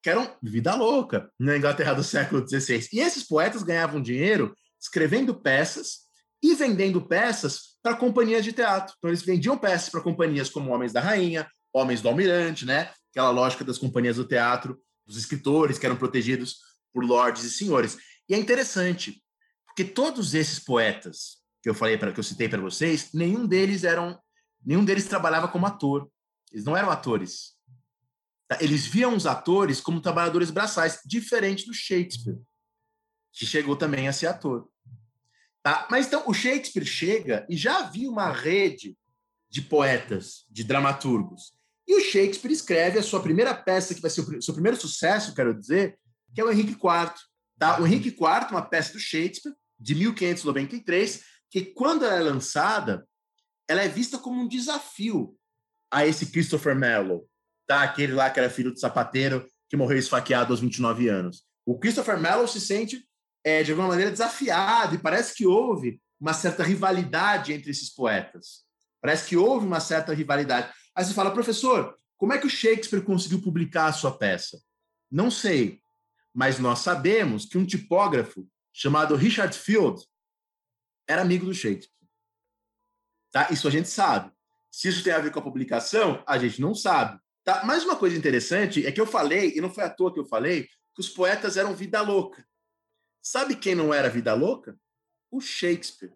que 0.02 0.10
eram 0.10 0.36
vida 0.42 0.76
louca 0.76 1.30
na 1.40 1.58
Inglaterra 1.58 1.94
do 1.94 2.04
século 2.04 2.48
XVI. 2.48 2.88
E 2.94 3.00
esses 3.00 3.24
poetas 3.24 3.64
ganhavam 3.64 4.02
dinheiro 4.02 4.56
escrevendo 4.80 5.36
peças 5.36 6.08
e 6.42 6.56
vendendo 6.56 7.02
peças 7.02 7.78
para 7.84 7.96
companhias 7.96 8.46
de 8.46 8.54
teatro. 8.54 8.96
Então, 8.98 9.10
eles 9.10 9.24
vendiam 9.24 9.58
peças 9.58 9.90
para 9.90 10.02
companhias 10.02 10.50
como 10.50 10.72
Homens 10.72 10.94
da 10.94 11.02
Rainha, 11.02 11.48
Homens 11.74 12.02
do 12.02 12.08
Almirante, 12.08 12.66
né? 12.66 12.92
Aquela 13.12 13.30
lógica 13.32 13.64
das 13.64 13.78
companhias 13.78 14.16
do 14.16 14.26
teatro, 14.26 14.80
dos 15.06 15.18
escritores 15.18 15.78
que 15.78 15.86
eram 15.86 15.98
protegidos 15.98 16.58
por 16.94 17.04
lordes 17.04 17.44
e 17.44 17.52
senhores. 17.52 17.98
E 18.28 18.34
é 18.34 18.38
interessante, 18.38 19.22
porque 19.66 19.84
todos 19.84 20.34
esses 20.34 20.60
poetas 20.60 21.40
que 21.62 21.70
eu 21.70 21.74
falei 21.74 21.98
para 21.98 22.14
que 22.14 22.20
eu 22.20 22.24
citei 22.24 22.48
para 22.48 22.62
vocês, 22.62 23.10
nenhum 23.14 23.46
deles 23.46 23.84
eram 23.84 24.18
nenhum 24.66 24.84
deles 24.86 25.08
trabalhava 25.08 25.48
como 25.48 25.66
ator. 25.66 26.10
Eles 26.52 26.66
não 26.66 26.76
eram 26.76 26.90
atores. 26.90 27.54
Tá? 28.50 28.58
Eles 28.60 28.88
viam 28.88 29.16
os 29.16 29.28
atores 29.28 29.80
como 29.80 30.02
trabalhadores 30.02 30.50
braçais, 30.50 31.00
diferente 31.06 31.68
do 31.68 31.74
Shakespeare, 31.74 32.38
que 33.32 33.46
chegou 33.46 33.76
também 33.76 34.08
a 34.08 34.14
ser 34.14 34.26
ator. 34.26 34.68
Tá? 35.62 35.88
Mas 35.92 36.08
então 36.08 36.24
o 36.28 36.34
Shakespeare 36.34 36.86
chega 36.86 37.46
e 37.48 37.56
já 37.56 37.80
havia 37.80 38.10
uma 38.10 38.32
rede 38.32 38.98
de 39.50 39.62
poetas, 39.62 40.46
de 40.50 40.64
dramaturgos. 40.64 41.54
E 41.88 41.96
o 41.96 42.02
Shakespeare 42.02 42.52
escreve 42.52 43.00
a 43.00 43.04
sua 43.04 43.22
primeira 43.22 43.54
peça, 43.54 43.94
que 43.94 44.02
vai 44.02 44.10
ser 44.10 44.22
o 44.22 44.42
seu 44.42 44.54
primeiro 44.54 44.80
sucesso, 44.80 45.34
quero 45.36 45.58
dizer, 45.58 45.98
que 46.34 46.42
é 46.42 46.44
o 46.44 46.52
Henrique 46.52 46.72
IV. 46.72 47.14
Tá? 47.58 47.80
O 47.80 47.86
Henrique 47.86 48.10
IV, 48.10 48.52
uma 48.52 48.62
peça 48.64 48.94
do 48.94 49.00
Shakespeare, 49.00 49.54
de 49.80 49.96
1593, 49.96 51.24
que 51.52 51.66
quando 51.66 52.06
ela 52.06 52.16
é 52.16 52.20
lançada, 52.20 53.08
ela 53.68 53.82
é 53.82 53.88
vista 53.88 54.18
como 54.18 54.42
um 54.42 54.48
desafio 54.48 55.36
a 55.92 56.06
esse 56.06 56.28
Christopher 56.28 56.78
Marlowe, 56.78 57.29
tá? 57.70 57.84
Aquele 57.84 58.14
lá 58.14 58.32
que 58.32 58.40
era 58.40 58.50
filho 58.50 58.72
do 58.72 58.80
sapateiro 58.80 59.48
que 59.70 59.78
morreu 59.78 60.00
esfaqueado 60.00 60.52
aos 60.52 60.60
29 60.60 61.08
anos. 61.08 61.44
O 61.64 61.78
Christopher 61.78 62.20
Marlowe 62.20 62.48
se 62.48 62.60
sente 62.60 63.08
é, 63.44 63.62
de 63.62 63.70
alguma 63.70 63.90
maneira 63.90 64.10
desafiado 64.10 64.96
e 64.96 64.98
parece 64.98 65.36
que 65.36 65.46
houve 65.46 66.02
uma 66.20 66.34
certa 66.34 66.64
rivalidade 66.64 67.54
entre 67.54 67.70
esses 67.70 67.94
poetas. 67.94 68.64
Parece 69.00 69.30
que 69.30 69.38
houve 69.38 69.68
uma 69.68 69.80
certa 69.80 70.12
rivalidade. 70.16 70.74
Aí 70.96 71.06
você 71.06 71.14
fala, 71.14 71.32
professor, 71.32 71.96
como 72.18 72.34
é 72.34 72.40
que 72.40 72.48
o 72.48 72.50
Shakespeare 72.50 73.04
conseguiu 73.04 73.40
publicar 73.40 73.86
a 73.86 73.94
sua 73.94 74.18
peça? 74.18 74.60
Não 75.12 75.30
sei, 75.30 75.80
mas 76.34 76.58
nós 76.58 76.80
sabemos 76.80 77.46
que 77.46 77.60
um 77.60 77.66
tipógrafo 77.68 78.50
chamado 78.74 79.16
Richard 79.16 79.56
Field 79.56 80.04
era 81.08 81.22
amigo 81.22 81.46
do 81.46 81.54
Shakespeare. 81.54 81.94
Tá? 83.32 83.48
Isso 83.52 83.68
a 83.68 83.72
gente 83.72 83.90
sabe. 83.90 84.32
Se 84.72 84.88
isso 84.88 85.04
tem 85.04 85.14
a 85.14 85.20
ver 85.20 85.32
com 85.32 85.40
a 85.40 85.44
publicação, 85.44 86.24
a 86.26 86.40
gente 86.40 86.60
não 86.60 86.74
sabe. 86.74 87.20
Tá? 87.50 87.64
Mas 87.66 87.84
uma 87.84 87.96
coisa 87.96 88.16
interessante 88.16 88.86
é 88.86 88.92
que 88.92 89.02
eu 89.02 89.08
falei, 89.08 89.54
e 89.56 89.60
não 89.60 89.74
foi 89.74 89.84
à 89.84 89.90
toa 89.90 90.14
que 90.14 90.20
eu 90.20 90.26
falei, 90.26 90.66
que 90.94 91.00
os 91.00 91.10
poetas 91.10 91.58
eram 91.58 91.76
vida 91.76 92.00
louca. 92.00 92.46
Sabe 93.24 93.56
quem 93.56 93.74
não 93.74 93.92
era 93.92 94.08
vida 94.08 94.36
louca? 94.36 94.78
O 95.32 95.42
Shakespeare. 95.42 96.14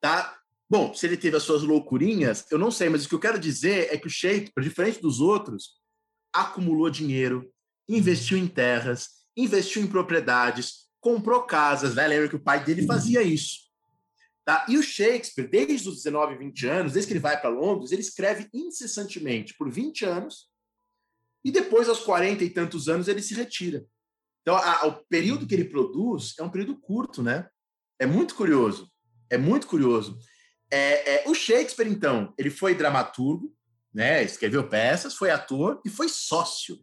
Tá? 0.00 0.40
Bom, 0.66 0.94
se 0.94 1.06
ele 1.06 1.18
teve 1.18 1.36
as 1.36 1.42
suas 1.42 1.62
loucurinhas, 1.62 2.46
eu 2.50 2.56
não 2.56 2.70
sei, 2.70 2.88
mas 2.88 3.04
o 3.04 3.08
que 3.10 3.14
eu 3.14 3.20
quero 3.20 3.38
dizer 3.38 3.92
é 3.92 3.98
que 3.98 4.06
o 4.06 4.10
Shakespeare, 4.10 4.64
diferente 4.64 5.02
dos 5.02 5.20
outros, 5.20 5.78
acumulou 6.32 6.88
dinheiro, 6.88 7.52
investiu 7.86 8.38
em 8.38 8.48
terras, 8.48 9.08
investiu 9.36 9.82
em 9.82 9.86
propriedades, 9.86 10.86
comprou 11.02 11.42
casas, 11.42 11.96
né? 11.96 12.08
Lembra 12.08 12.30
que 12.30 12.36
o 12.36 12.42
pai 12.42 12.64
dele 12.64 12.86
fazia 12.86 13.22
isso. 13.22 13.69
Tá? 14.50 14.66
E 14.68 14.76
o 14.76 14.82
Shakespeare, 14.82 15.46
desde 15.46 15.88
os 15.88 16.02
19, 16.02 16.36
20 16.36 16.66
anos, 16.66 16.92
desde 16.94 17.06
que 17.06 17.12
ele 17.12 17.20
vai 17.20 17.40
para 17.40 17.48
Londres, 17.48 17.92
ele 17.92 18.00
escreve 18.00 18.48
incessantemente 18.52 19.54
por 19.56 19.70
20 19.70 20.04
anos 20.04 20.48
e 21.44 21.52
depois, 21.52 21.88
aos 21.88 22.00
40 22.00 22.42
e 22.42 22.50
tantos 22.50 22.88
anos, 22.88 23.06
ele 23.06 23.22
se 23.22 23.32
retira. 23.32 23.86
Então, 24.42 24.56
a, 24.56 24.88
o 24.88 25.04
período 25.06 25.46
que 25.46 25.54
ele 25.54 25.66
produz 25.66 26.34
é 26.36 26.42
um 26.42 26.50
período 26.50 26.76
curto, 26.80 27.22
né? 27.22 27.48
É 27.96 28.06
muito 28.06 28.34
curioso. 28.34 28.90
É 29.30 29.38
muito 29.38 29.68
curioso. 29.68 30.18
É, 30.68 31.18
é, 31.18 31.28
o 31.28 31.32
Shakespeare, 31.34 31.88
então, 31.88 32.34
ele 32.36 32.50
foi 32.50 32.74
dramaturgo, 32.74 33.54
né? 33.94 34.20
escreveu 34.24 34.68
peças, 34.68 35.14
foi 35.14 35.30
ator 35.30 35.80
e 35.86 35.88
foi 35.88 36.08
sócio 36.08 36.76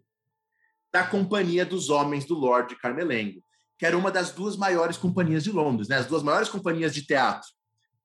da 0.89 1.05
Companhia 1.05 1.65
dos 1.65 1.89
Homens 1.89 2.23
do 2.23 2.33
Lord 2.33 2.73
Carmelengo 2.77 3.45
que 3.77 3.85
era 3.85 3.97
uma 3.97 4.11
das 4.11 4.31
duas 4.31 4.57
maiores 4.57 4.97
companhias 4.97 5.43
de 5.43 5.51
Londres, 5.51 5.87
né? 5.87 5.97
As 5.97 6.07
duas 6.07 6.23
maiores 6.23 6.49
companhias 6.49 6.93
de 6.93 7.05
teatro, 7.05 7.47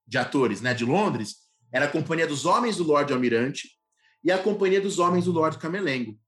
de 0.06 0.18
atores, 0.18 0.60
né, 0.60 0.74
de 0.74 0.84
Londres, 0.84 1.36
era 1.72 1.86
a 1.86 1.90
Companhia 1.90 2.26
dos 2.26 2.44
Homens 2.44 2.76
do 2.76 2.84
Lord 2.84 3.12
Almirante 3.12 3.70
e 4.22 4.30
a 4.30 4.38
Companhia 4.38 4.80
dos 4.80 4.98
Homens 4.98 5.24
do 5.24 5.32
Lord 5.32 5.58
Camelengo. 5.58 6.18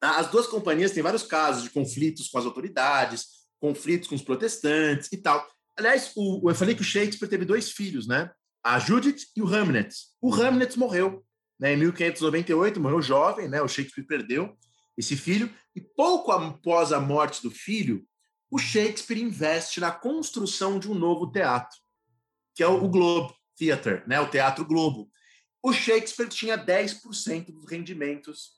Tá? 0.00 0.18
As 0.18 0.30
duas 0.30 0.46
companhias 0.46 0.92
têm 0.92 1.02
vários 1.02 1.22
casos 1.22 1.62
de 1.62 1.70
conflitos 1.70 2.28
com 2.28 2.38
as 2.38 2.44
autoridades, 2.44 3.26
conflitos 3.60 4.08
com 4.08 4.14
os 4.14 4.22
protestantes 4.22 5.08
e 5.12 5.16
tal. 5.18 5.46
Aliás, 5.76 6.12
o, 6.16 6.50
eu 6.50 6.54
falei 6.54 6.74
que 6.74 6.80
o 6.80 6.84
Shakespeare 6.84 7.28
teve 7.28 7.44
dois 7.44 7.70
filhos, 7.70 8.06
né? 8.06 8.30
A 8.64 8.78
Judith 8.78 9.26
e 9.36 9.42
o 9.42 9.46
Hamlet. 9.46 9.94
O 10.20 10.34
Hamlet 10.34 10.78
morreu 10.78 11.24
né, 11.58 11.74
em 11.74 11.76
1598, 11.76 12.80
morreu 12.80 13.00
jovem, 13.00 13.48
né? 13.48 13.62
O 13.62 13.68
Shakespeare 13.68 14.06
perdeu 14.06 14.56
esse 14.96 15.16
filho 15.16 15.52
e 15.74 15.80
pouco 15.80 16.32
após 16.32 16.92
a 16.92 17.00
morte 17.00 17.42
do 17.42 17.50
filho, 17.50 18.04
o 18.50 18.58
Shakespeare 18.58 19.22
investe 19.22 19.80
na 19.80 19.90
construção 19.90 20.78
de 20.78 20.90
um 20.90 20.94
novo 20.94 21.30
teatro, 21.30 21.78
que 22.54 22.62
é 22.62 22.66
o 22.66 22.88
Globe 22.88 23.34
Theatre, 23.56 24.02
né? 24.06 24.20
o 24.20 24.28
Teatro 24.28 24.64
Globo. 24.64 25.10
O 25.62 25.72
Shakespeare 25.72 26.28
tinha 26.28 26.58
10% 26.58 27.52
dos 27.52 27.70
rendimentos 27.70 28.52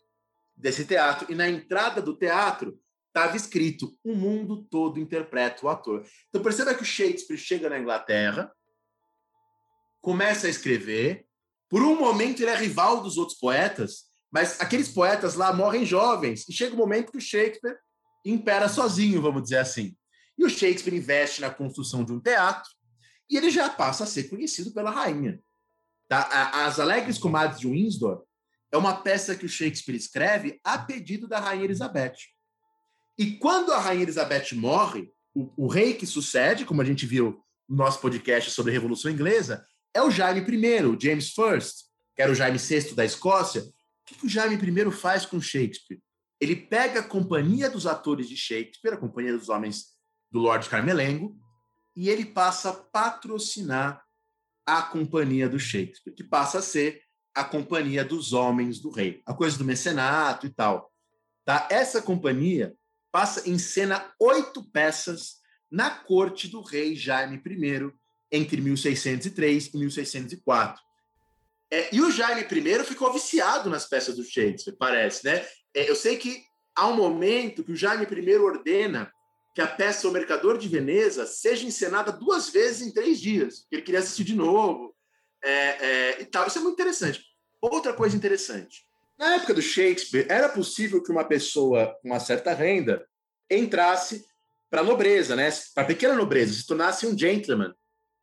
desse 0.56 0.84
teatro, 0.84 1.30
e 1.30 1.34
na 1.34 1.48
entrada 1.48 2.00
do 2.00 2.16
teatro 2.16 2.78
estava 3.08 3.36
escrito: 3.36 3.96
o 4.02 4.14
mundo 4.14 4.64
todo 4.70 4.98
interpreta 4.98 5.66
o 5.66 5.68
ator. 5.68 6.06
Então 6.28 6.42
perceba 6.42 6.74
que 6.74 6.82
o 6.82 6.86
Shakespeare 6.86 7.38
chega 7.38 7.68
na 7.68 7.78
Inglaterra, 7.78 8.50
começa 10.00 10.46
a 10.46 10.50
escrever, 10.50 11.26
por 11.68 11.82
um 11.82 11.98
momento 11.98 12.40
ele 12.40 12.50
é 12.50 12.56
rival 12.56 13.02
dos 13.02 13.18
outros 13.18 13.38
poetas, 13.38 14.04
mas 14.30 14.60
aqueles 14.60 14.88
poetas 14.88 15.34
lá 15.34 15.52
morrem 15.52 15.84
jovens, 15.84 16.48
e 16.48 16.52
chega 16.52 16.72
o 16.72 16.76
um 16.76 16.80
momento 16.80 17.12
que 17.12 17.18
o 17.18 17.20
Shakespeare 17.20 17.78
impera 18.24 18.68
sozinho, 18.68 19.20
vamos 19.20 19.42
dizer 19.42 19.58
assim. 19.58 19.96
E 20.36 20.44
o 20.44 20.50
Shakespeare 20.50 20.96
investe 20.96 21.40
na 21.40 21.50
construção 21.50 22.04
de 22.04 22.12
um 22.12 22.20
teatro 22.20 22.70
e 23.30 23.36
ele 23.36 23.50
já 23.50 23.68
passa 23.70 24.04
a 24.04 24.06
ser 24.06 24.24
conhecido 24.24 24.72
pela 24.72 24.90
rainha. 24.90 25.40
Tá? 26.08 26.28
As 26.66 26.78
Alegres 26.78 27.18
Comadres 27.18 27.60
de 27.60 27.66
Windsor 27.66 28.24
é 28.70 28.76
uma 28.76 28.96
peça 28.96 29.34
que 29.34 29.46
o 29.46 29.48
Shakespeare 29.48 29.96
escreve 29.96 30.60
a 30.62 30.78
pedido 30.78 31.26
da 31.26 31.38
rainha 31.38 31.64
Elizabeth. 31.64 32.14
E 33.16 33.32
quando 33.38 33.72
a 33.72 33.78
rainha 33.78 34.02
Elizabeth 34.02 34.54
morre, 34.54 35.10
o, 35.34 35.50
o 35.64 35.66
rei 35.66 35.94
que 35.94 36.06
sucede, 36.06 36.64
como 36.64 36.82
a 36.82 36.84
gente 36.84 37.06
viu 37.06 37.42
no 37.68 37.76
nosso 37.76 38.00
podcast 38.00 38.50
sobre 38.50 38.70
a 38.70 38.74
Revolução 38.74 39.10
Inglesa, 39.10 39.64
é 39.92 40.02
o 40.02 40.10
Jaime 40.10 40.40
I, 40.40 41.00
James 41.00 41.28
I, 41.30 41.58
que 42.14 42.22
era 42.22 42.30
o 42.30 42.34
Jaime 42.34 42.58
VI 42.58 42.94
da 42.94 43.04
Escócia. 43.04 43.62
O 43.62 43.72
que, 44.06 44.14
que 44.16 44.26
o 44.26 44.28
Jaime 44.28 44.56
I 44.56 44.90
faz 44.90 45.24
com 45.24 45.40
Shakespeare? 45.40 46.02
ele 46.44 46.56
pega 46.56 47.00
a 47.00 47.08
companhia 47.08 47.70
dos 47.70 47.86
atores 47.86 48.28
de 48.28 48.36
Shakespeare, 48.36 48.94
a 48.94 48.98
companhia 48.98 49.36
dos 49.36 49.48
homens 49.48 49.94
do 50.30 50.40
Lord 50.40 50.68
Carmelengo, 50.68 51.38
e 51.96 52.08
ele 52.08 52.24
passa 52.24 52.70
a 52.70 52.72
patrocinar 52.72 54.02
a 54.66 54.82
companhia 54.82 55.48
do 55.48 55.58
Shakespeare, 55.58 56.14
que 56.14 56.24
passa 56.24 56.58
a 56.58 56.62
ser 56.62 57.02
a 57.34 57.44
companhia 57.44 58.04
dos 58.04 58.32
homens 58.32 58.80
do 58.80 58.90
rei, 58.90 59.22
a 59.26 59.34
coisa 59.34 59.58
do 59.58 59.64
mecenato 59.64 60.46
e 60.46 60.50
tal. 60.50 60.92
Tá? 61.44 61.68
Essa 61.70 62.00
companhia 62.00 62.74
passa 63.12 63.48
em 63.48 63.58
cena 63.58 64.12
oito 64.18 64.64
peças 64.70 65.36
na 65.70 65.90
corte 65.90 66.48
do 66.48 66.62
rei 66.62 66.96
Jaime 66.96 67.36
I, 67.36 67.92
entre 68.30 68.60
1603 68.60 69.66
e 69.74 69.78
1604. 69.78 70.82
É, 71.70 71.94
e 71.94 72.00
o 72.00 72.10
Jaime 72.10 72.42
I 72.42 72.84
ficou 72.84 73.12
viciado 73.12 73.68
nas 73.68 73.86
peças 73.86 74.16
do 74.16 74.24
Shakespeare, 74.24 74.76
parece, 74.78 75.24
né? 75.24 75.44
É, 75.74 75.88
eu 75.90 75.96
sei 75.96 76.16
que 76.16 76.44
há 76.74 76.86
um 76.86 76.96
momento 76.96 77.64
que 77.64 77.72
o 77.72 77.76
Jaime 77.76 78.04
I 78.04 78.36
ordena 78.36 79.12
que 79.54 79.60
a 79.60 79.66
peça 79.66 80.08
O 80.08 80.10
Mercador 80.10 80.58
de 80.58 80.68
Veneza 80.68 81.26
seja 81.26 81.64
encenada 81.64 82.10
duas 82.10 82.50
vezes 82.50 82.86
em 82.86 82.92
três 82.92 83.20
dias, 83.20 83.66
ele 83.70 83.82
queria 83.82 84.00
assistir 84.00 84.24
de 84.24 84.34
novo 84.34 84.94
é, 85.42 85.50
é, 85.50 86.22
e 86.22 86.24
tal. 86.26 86.46
Isso 86.46 86.58
é 86.58 86.60
muito 86.60 86.74
interessante. 86.74 87.22
Outra 87.60 87.92
coisa 87.92 88.16
interessante. 88.16 88.84
Na 89.16 89.36
época 89.36 89.54
do 89.54 89.62
Shakespeare, 89.62 90.26
era 90.28 90.48
possível 90.48 91.02
que 91.02 91.12
uma 91.12 91.24
pessoa 91.24 91.96
com 92.02 92.08
uma 92.08 92.18
certa 92.18 92.52
renda 92.52 93.06
entrasse 93.48 94.24
para 94.68 94.80
a 94.80 94.84
nobreza, 94.84 95.36
né? 95.36 95.48
para 95.72 95.84
a 95.84 95.86
pequena 95.86 96.14
nobreza, 96.14 96.52
se 96.52 96.66
tornasse 96.66 97.06
um 97.06 97.16
gentleman. 97.16 97.72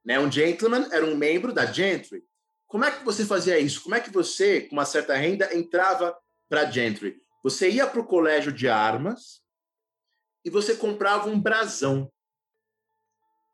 Né? 0.04 0.20
Um 0.20 0.30
gentleman 0.30 0.90
era 0.92 1.06
um 1.06 1.16
membro 1.16 1.54
da 1.54 1.66
gentry. 1.66 2.24
Como 2.68 2.84
é 2.84 2.92
que 2.92 3.06
você 3.06 3.26
fazia 3.26 3.58
isso? 3.58 3.84
Como 3.84 3.96
é 3.96 4.02
que 4.02 4.12
você, 4.12 4.62
com 4.62 4.76
uma 4.76 4.86
certa 4.86 5.16
renda, 5.16 5.56
entrava 5.56 6.16
para 6.50 6.62
a 6.62 6.72
gentry? 6.72 7.18
Você 7.44 7.70
ia 7.70 7.88
para 7.88 8.02
o 8.02 8.06
colégio 8.06 8.52
de 8.52 8.68
armas 8.68 9.41
e 10.44 10.50
você 10.50 10.76
comprava 10.76 11.30
um 11.30 11.40
brasão. 11.40 12.12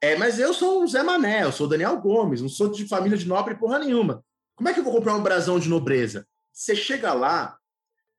É, 0.02 0.16
mas 0.16 0.40
eu 0.40 0.54
sou 0.54 0.84
o 0.84 0.88
Zé 0.88 1.02
Mané, 1.04 1.44
eu 1.44 1.52
sou 1.52 1.66
o 1.66 1.70
Daniel 1.70 2.00
Gomes, 2.00 2.42
não 2.42 2.50
sou 2.50 2.72
de 2.72 2.88
família 2.88 3.18
de 3.18 3.28
nobre 3.28 3.56
porra 3.56 3.80
nenhuma. 3.80 4.24
Como 4.56 4.70
é 4.70 4.74
que 4.74 4.80
eu 4.80 4.84
vou 4.84 4.94
comprar 4.94 5.16
um 5.16 5.24
brasão 5.24 5.60
de 5.60 5.70
nobreza? 5.70 6.28
Você 6.54 6.76
chega 6.76 7.14
lá 7.14 7.58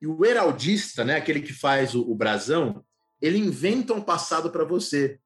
e 0.01 0.07
o 0.07 0.25
heraldista, 0.25 1.05
né, 1.05 1.17
aquele 1.17 1.41
que 1.41 1.53
faz 1.53 1.95
o, 1.95 2.03
o 2.03 2.15
brasão, 2.15 2.85
ele 3.21 3.39
inventa 3.39 3.95
um 3.95 4.01
passado 4.01 4.51
para 4.51 4.65
você. 4.65 5.19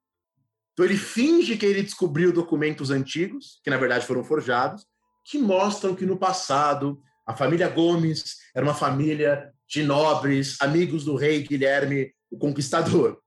Então 0.73 0.85
ele 0.85 0.97
finge 0.97 1.57
que 1.57 1.67
ele 1.67 1.83
descobriu 1.83 2.33
documentos 2.33 2.91
antigos, 2.91 3.61
que 3.63 3.71
na 3.71 3.77
verdade 3.77 4.07
foram 4.07 4.25
forjados, 4.25 4.87
que 5.25 5.39
mostram 5.39 5.95
que 5.95 6.07
no 6.07 6.17
passado 6.17 7.01
A 7.27 7.37
família 7.37 7.69
Gomes 7.69 8.39
era 8.55 8.65
uma 8.65 8.75
família 8.75 9.53
de 9.69 9.83
nobres, 9.83 10.61
amigos 10.61 11.05
do 11.05 11.15
rei 11.15 11.43
Guilherme 11.43 12.13
o 12.31 12.39
Conquistador. 12.39 13.21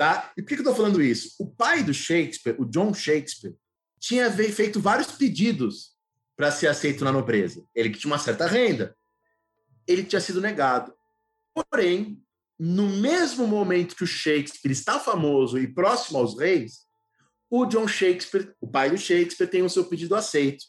Tá? 0.00 0.32
E 0.34 0.40
por 0.40 0.48
que 0.48 0.54
eu 0.54 0.60
estou 0.60 0.74
falando 0.74 1.02
isso? 1.02 1.34
O 1.38 1.46
pai 1.46 1.82
do 1.82 1.92
Shakespeare, 1.92 2.56
o 2.58 2.64
John 2.64 2.94
Shakespeare, 2.94 3.54
tinha 3.98 4.32
feito 4.32 4.80
vários 4.80 5.12
pedidos 5.12 5.94
para 6.34 6.50
ser 6.50 6.68
aceito 6.68 7.04
na 7.04 7.12
nobreza. 7.12 7.62
Ele 7.74 7.90
que 7.90 7.98
tinha 7.98 8.10
uma 8.10 8.18
certa 8.18 8.46
renda. 8.46 8.96
Ele 9.86 10.02
tinha 10.02 10.22
sido 10.22 10.40
negado. 10.40 10.90
Porém, 11.52 12.18
no 12.58 12.88
mesmo 12.88 13.46
momento 13.46 13.94
que 13.94 14.04
o 14.04 14.06
Shakespeare 14.06 14.72
está 14.72 14.98
famoso 14.98 15.58
e 15.58 15.68
próximo 15.68 16.18
aos 16.18 16.38
reis, 16.38 16.86
o 17.50 17.66
John 17.66 17.86
Shakespeare, 17.86 18.54
o 18.58 18.66
pai 18.66 18.88
do 18.88 18.96
Shakespeare, 18.96 19.50
tem 19.50 19.62
o 19.62 19.68
seu 19.68 19.84
pedido 19.84 20.14
aceito. 20.14 20.64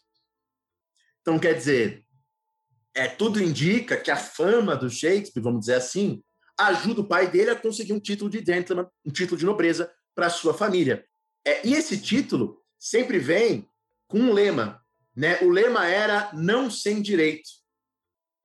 Então, 1.22 1.40
quer 1.40 1.54
dizer, 1.54 2.06
é, 2.94 3.08
tudo 3.08 3.42
indica 3.42 3.96
que 3.96 4.12
a 4.12 4.18
fama 4.18 4.76
do 4.76 4.90
Shakespeare, 4.90 5.42
vamos 5.42 5.62
dizer 5.62 5.76
assim, 5.76 6.22
ajuda 6.68 7.02
o 7.02 7.08
pai 7.08 7.30
dele 7.30 7.52
a 7.52 7.56
conseguir 7.56 7.94
um 7.94 8.00
título 8.00 8.30
de 8.30 8.44
gentleman, 8.44 8.88
um 9.06 9.12
título 9.12 9.38
de 9.38 9.46
nobreza 9.46 9.92
para 10.16 10.30
sua 10.30 10.54
família. 10.54 11.06
É, 11.46 11.66
e 11.68 11.74
esse 11.74 12.00
título 12.00 12.62
sempre 12.80 13.20
vem 13.20 13.68
com 14.08 14.20
um 14.20 14.34
lema. 14.34 14.82
Né? 15.16 15.40
O 15.42 15.50
lema 15.50 15.88
era 15.88 16.32
não 16.34 16.70
sem 16.70 17.02
direito. 17.02 17.50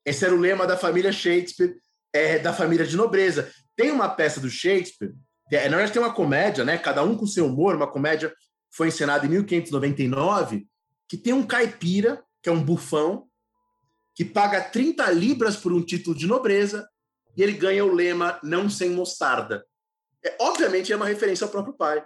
Esse 0.04 0.24
era 0.24 0.34
o 0.34 0.38
lema 0.38 0.66
da 0.66 0.76
família 0.76 1.12
Shakespeare, 1.12 1.76
é, 2.12 2.38
da 2.38 2.52
família 2.52 2.86
de 2.86 2.96
nobreza. 2.96 3.50
Tem 3.74 3.90
uma 3.90 4.08
peça 4.08 4.40
do 4.40 4.48
Shakespeare, 4.48 5.12
é, 5.50 5.68
na 5.68 5.76
verdade 5.76 5.92
tem 5.92 6.02
uma 6.02 6.14
comédia, 6.14 6.64
né? 6.64 6.78
cada 6.78 7.02
um 7.02 7.16
com 7.16 7.26
seu 7.26 7.46
humor, 7.46 7.76
uma 7.76 7.90
comédia 7.90 8.34
foi 8.70 8.88
encenada 8.88 9.26
em 9.26 9.30
1599, 9.30 10.66
que 11.08 11.16
tem 11.16 11.32
um 11.32 11.46
caipira, 11.46 12.22
que 12.42 12.48
é 12.48 12.52
um 12.52 12.62
bufão, 12.62 13.26
que 14.14 14.24
paga 14.24 14.60
30 14.60 15.10
libras 15.10 15.56
por 15.56 15.72
um 15.72 15.82
título 15.82 16.16
de 16.16 16.26
nobreza 16.26 16.88
e 17.36 17.42
ele 17.42 17.52
ganha 17.52 17.84
o 17.84 17.92
lema 17.92 18.40
não 18.42 18.70
sem 18.70 18.90
mostarda. 18.90 19.64
É, 20.24 20.36
obviamente 20.40 20.92
é 20.92 20.96
uma 20.96 21.06
referência 21.06 21.44
ao 21.44 21.50
próprio 21.50 21.74
pai. 21.74 22.04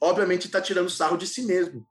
Obviamente 0.00 0.46
está 0.46 0.60
tirando 0.60 0.88
sarro 0.88 1.16
de 1.16 1.26
si 1.26 1.42
mesmo. 1.42 1.86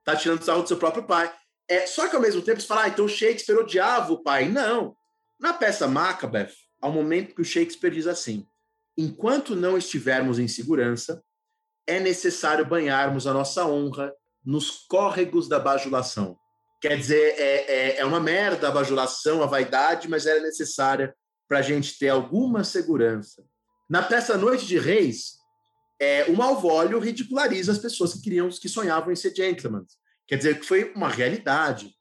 Está 0.00 0.16
tirando 0.16 0.42
sarro 0.42 0.62
do 0.62 0.68
seu 0.68 0.76
próprio 0.76 1.04
pai. 1.04 1.32
É, 1.68 1.86
só 1.86 2.08
que 2.08 2.16
ao 2.16 2.22
mesmo 2.22 2.42
tempo 2.42 2.60
você 2.60 2.66
fala, 2.66 2.82
ah, 2.82 2.88
então 2.88 3.06
Shakespeare 3.06 3.56
odiava 3.56 4.12
o 4.12 4.22
pai. 4.22 4.48
Não. 4.48 4.96
Na 5.38 5.52
peça 5.52 5.86
Macbeth, 5.86 6.52
há 6.80 6.88
um 6.88 6.92
momento 6.92 7.34
que 7.34 7.40
o 7.40 7.44
Shakespeare 7.44 7.94
diz 7.94 8.06
assim: 8.06 8.46
enquanto 8.96 9.54
não 9.54 9.78
estivermos 9.78 10.38
em 10.38 10.48
segurança, 10.48 11.22
é 11.86 12.00
necessário 12.00 12.66
banharmos 12.66 13.26
a 13.26 13.32
nossa 13.32 13.64
honra 13.66 14.12
nos 14.44 14.86
córregos 14.88 15.48
da 15.48 15.58
bajulação. 15.58 16.36
Quer 16.80 16.96
dizer, 16.96 17.34
é, 17.38 17.72
é, 17.72 17.96
é 17.98 18.04
uma 18.04 18.18
merda 18.18 18.68
a 18.68 18.72
bajulação, 18.72 19.42
a 19.42 19.46
vaidade, 19.46 20.08
mas 20.08 20.26
era 20.26 20.40
necessária 20.40 21.14
para 21.52 21.58
a 21.58 21.62
gente 21.62 21.98
ter 21.98 22.08
alguma 22.08 22.64
segurança. 22.64 23.44
Na 23.86 24.02
peça 24.02 24.38
Noite 24.38 24.64
de 24.64 24.78
Reis, 24.78 25.34
é, 26.00 26.24
o 26.24 26.34
Malvolio 26.34 26.98
ridiculariza 26.98 27.72
as 27.72 27.78
pessoas 27.78 28.14
que 28.14 28.22
queriam, 28.22 28.48
que 28.48 28.70
sonhavam 28.70 29.12
em 29.12 29.16
ser 29.16 29.36
gentlemen. 29.36 29.84
Quer 30.26 30.36
dizer, 30.38 30.58
que 30.58 30.64
foi 30.64 30.94
uma 30.94 31.10
realidade 31.10 31.94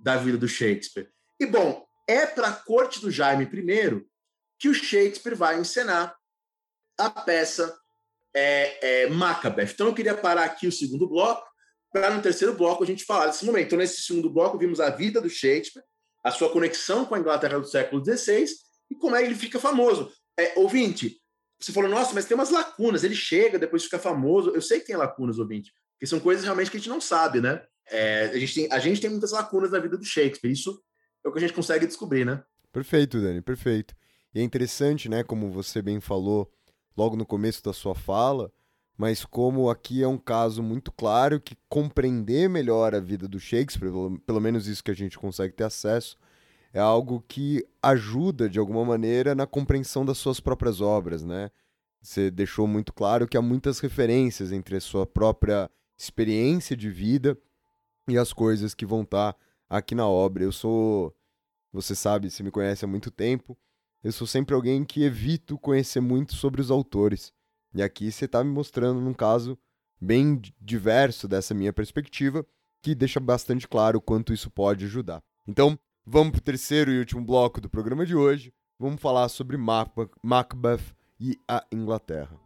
da 0.00 0.16
vida 0.16 0.36
do 0.36 0.48
Shakespeare. 0.48 1.08
E, 1.38 1.46
bom, 1.46 1.86
é 2.08 2.26
para 2.26 2.48
a 2.48 2.52
corte 2.52 3.00
do 3.00 3.08
Jaime 3.08 3.44
I 3.44 4.04
que 4.58 4.68
o 4.68 4.74
Shakespeare 4.74 5.36
vai 5.36 5.60
encenar 5.60 6.16
a 6.98 7.08
peça 7.08 7.78
é, 8.34 9.04
é, 9.04 9.10
Macbeth. 9.10 9.70
Então, 9.72 9.86
eu 9.86 9.94
queria 9.94 10.16
parar 10.16 10.46
aqui 10.46 10.66
o 10.66 10.72
segundo 10.72 11.08
bloco 11.08 11.46
para 11.92 12.10
no 12.10 12.20
terceiro 12.20 12.54
bloco 12.54 12.82
a 12.82 12.86
gente 12.86 13.04
falar 13.04 13.28
desse 13.28 13.46
momento. 13.46 13.66
Então, 13.66 13.78
nesse 13.78 14.02
segundo 14.02 14.28
bloco, 14.28 14.58
vimos 14.58 14.80
a 14.80 14.90
vida 14.90 15.20
do 15.20 15.30
Shakespeare, 15.30 15.84
a 16.24 16.32
sua 16.32 16.50
conexão 16.50 17.04
com 17.04 17.14
a 17.14 17.20
Inglaterra 17.20 17.60
do 17.60 17.68
século 17.68 18.04
XVI 18.04 18.65
e 18.90 18.94
como 18.94 19.16
é 19.16 19.20
que 19.20 19.26
ele 19.26 19.34
fica 19.34 19.58
famoso. 19.58 20.12
É, 20.38 20.58
ouvinte, 20.58 21.20
você 21.58 21.72
falou, 21.72 21.88
nossa, 21.88 22.14
mas 22.14 22.26
tem 22.26 22.34
umas 22.34 22.50
lacunas. 22.50 23.04
Ele 23.04 23.14
chega, 23.14 23.58
depois 23.58 23.84
fica 23.84 23.98
famoso. 23.98 24.50
Eu 24.50 24.60
sei 24.60 24.80
que 24.80 24.86
tem 24.86 24.96
lacunas, 24.96 25.38
ouvinte, 25.38 25.72
porque 25.94 26.06
são 26.06 26.20
coisas 26.20 26.44
realmente 26.44 26.70
que 26.70 26.76
a 26.76 26.80
gente 26.80 26.88
não 26.88 27.00
sabe, 27.00 27.40
né? 27.40 27.62
É, 27.88 28.26
a, 28.26 28.38
gente 28.38 28.54
tem, 28.54 28.72
a 28.72 28.78
gente 28.78 29.00
tem 29.00 29.10
muitas 29.10 29.32
lacunas 29.32 29.70
na 29.70 29.78
vida 29.78 29.96
do 29.96 30.04
Shakespeare. 30.04 30.52
Isso 30.52 30.82
é 31.24 31.28
o 31.28 31.32
que 31.32 31.38
a 31.38 31.40
gente 31.40 31.54
consegue 31.54 31.86
descobrir, 31.86 32.24
né? 32.24 32.42
Perfeito, 32.72 33.20
Dani, 33.20 33.40
perfeito. 33.40 33.94
E 34.34 34.40
é 34.40 34.42
interessante, 34.42 35.08
né, 35.08 35.22
como 35.22 35.50
você 35.50 35.80
bem 35.80 35.98
falou 35.98 36.52
logo 36.94 37.16
no 37.16 37.24
começo 37.24 37.62
da 37.62 37.72
sua 37.72 37.94
fala, 37.94 38.52
mas 38.96 39.24
como 39.24 39.70
aqui 39.70 40.02
é 40.02 40.08
um 40.08 40.18
caso 40.18 40.62
muito 40.62 40.92
claro 40.92 41.40
que 41.40 41.56
compreender 41.68 42.48
melhor 42.48 42.94
a 42.94 43.00
vida 43.00 43.26
do 43.26 43.40
Shakespeare, 43.40 43.90
pelo 44.26 44.40
menos 44.40 44.66
isso 44.66 44.84
que 44.84 44.90
a 44.90 44.94
gente 44.94 45.18
consegue 45.18 45.54
ter 45.54 45.64
acesso, 45.64 46.18
é 46.76 46.78
algo 46.78 47.24
que 47.26 47.66
ajuda 47.82 48.50
de 48.50 48.58
alguma 48.58 48.84
maneira 48.84 49.34
na 49.34 49.46
compreensão 49.46 50.04
das 50.04 50.18
suas 50.18 50.40
próprias 50.40 50.82
obras, 50.82 51.24
né? 51.24 51.50
Você 52.02 52.30
deixou 52.30 52.66
muito 52.66 52.92
claro 52.92 53.26
que 53.26 53.34
há 53.34 53.40
muitas 53.40 53.80
referências 53.80 54.52
entre 54.52 54.76
a 54.76 54.80
sua 54.80 55.06
própria 55.06 55.70
experiência 55.96 56.76
de 56.76 56.90
vida 56.90 57.34
e 58.06 58.18
as 58.18 58.30
coisas 58.30 58.74
que 58.74 58.84
vão 58.84 59.04
estar 59.04 59.32
tá 59.32 59.38
aqui 59.70 59.94
na 59.94 60.06
obra. 60.06 60.44
Eu 60.44 60.52
sou, 60.52 61.16
você 61.72 61.94
sabe, 61.94 62.30
se 62.30 62.42
me 62.42 62.50
conhece 62.50 62.84
há 62.84 62.88
muito 62.88 63.10
tempo, 63.10 63.56
eu 64.04 64.12
sou 64.12 64.26
sempre 64.26 64.54
alguém 64.54 64.84
que 64.84 65.02
evito 65.02 65.58
conhecer 65.58 66.02
muito 66.02 66.34
sobre 66.34 66.60
os 66.60 66.70
autores. 66.70 67.32
E 67.74 67.82
aqui 67.82 68.12
você 68.12 68.26
está 68.26 68.44
me 68.44 68.50
mostrando 68.50 69.00
num 69.00 69.14
caso 69.14 69.58
bem 69.98 70.42
diverso 70.60 71.26
dessa 71.26 71.54
minha 71.54 71.72
perspectiva, 71.72 72.44
que 72.82 72.94
deixa 72.94 73.18
bastante 73.18 73.66
claro 73.66 73.98
quanto 73.98 74.34
isso 74.34 74.50
pode 74.50 74.84
ajudar. 74.84 75.22
Então, 75.48 75.78
vamos 76.06 76.30
para 76.30 76.38
o 76.38 76.42
terceiro 76.42 76.92
e 76.92 76.98
último 76.98 77.24
bloco 77.24 77.60
do 77.60 77.68
programa 77.68 78.06
de 78.06 78.14
hoje. 78.14 78.54
Vamos 78.78 79.00
falar 79.00 79.28
sobre 79.28 79.56
Macbeth 79.56 80.94
e 81.18 81.38
a 81.48 81.64
Inglaterra. 81.72 82.38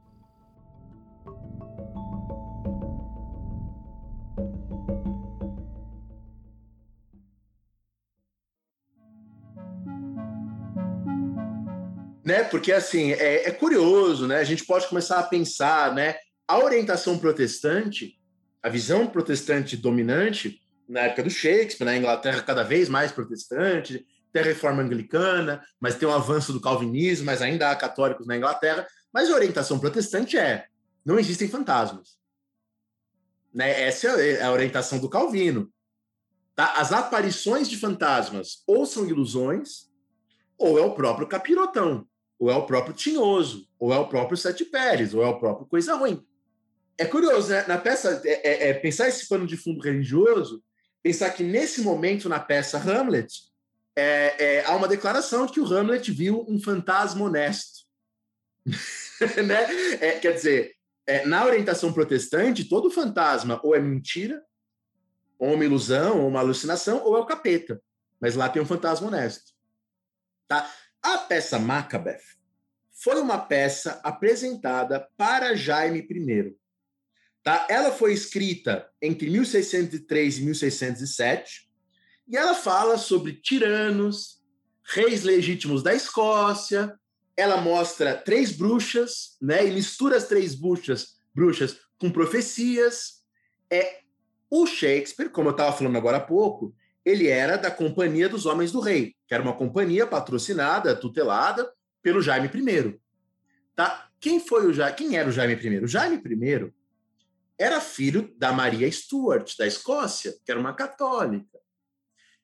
né? 12.23 12.45
Porque 12.45 12.71
assim 12.71 13.11
é, 13.11 13.49
é, 13.49 13.51
curioso, 13.51 14.29
né? 14.29 14.37
A 14.37 14.45
gente 14.45 14.65
pode 14.65 14.87
começar 14.87 15.19
a 15.19 15.25
pensar, 15.25 15.93
né? 15.93 16.15
A 16.47 16.59
orientação 16.59 17.19
protestante, 17.19 18.17
a 18.63 18.69
visão 18.69 19.09
protestante 19.09 19.77
dominante 19.77 20.60
na 20.91 21.01
época 21.01 21.23
do 21.23 21.31
Shakespeare, 21.31 21.85
na 21.85 21.97
Inglaterra 21.97 22.43
cada 22.43 22.63
vez 22.63 22.89
mais 22.89 23.13
protestante, 23.13 24.07
tem 24.33 24.43
a 24.43 24.45
reforma 24.45 24.83
anglicana, 24.83 25.63
mas 25.81 25.95
tem 25.95 26.09
o 26.09 26.11
um 26.11 26.15
avanço 26.15 26.53
do 26.53 26.61
calvinismo, 26.61 27.27
mas 27.27 27.41
ainda 27.43 27.71
há 27.71 27.77
católicos 27.77 28.27
na 28.27 28.37
Inglaterra. 28.37 28.87
Mas 29.13 29.31
a 29.31 29.35
orientação 29.35 29.79
protestante 29.79 30.37
é: 30.37 30.67
não 31.05 31.19
existem 31.19 31.49
fantasmas. 31.49 32.19
Né? 33.53 33.83
Essa 33.83 34.09
é 34.21 34.43
a 34.43 34.53
orientação 34.53 34.99
do 34.99 35.09
Calvino. 35.09 35.73
Tá? 36.55 36.75
As 36.77 36.93
aparições 36.93 37.69
de 37.69 37.77
fantasmas 37.77 38.63
ou 38.67 38.87
são 38.87 39.07
ilusões, 39.07 39.91
ou 40.59 40.79
é 40.79 40.83
o 40.83 40.95
próprio 40.95 41.27
capirotão 41.27 42.07
ou 42.41 42.51
é 42.51 42.57
o 42.57 42.65
próprio 42.65 42.95
Tinhoso, 42.95 43.69
ou 43.79 43.93
é 43.93 43.99
o 43.99 44.09
próprio 44.09 44.37
Sete 44.37 44.65
Pérez, 44.65 45.13
ou 45.13 45.23
é 45.23 45.27
o 45.27 45.39
próprio 45.39 45.67
Coisa 45.67 45.95
Ruim. 45.95 46.27
É 46.97 47.05
curioso, 47.05 47.51
né? 47.51 47.67
Na 47.69 47.77
peça, 47.77 48.23
é, 48.25 48.49
é, 48.49 48.69
é, 48.71 48.75
pensar 48.75 49.09
esse 49.09 49.29
pano 49.29 49.47
de 49.47 49.59
fundo 49.59 49.81
religioso, 49.81 50.63
pensar 51.03 51.31
que 51.31 51.43
nesse 51.43 51.81
momento 51.83 52.29
na 52.29 52.39
peça 52.39 52.79
Hamlet, 52.79 53.33
é, 53.97 54.59
é 54.59 54.65
há 54.65 54.75
uma 54.75 54.89
declaração 54.89 55.47
de 55.47 55.53
que 55.53 55.61
o 55.61 55.67
Hamlet 55.67 56.11
viu 56.13 56.45
um 56.49 56.61
fantasma 56.61 57.25
honesto. 57.25 57.81
né? 58.67 59.67
É, 60.01 60.19
quer 60.19 60.33
dizer, 60.33 60.75
na 61.27 61.45
orientação 61.45 61.93
protestante, 61.93 62.69
todo 62.69 62.91
fantasma 62.91 63.61
ou 63.63 63.75
é 63.75 63.81
mentira, 63.81 64.43
ou 65.39 65.55
uma 65.55 65.65
ilusão, 65.65 66.21
ou 66.21 66.29
uma 66.29 66.41
alucinação, 66.41 67.03
ou 67.03 67.17
é 67.17 67.21
o 67.21 67.27
capeta. 67.27 67.83
Mas 68.21 68.37
lá 68.37 68.49
tem 68.49 68.61
um 68.61 68.67
fantasma 68.67 69.09
honesto. 69.09 69.53
Tá? 70.47 70.71
A 71.03 71.19
peça 71.19 71.59
Macbeth 71.59 72.21
foi 72.93 73.19
uma 73.21 73.39
peça 73.39 73.99
apresentada 74.05 75.09
para 75.17 75.57
Jaime 75.57 76.01
I. 76.01 76.57
Tá? 77.51 77.67
Ela 77.69 77.91
foi 77.91 78.13
escrita 78.13 78.89
entre 79.03 79.29
1603 79.29 80.39
e 80.39 80.43
1607 80.43 81.69
e 82.29 82.37
ela 82.37 82.55
fala 82.55 82.97
sobre 82.97 83.33
tiranos, 83.33 84.41
reis 84.85 85.25
legítimos 85.25 85.83
da 85.83 85.93
Escócia. 85.93 86.97
Ela 87.37 87.61
mostra 87.61 88.15
três 88.15 88.53
bruxas, 88.53 89.37
né? 89.43 89.67
E 89.67 89.73
mistura 89.73 90.17
as 90.17 90.29
três 90.29 90.55
bruxas, 90.55 91.17
bruxas 91.35 91.77
com 91.99 92.09
profecias. 92.09 93.25
É 93.69 93.99
o 94.49 94.65
Shakespeare, 94.65 95.29
como 95.29 95.49
eu 95.49 95.53
estava 95.53 95.77
falando 95.77 95.97
agora 95.97 96.19
há 96.19 96.21
pouco, 96.21 96.73
ele 97.05 97.27
era 97.27 97.57
da 97.57 97.69
Companhia 97.69 98.29
dos 98.29 98.47
Homens 98.47 98.71
do 98.71 98.79
Rei, 98.79 99.17
que 99.27 99.35
era 99.35 99.43
uma 99.43 99.57
companhia 99.57 100.07
patrocinada, 100.07 100.95
tutelada 100.95 101.69
pelo 102.01 102.23
Jaime 102.23 102.47
I. 102.47 103.01
Tá? 103.75 104.09
Quem 104.21 104.39
foi 104.39 104.69
o 104.69 104.73
Jaime? 104.73 104.97
Quem 104.97 105.17
era 105.17 105.29
o 105.29 105.33
Jaime 105.33 105.55
I? 105.55 105.81
O 105.81 105.89
Jaime 105.89 106.15
I 106.15 106.73
era 107.61 107.79
filho 107.79 108.35
da 108.39 108.53
Maria 108.53 108.91
Stuart, 108.91 109.55
da 109.59 109.67
Escócia, 109.67 110.35
que 110.45 110.51
era 110.51 110.59
uma 110.59 110.73
católica, 110.73 111.59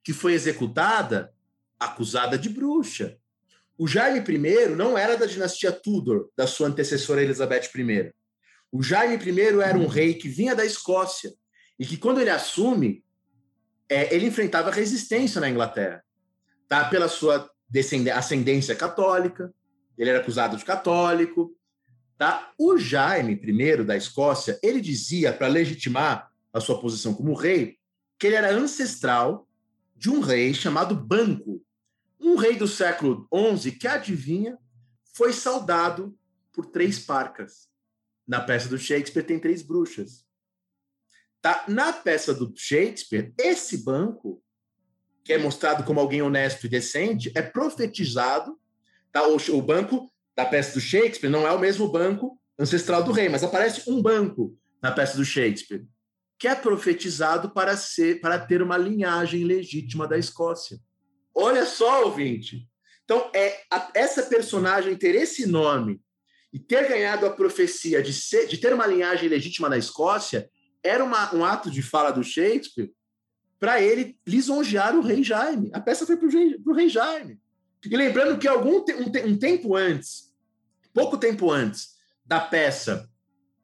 que 0.05 0.13
foi 0.13 0.35
executada 0.35 1.33
acusada 1.81 2.39
de 2.39 2.51
bruxa. 2.51 3.17
O 3.79 3.89
Jaime 3.89 4.21
I 4.21 4.69
não 4.77 4.97
era 4.97 5.17
da 5.17 5.25
dinastia 5.25 5.73
Tudor, 5.73 6.31
da 6.37 6.47
sua 6.47 6.69
antecessora 6.69 7.23
Elizabeth 7.23 7.71
I. 7.75 8.13
O 8.71 8.83
Jaime 8.83 9.17
I 9.17 9.61
era 9.63 9.79
um 9.79 9.87
rei 9.87 10.13
que 10.15 10.29
vinha 10.29 10.55
da 10.55 10.67
Escócia 10.67 11.33
e 11.79 11.87
que, 11.87 11.97
quando 11.97 12.21
ele 12.21 12.31
assume, 12.31 13.03
é, 13.89 14.15
ele 14.15 14.27
enfrentava 14.27 14.71
resistência 14.71 15.41
na 15.41 15.49
Inglaterra, 15.49 16.05
tá? 16.69 16.85
Pela 16.91 17.09
sua 17.09 17.51
ascendência 18.15 18.77
católica, 18.77 19.53
ele 19.97 20.11
era 20.11 20.21
acusado 20.21 20.59
de 20.59 20.65
católico, 20.65 21.57
tá? 22.19 22.53
O 22.59 22.79
Jaime 22.79 23.33
I 23.33 23.85
da 23.85 23.97
Escócia, 23.97 24.59
ele 24.63 24.81
dizia 24.81 25.33
para 25.33 25.49
legitimar 25.49 26.33
a 26.53 26.61
sua 26.61 26.81
posição 26.81 27.15
como 27.15 27.35
rei 27.35 27.79
que 28.19 28.27
ele 28.27 28.37
era 28.37 28.51
ancestral 28.51 29.47
de 29.95 30.11
um 30.11 30.21
rei 30.21 30.55
chamado 30.55 30.95
Banco, 30.95 31.63
um 32.19 32.37
rei 32.37 32.57
do 32.57 32.67
século 32.67 33.29
XI 33.57 33.73
que 33.73 33.87
adivinha 33.87 34.59
foi 35.13 35.33
saudado 35.33 36.17
por 36.53 36.67
três 36.67 36.99
parcas. 36.99 37.69
Na 38.27 38.41
peça 38.41 38.69
do 38.69 38.79
Shakespeare 38.79 39.25
tem 39.25 39.39
três 39.39 39.63
bruxas. 39.63 40.27
Tá? 41.41 41.65
Na 41.69 41.93
peça 41.93 42.35
do 42.35 42.53
Shakespeare, 42.57 43.33
esse 43.39 43.79
banco, 43.79 44.43
que 45.23 45.33
é 45.33 45.39
mostrado 45.39 45.85
como 45.85 46.01
alguém 46.01 46.23
honesto 46.23 46.67
e 46.67 46.69
decente, 46.69 47.31
é 47.35 47.43
profetizado. 47.43 48.59
Tá? 49.13 49.27
O, 49.29 49.37
o 49.37 49.63
banco 49.63 50.11
da 50.37 50.45
peça 50.45 50.75
do 50.75 50.81
Shakespeare 50.81 51.31
não 51.31 51.47
é 51.47 51.53
o 51.53 51.59
mesmo 51.59 51.89
banco 51.89 52.39
ancestral 52.59 53.03
do 53.03 53.13
rei, 53.13 53.29
mas 53.29 53.43
aparece 53.43 53.91
um 53.91 54.03
banco 54.03 54.57
na 54.83 54.93
peça 54.93 55.17
do 55.17 55.25
Shakespeare, 55.25 55.87
que 56.39 56.47
é 56.47 56.55
profetizado 56.55 57.51
para 57.51 57.77
ser 57.77 58.21
para 58.21 58.39
ter 58.39 58.61
uma 58.63 58.77
linhagem 58.77 59.45
legítima 59.45 60.07
da 60.07 60.19
Escócia. 60.19 60.79
Olha 61.35 61.65
só, 61.65 62.05
ouvinte. 62.05 62.69
Então, 63.05 63.31
é 63.35 63.63
a, 63.71 63.91
essa 63.95 64.23
personagem 64.25 64.97
ter 64.97 65.15
esse 65.15 65.47
nome 65.47 66.01
e 66.53 66.59
ter 66.59 66.89
ganhado 66.89 67.27
a 67.27 67.31
profecia 67.31 68.03
de, 68.03 68.13
ser, 68.13 68.47
de 68.47 68.59
ter 68.59 68.73
uma 68.73 68.87
linhagem 68.87 69.29
legítima 69.29 69.69
na 69.69 69.79
Escócia 69.79 70.51
era 70.83 71.05
uma, 71.05 71.35
um 71.35 71.45
ato 71.45 71.71
de 71.71 71.83
fala 71.83 72.11
do 72.11 72.23
Shakespeare 72.23 72.91
para 73.59 73.81
ele 73.81 74.19
lisonjear 74.27 74.97
o 74.97 75.03
rei 75.03 75.23
Jaime. 75.23 75.71
A 75.73 75.81
peça 75.81 76.07
foi 76.07 76.17
para 76.17 76.27
o 76.27 76.31
rei, 76.31 76.57
rei, 76.75 76.89
Jaime. 76.89 77.41
E 77.85 77.97
lembrando 77.97 78.39
que 78.39 78.49
algum 78.49 78.85
te, 78.85 78.93
um, 78.95 79.11
te, 79.11 79.21
um, 79.21 79.37
tempo 79.39 79.77
antes, 79.77 80.26
pouco 80.97 81.19
tempo 81.19 81.53
antes 81.53 81.91
da 82.25 82.41
peça 82.41 83.07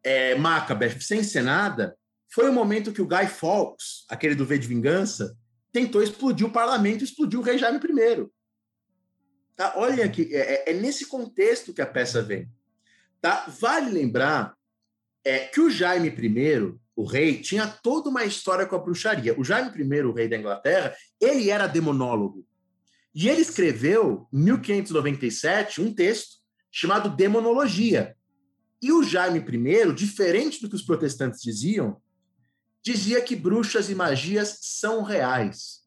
é, 0.04 0.34
Macbeth 0.34 1.00
ser 1.00 1.16
encenada, 1.16 1.96
foi 2.28 2.50
o 2.50 2.52
momento 2.52 2.92
que 2.92 3.00
o 3.00 3.06
Guy 3.06 3.26
Fawkes, 3.26 4.04
aquele 4.06 4.34
do 4.34 4.44
V 4.44 4.58
de 4.58 4.68
Vingança, 4.68 5.34
tentou 5.72 6.02
explodir 6.02 6.46
o 6.46 6.52
parlamento 6.52 7.02
explodiu 7.02 7.40
o 7.40 7.42
rei 7.42 7.56
Jaime 7.56 7.78
I. 7.78 8.26
Tá? 9.56 9.72
Olha 9.76 10.04
aqui, 10.04 10.28
é, 10.30 10.70
é, 10.70 10.74
nesse 10.74 11.06
contexto 11.06 11.72
que 11.72 11.80
a 11.80 11.86
peça 11.86 12.20
vem. 12.20 12.50
Tá? 13.18 13.46
Vale 13.58 13.90
lembrar 13.90 14.54
é, 15.24 15.38
que 15.38 15.60
o 15.60 15.70
Jaime 15.70 16.08
I 16.08 16.78
o 16.94 17.06
rei, 17.06 17.40
tinha 17.40 17.66
toda 17.66 18.10
uma 18.10 18.26
história 18.26 18.66
com 18.66 18.76
a 18.76 18.78
bruxaria. 18.78 19.38
O 19.40 19.42
Jaime 19.42 19.70
I, 19.70 20.02
o 20.02 20.12
rei 20.12 20.28
da 20.28 20.36
Inglaterra, 20.36 20.94
ele 21.18 21.48
era 21.48 21.66
demonólogo. 21.66 22.46
E 23.14 23.30
ele 23.30 23.40
escreveu, 23.40 24.28
em 24.30 24.38
1597, 24.38 25.80
um 25.80 25.94
texto 25.94 26.41
chamado 26.72 27.14
Demonologia. 27.14 28.16
E 28.80 28.90
o 28.90 29.04
Jaime 29.04 29.38
I, 29.38 29.92
diferente 29.92 30.60
do 30.60 30.68
que 30.68 30.74
os 30.74 30.82
protestantes 30.82 31.40
diziam, 31.40 32.00
dizia 32.82 33.20
que 33.20 33.36
bruxas 33.36 33.88
e 33.88 33.94
magias 33.94 34.58
são 34.62 35.02
reais. 35.02 35.82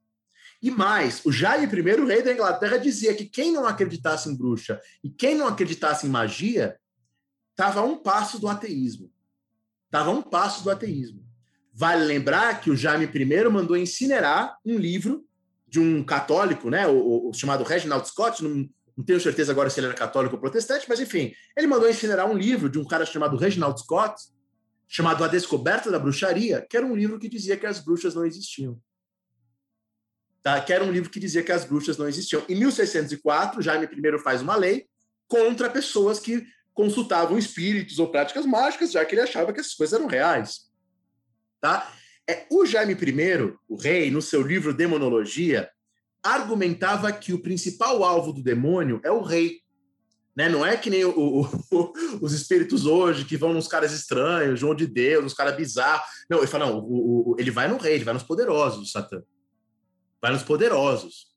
E 0.62 0.72
mais, 0.72 1.26
o 1.26 1.32
Jaime 1.32 1.66
I, 1.66 2.00
o 2.00 2.08
rei 2.08 2.22
da 2.22 2.32
Inglaterra, 2.32 2.78
dizia 2.78 3.14
que 3.14 3.26
quem 3.26 3.52
não 3.52 3.66
acreditasse 3.66 4.30
em 4.30 4.36
bruxa 4.36 4.80
e 5.04 5.10
quem 5.10 5.36
não 5.36 5.48
acreditasse 5.48 6.08
em 6.08 6.10
magia 6.10 6.80
estava 7.52 7.82
a 7.82 7.84
um 7.84 7.98
passo 7.98 8.40
do 8.40 8.48
ateísmo 8.48 9.12
estava 9.96 10.10
a 10.10 10.14
um 10.14 10.22
passo 10.22 10.64
do 10.64 10.70
ateísmo. 10.70 11.24
Vale 11.74 12.04
lembrar 12.04 12.60
que 12.60 12.70
o 12.70 12.76
Jaime 12.76 13.06
I 13.06 13.50
mandou 13.50 13.78
incinerar 13.78 14.58
um 14.66 14.78
livro 14.78 15.26
de 15.68 15.80
um 15.80 16.04
católico, 16.04 16.70
né, 16.70 16.88
o, 16.88 17.30
o 17.30 17.34
chamado 17.34 17.64
Reginald 17.64 18.08
Scott, 18.08 18.44
não, 18.44 18.70
não, 18.98 19.04
tenho 19.04 19.20
certeza 19.20 19.52
agora 19.52 19.70
se 19.70 19.80
ele 19.80 19.88
era 19.88 19.96
católico 19.96 20.36
ou 20.36 20.42
protestante, 20.42 20.86
mas 20.88 21.00
enfim, 21.00 21.34
ele 21.56 21.68
mandou 21.68 21.90
incinerar 21.90 22.30
um 22.30 22.38
livro 22.38 22.70
de 22.70 22.80
um 22.80 22.86
cara 22.86 23.06
chamado 23.06 23.38
Reginald 23.38 23.80
Scott, 23.80 24.16
chamado 24.88 25.24
A 25.24 25.28
Descoberta 25.28 25.92
da 25.92 26.00
Bruxaria, 26.00 26.66
que 26.70 26.78
era 26.78 26.86
um 26.86 26.96
livro 26.96 27.20
que 27.20 27.28
dizia 27.28 27.58
que 27.58 27.66
as 27.66 27.80
bruxas 27.80 28.16
não 28.16 28.26
existiam. 28.26 28.80
Tá? 30.42 30.62
Que 30.62 30.72
era 30.72 30.84
um 30.84 30.92
livro 30.92 31.10
que 31.10 31.20
dizia 31.20 31.44
que 31.44 31.52
as 31.52 31.66
bruxas 31.66 31.98
não 31.98 32.08
existiam. 32.08 32.44
Em 32.48 32.56
1604, 32.56 33.62
Jaime 33.62 33.86
I 33.86 34.20
faz 34.20 34.42
uma 34.42 34.56
lei 34.56 34.88
contra 35.28 35.70
pessoas 35.70 36.20
que 36.20 36.46
consultavam 36.74 37.38
espíritos 37.38 38.00
ou 38.00 38.12
práticas 38.12 38.46
mágicas, 38.46 38.92
já 38.92 39.04
que 39.04 39.16
ele 39.16 39.22
achava 39.22 39.52
que 39.52 39.60
essas 39.60 39.74
coisas 39.74 39.98
eram 39.98 40.08
reais. 40.08 40.70
Tá? 41.60 41.92
É, 42.30 42.46
o 42.52 42.66
Jaime 42.66 42.94
I, 42.94 43.58
o 43.68 43.76
rei, 43.76 44.12
no 44.12 44.22
seu 44.22 44.42
livro 44.42 44.74
Demonologia, 44.74 45.70
argumentava 46.26 47.12
que 47.12 47.34
o 47.34 47.42
principal 47.42 48.04
alvo 48.04 48.34
do 48.34 48.42
demônio 48.42 49.00
é 49.04 49.12
o 49.12 49.22
rei. 49.22 49.62
Né? 50.36 50.50
Não 50.50 50.66
é 50.66 50.76
que 50.76 50.90
nem 50.90 51.06
o, 51.06 51.12
o, 51.18 51.46
o, 51.72 51.94
os 52.22 52.34
espíritos 52.34 52.86
hoje 52.86 53.24
que 53.24 53.38
vão 53.38 53.54
nos 53.54 53.68
caras 53.68 53.94
estranhos, 53.94 54.60
João 54.60 54.76
de 54.76 54.88
Deus, 54.88 55.24
nos 55.24 55.34
caras 55.34 55.56
bizarros. 55.56 56.06
Não, 56.30 56.40
ele 56.40 56.48
fala, 56.48 56.66
não, 56.66 57.36
ele 57.38 57.52
vai 57.52 57.68
no 57.68 57.78
rei, 57.78 57.94
ele 57.94 58.04
vai 58.04 58.14
nos 58.14 58.24
poderosos, 58.24 58.90
o 58.90 58.92
Satã. 58.92 59.22
Vai 60.22 60.34
nos 60.34 60.44
poderosos. 60.44 61.28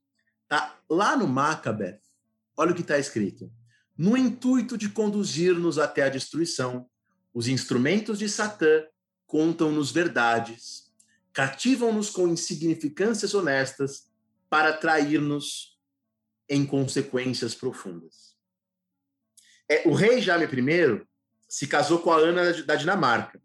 Tá? 0.49 0.77
Lá 0.89 1.17
no 1.17 1.29
Macabeth, 1.29 2.01
olha 2.57 2.73
o 2.73 2.75
que 2.75 2.81
está 2.81 2.99
escrito 2.99 3.53
no 3.99 4.17
intuito 4.17 4.79
de 4.79 4.89
conduzir-nos 4.89 5.77
até 5.77 6.05
a 6.05 6.09
destruição. 6.09 6.87
Os 7.35 7.49
instrumentos 7.49 8.21
de 8.21 8.29
Satã 8.29 8.85
contam-nos 9.27 9.91
verdades, 9.91 10.85
cativam-nos 11.33 12.09
com 12.09 12.29
insignificâncias 12.29 13.35
honestas 13.35 14.08
para 14.49 14.71
atrair-nos 14.71 15.79
em 16.49 16.65
consequências 16.65 17.55
profundas. 17.55 18.37
É, 19.69 19.87
o 19.87 19.93
rei 19.93 20.21
Jaime 20.21 20.45
I 20.47 21.07
se 21.49 21.67
casou 21.67 21.99
com 21.99 22.11
a 22.11 22.17
Ana 22.17 22.63
da 22.63 22.75
Dinamarca. 22.75 23.41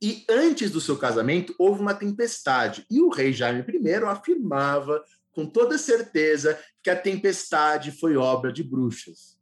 E 0.00 0.24
antes 0.28 0.70
do 0.70 0.80
seu 0.80 0.96
casamento 0.96 1.54
houve 1.58 1.80
uma 1.80 1.94
tempestade. 1.94 2.86
E 2.90 3.00
o 3.00 3.08
rei 3.08 3.32
Jaime 3.32 3.64
I 3.66 3.94
afirmava 4.04 5.02
com 5.32 5.46
toda 5.46 5.78
certeza 5.78 6.62
que 6.82 6.90
a 6.90 6.96
tempestade 6.96 7.90
foi 7.90 8.16
obra 8.16 8.52
de 8.52 8.62
bruxas 8.62 9.34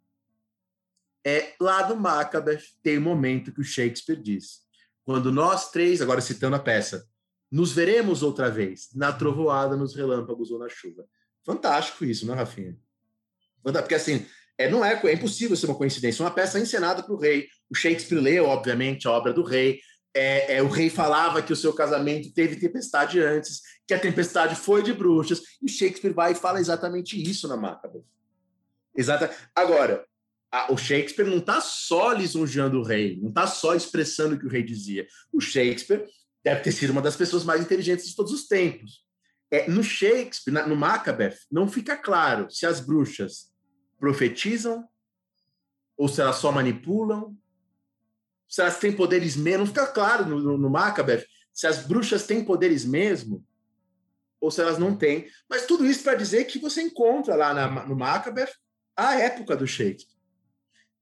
é 1.25 1.55
lá 1.61 1.83
do 1.83 1.97
Macbeth 1.97 2.63
tem 2.83 2.99
um 2.99 3.03
momento 3.03 3.53
que 3.53 3.61
o 3.61 3.65
Shakespeare 3.65 4.21
diz: 4.21 4.63
quando 5.05 5.33
nós 5.33 5.71
três, 5.71 6.03
agora 6.03 6.21
citando 6.21 6.57
a 6.57 6.61
peça, 6.61 7.07
nos 7.53 7.71
veremos 7.73 8.23
outra 8.23 8.51
vez 8.51 8.89
na 8.95 9.13
trovoada, 9.13 9.77
nos 9.77 9.95
relâmpagos 9.95 10.51
ou 10.51 10.59
na 10.59 10.71
chuva. 10.71 11.05
Fantástico 11.45 12.03
isso, 12.03 12.27
não, 12.27 12.33
é, 12.33 12.39
Rafinha? 12.39 12.79
Porque 13.63 13.95
assim, 13.95 14.27
é, 14.57 14.71
não 14.71 14.83
é, 14.83 14.99
é 15.05 15.13
impossível 15.13 15.55
ser 15.55 15.67
uma 15.67 15.75
coincidência. 15.75 16.25
Uma 16.25 16.31
peça 16.31 16.59
encenada 16.59 17.03
para 17.03 17.13
o 17.13 17.19
rei. 17.19 17.49
O 17.71 17.75
Shakespeare 17.75 18.19
leu, 18.19 18.47
obviamente, 18.47 19.07
a 19.07 19.11
obra 19.11 19.33
do 19.33 19.43
rei. 19.43 19.81
É, 20.15 20.57
é, 20.57 20.63
o 20.63 20.69
rei 20.69 20.89
falava 20.89 21.43
que 21.43 21.53
o 21.53 21.57
seu 21.57 21.73
casamento 21.73 22.33
teve 22.33 22.57
tempestade 22.57 23.21
antes, 23.21 23.61
que 23.87 23.95
a 23.95 23.99
tempestade 23.99 24.57
foi 24.57 24.83
de 24.83 24.93
bruxas, 24.93 25.41
e 25.61 25.67
o 25.67 25.69
Shakespeare 25.69 26.13
vai 26.13 26.33
e 26.33 26.35
fala 26.35 26.61
exatamente 26.61 27.21
isso 27.21 27.49
na 27.49 27.57
Macbeth. 27.57 28.05
Exata. 28.95 29.35
Agora, 29.55 30.05
a, 30.51 30.71
o 30.73 30.77
Shakespeare 30.77 31.27
não 31.27 31.39
está 31.39 31.61
só 31.61 32.13
lisonjeando 32.13 32.79
o 32.79 32.83
rei, 32.83 33.19
não 33.21 33.31
está 33.31 33.47
só 33.47 33.75
expressando 33.75 34.35
o 34.35 34.39
que 34.39 34.47
o 34.47 34.51
rei 34.51 34.63
dizia. 34.63 35.07
O 35.33 35.41
Shakespeare 35.41 36.07
deve 36.45 36.61
ter 36.61 36.73
sido 36.73 36.91
uma 36.91 37.03
das 37.03 37.17
pessoas 37.17 37.45
mais 37.45 37.61
inteligentes 37.61 38.07
de 38.07 38.17
todos 38.17 38.33
os 38.33 38.47
tempos. 38.47 39.05
É, 39.51 39.69
no 39.69 39.83
Shakespeare, 39.83 40.53
na, 40.53 40.67
no 40.67 40.75
Macbeth, 40.75 41.37
não 41.51 41.69
fica 41.69 41.97
claro 41.97 42.51
se 42.51 42.67
as 42.67 42.81
bruxas 42.81 43.53
profetizam 43.99 44.89
ou 45.97 46.09
se 46.09 46.21
elas 46.21 46.37
só 46.37 46.51
manipulam, 46.51 47.37
se 48.49 48.61
elas 48.61 48.79
têm 48.79 48.93
poderes 48.93 49.37
mesmo. 49.37 49.61
Não 49.61 49.67
fica 49.67 49.87
claro 49.87 50.27
no, 50.27 50.41
no, 50.41 50.59
no 50.59 50.71
Macbeth 50.71 51.25
se 51.53 51.67
as 51.67 51.87
bruxas 51.87 52.27
têm 52.27 52.45
poderes 52.45 52.85
mesmo 52.85 53.45
ou 54.41 54.51
se 54.51 54.61
elas 54.61 54.79
não 54.79 54.97
têm. 54.97 55.29
Mas 55.49 55.67
tudo 55.67 55.87
isso 55.87 56.03
para 56.03 56.17
dizer 56.17 56.45
que 56.47 56.59
você 56.59 56.83
encontra 56.83 57.37
lá 57.37 57.55
na, 57.55 57.87
no 57.87 57.95
Macbeth 57.95 58.53
a 58.97 59.15
época 59.15 59.57
do 59.57 59.67
Shakespeare. 59.67 60.13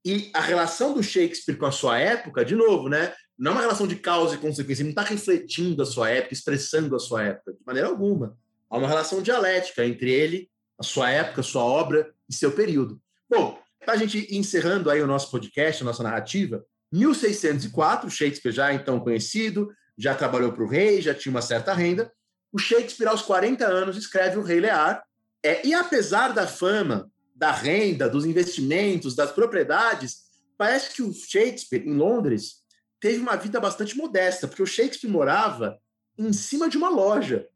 E 0.04 0.30
a 0.34 0.40
relação 0.40 0.92
do 0.92 1.02
Shakespeare 1.02 1.56
com 1.56 1.66
a 1.66 1.72
sua 1.72 1.98
época, 1.98 2.44
de 2.44 2.54
novo, 2.54 2.88
né? 2.88 3.14
Não 3.40 3.52
é 3.52 3.54
uma 3.54 3.60
relação 3.62 3.86
de 3.86 3.96
causa 3.96 4.34
e 4.34 4.38
consequência, 4.38 4.82
ele 4.82 4.92
não 4.92 5.00
está 5.00 5.10
refletindo 5.10 5.82
a 5.82 5.86
sua 5.86 6.10
época, 6.10 6.34
expressando 6.34 6.94
a 6.94 6.98
sua 6.98 7.24
época, 7.24 7.54
de 7.54 7.58
maneira 7.66 7.88
alguma. 7.88 8.36
Há 8.68 8.76
uma 8.76 8.86
relação 8.86 9.22
dialética 9.22 9.82
entre 9.86 10.10
ele, 10.10 10.50
a 10.78 10.82
sua 10.82 11.10
época, 11.10 11.42
sua 11.42 11.64
obra 11.64 12.12
e 12.28 12.34
seu 12.34 12.52
período. 12.52 13.00
Bom, 13.30 13.58
para 13.82 13.94
a 13.94 13.96
gente 13.96 14.28
encerrando 14.36 14.90
aí 14.90 15.00
o 15.00 15.06
nosso 15.06 15.30
podcast, 15.30 15.82
a 15.82 15.86
nossa 15.86 16.02
narrativa, 16.02 16.62
1604, 16.92 18.10
Shakespeare 18.10 18.52
já 18.52 18.74
então 18.74 19.00
conhecido, 19.00 19.70
já 19.96 20.14
trabalhou 20.14 20.52
para 20.52 20.62
o 20.62 20.68
rei, 20.68 21.00
já 21.00 21.14
tinha 21.14 21.30
uma 21.30 21.40
certa 21.40 21.72
renda. 21.72 22.12
O 22.52 22.58
Shakespeare, 22.58 23.08
aos 23.08 23.22
40 23.22 23.66
anos, 23.66 23.96
escreve 23.96 24.36
o 24.36 24.42
Rei 24.42 24.60
Lear, 24.60 25.02
É, 25.42 25.66
e 25.66 25.72
apesar 25.72 26.34
da 26.34 26.46
fama, 26.46 27.10
da 27.34 27.50
renda, 27.50 28.06
dos 28.06 28.26
investimentos, 28.26 29.16
das 29.16 29.32
propriedades, 29.32 30.24
parece 30.58 30.94
que 30.94 31.02
o 31.02 31.14
Shakespeare, 31.14 31.88
em 31.88 31.94
Londres, 31.94 32.59
teve 33.00 33.18
uma 33.18 33.36
vida 33.36 33.58
bastante 33.58 33.96
modesta, 33.96 34.46
porque 34.46 34.62
o 34.62 34.66
Shakespeare 34.66 35.10
morava 35.10 35.80
em 36.18 36.32
cima 36.32 36.68
de 36.68 36.76
uma 36.76 36.90
loja, 36.90 37.48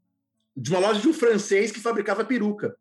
de 0.57 0.71
uma 0.71 0.81
loja 0.81 1.01
de 1.01 1.09
um 1.09 1.15
francês 1.15 1.71
que 1.71 1.81
fabricava 1.81 2.25
peruca. 2.25 2.77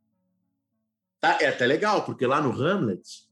Tá? 1.19 1.38
É 1.41 1.48
até 1.48 1.65
legal, 1.65 2.06
porque 2.06 2.26
lá 2.26 2.41
no 2.41 2.52
Hamlet, 2.52 3.27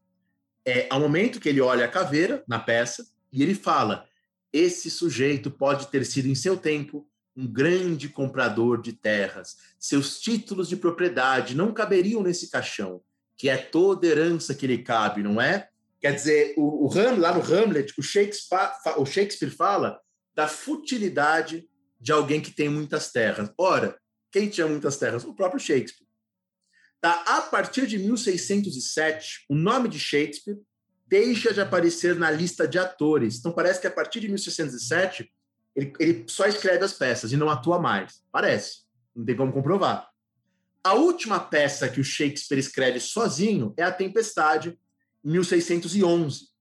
é 0.65 0.87
ao 0.89 0.99
momento 0.99 1.39
que 1.39 1.49
ele 1.49 1.61
olha 1.61 1.85
a 1.85 1.89
caveira 1.89 2.43
na 2.47 2.59
peça 2.59 3.07
e 3.31 3.41
ele 3.41 3.55
fala: 3.55 4.05
esse 4.51 4.89
sujeito 4.89 5.49
pode 5.49 5.87
ter 5.87 6.05
sido 6.05 6.27
em 6.27 6.35
seu 6.35 6.57
tempo 6.57 7.07
um 7.35 7.47
grande 7.47 8.09
comprador 8.09 8.81
de 8.81 8.93
terras. 8.93 9.57
Seus 9.79 10.19
títulos 10.19 10.67
de 10.67 10.75
propriedade 10.75 11.55
não 11.55 11.73
caberiam 11.73 12.21
nesse 12.21 12.49
caixão, 12.49 13.01
que 13.37 13.49
é 13.49 13.57
toda 13.57 14.05
herança 14.05 14.53
que 14.53 14.67
lhe 14.67 14.79
cabe, 14.79 15.23
não 15.23 15.41
é? 15.41 15.70
Quer 16.01 16.15
dizer, 16.15 16.53
o, 16.57 16.87
o 16.87 16.91
Ham, 16.91 17.19
lá 17.19 17.33
no 17.33 17.41
Hamlet, 17.41 17.93
o 17.97 18.01
Shakespeare, 18.01 18.71
o 18.97 19.05
Shakespeare 19.05 19.51
fala 19.51 19.99
da 20.33 20.47
futilidade 20.47 21.69
de 21.99 22.11
alguém 22.11 22.41
que 22.41 22.51
tem 22.51 22.67
muitas 22.67 23.11
terras. 23.11 23.51
Ora, 23.57 23.95
quem 24.31 24.49
tinha 24.49 24.65
muitas 24.65 24.97
terras? 24.97 25.23
O 25.23 25.35
próprio 25.35 25.59
Shakespeare. 25.59 26.07
Tá? 26.99 27.23
A 27.27 27.41
partir 27.41 27.85
de 27.85 27.99
1607, 27.99 29.45
o 29.49 29.55
nome 29.55 29.87
de 29.87 29.99
Shakespeare 29.99 30.59
deixa 31.05 31.53
de 31.53 31.61
aparecer 31.61 32.15
na 32.15 32.31
lista 32.31 32.67
de 32.67 32.79
atores. 32.79 33.37
Então 33.37 33.51
parece 33.51 33.81
que 33.81 33.87
a 33.87 33.91
partir 33.91 34.21
de 34.21 34.27
1607 34.27 35.31
ele, 35.75 35.93
ele 35.99 36.23
só 36.27 36.45
escreve 36.45 36.83
as 36.83 36.93
peças 36.93 37.31
e 37.31 37.37
não 37.37 37.49
atua 37.49 37.79
mais. 37.79 38.23
Parece. 38.31 38.83
Não 39.15 39.25
tem 39.25 39.35
como 39.35 39.51
comprovar. 39.51 40.09
A 40.83 40.93
última 40.93 41.39
peça 41.39 41.87
que 41.87 41.99
o 41.99 42.03
Shakespeare 42.03 42.57
escreve 42.57 42.99
sozinho 42.99 43.73
é 43.77 43.83
A 43.83 43.91
Tempestade, 43.91 44.69
em 44.69 44.77
1611. 45.23 46.51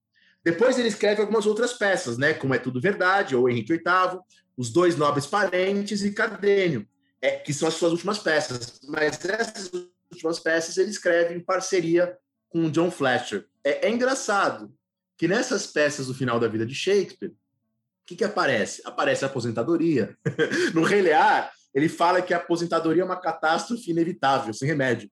Depois 0.43 0.77
ele 0.77 0.87
escreve 0.87 1.21
algumas 1.21 1.45
outras 1.45 1.73
peças, 1.73 2.17
né, 2.17 2.33
como 2.33 2.53
É 2.53 2.57
Tudo 2.57 2.81
Verdade, 2.81 3.35
ou 3.35 3.49
Henrique 3.49 3.73
VIII, 3.73 4.19
Os 4.57 4.71
Dois 4.71 4.95
Nobres 4.95 5.27
Parentes 5.27 6.03
e 6.03 6.11
Cardênio, 6.11 6.87
é, 7.21 7.31
que 7.31 7.53
são 7.53 7.67
as 7.67 7.75
suas 7.75 7.91
últimas 7.91 8.17
peças. 8.17 8.79
Mas 8.87 9.23
essas 9.23 9.71
últimas 10.11 10.39
peças 10.39 10.77
ele 10.77 10.89
escreve 10.89 11.35
em 11.35 11.39
parceria 11.39 12.17
com 12.49 12.65
o 12.65 12.71
John 12.71 12.89
Fletcher. 12.89 13.45
É, 13.63 13.87
é 13.87 13.89
engraçado 13.91 14.73
que 15.17 15.27
nessas 15.27 15.67
peças 15.67 16.07
do 16.07 16.15
final 16.15 16.39
da 16.39 16.47
vida 16.47 16.65
de 16.65 16.73
Shakespeare, 16.73 17.29
o 17.29 17.35
que, 18.07 18.15
que 18.15 18.23
aparece? 18.23 18.81
Aparece 18.83 19.23
a 19.23 19.27
aposentadoria. 19.27 20.17
no 20.73 20.83
Rei 20.83 21.01
Lear, 21.01 21.51
ele 21.73 21.87
fala 21.87 22.21
que 22.21 22.33
a 22.33 22.37
aposentadoria 22.37 23.03
é 23.03 23.05
uma 23.05 23.19
catástrofe 23.19 23.91
inevitável, 23.91 24.53
sem 24.53 24.67
remédio. 24.67 25.09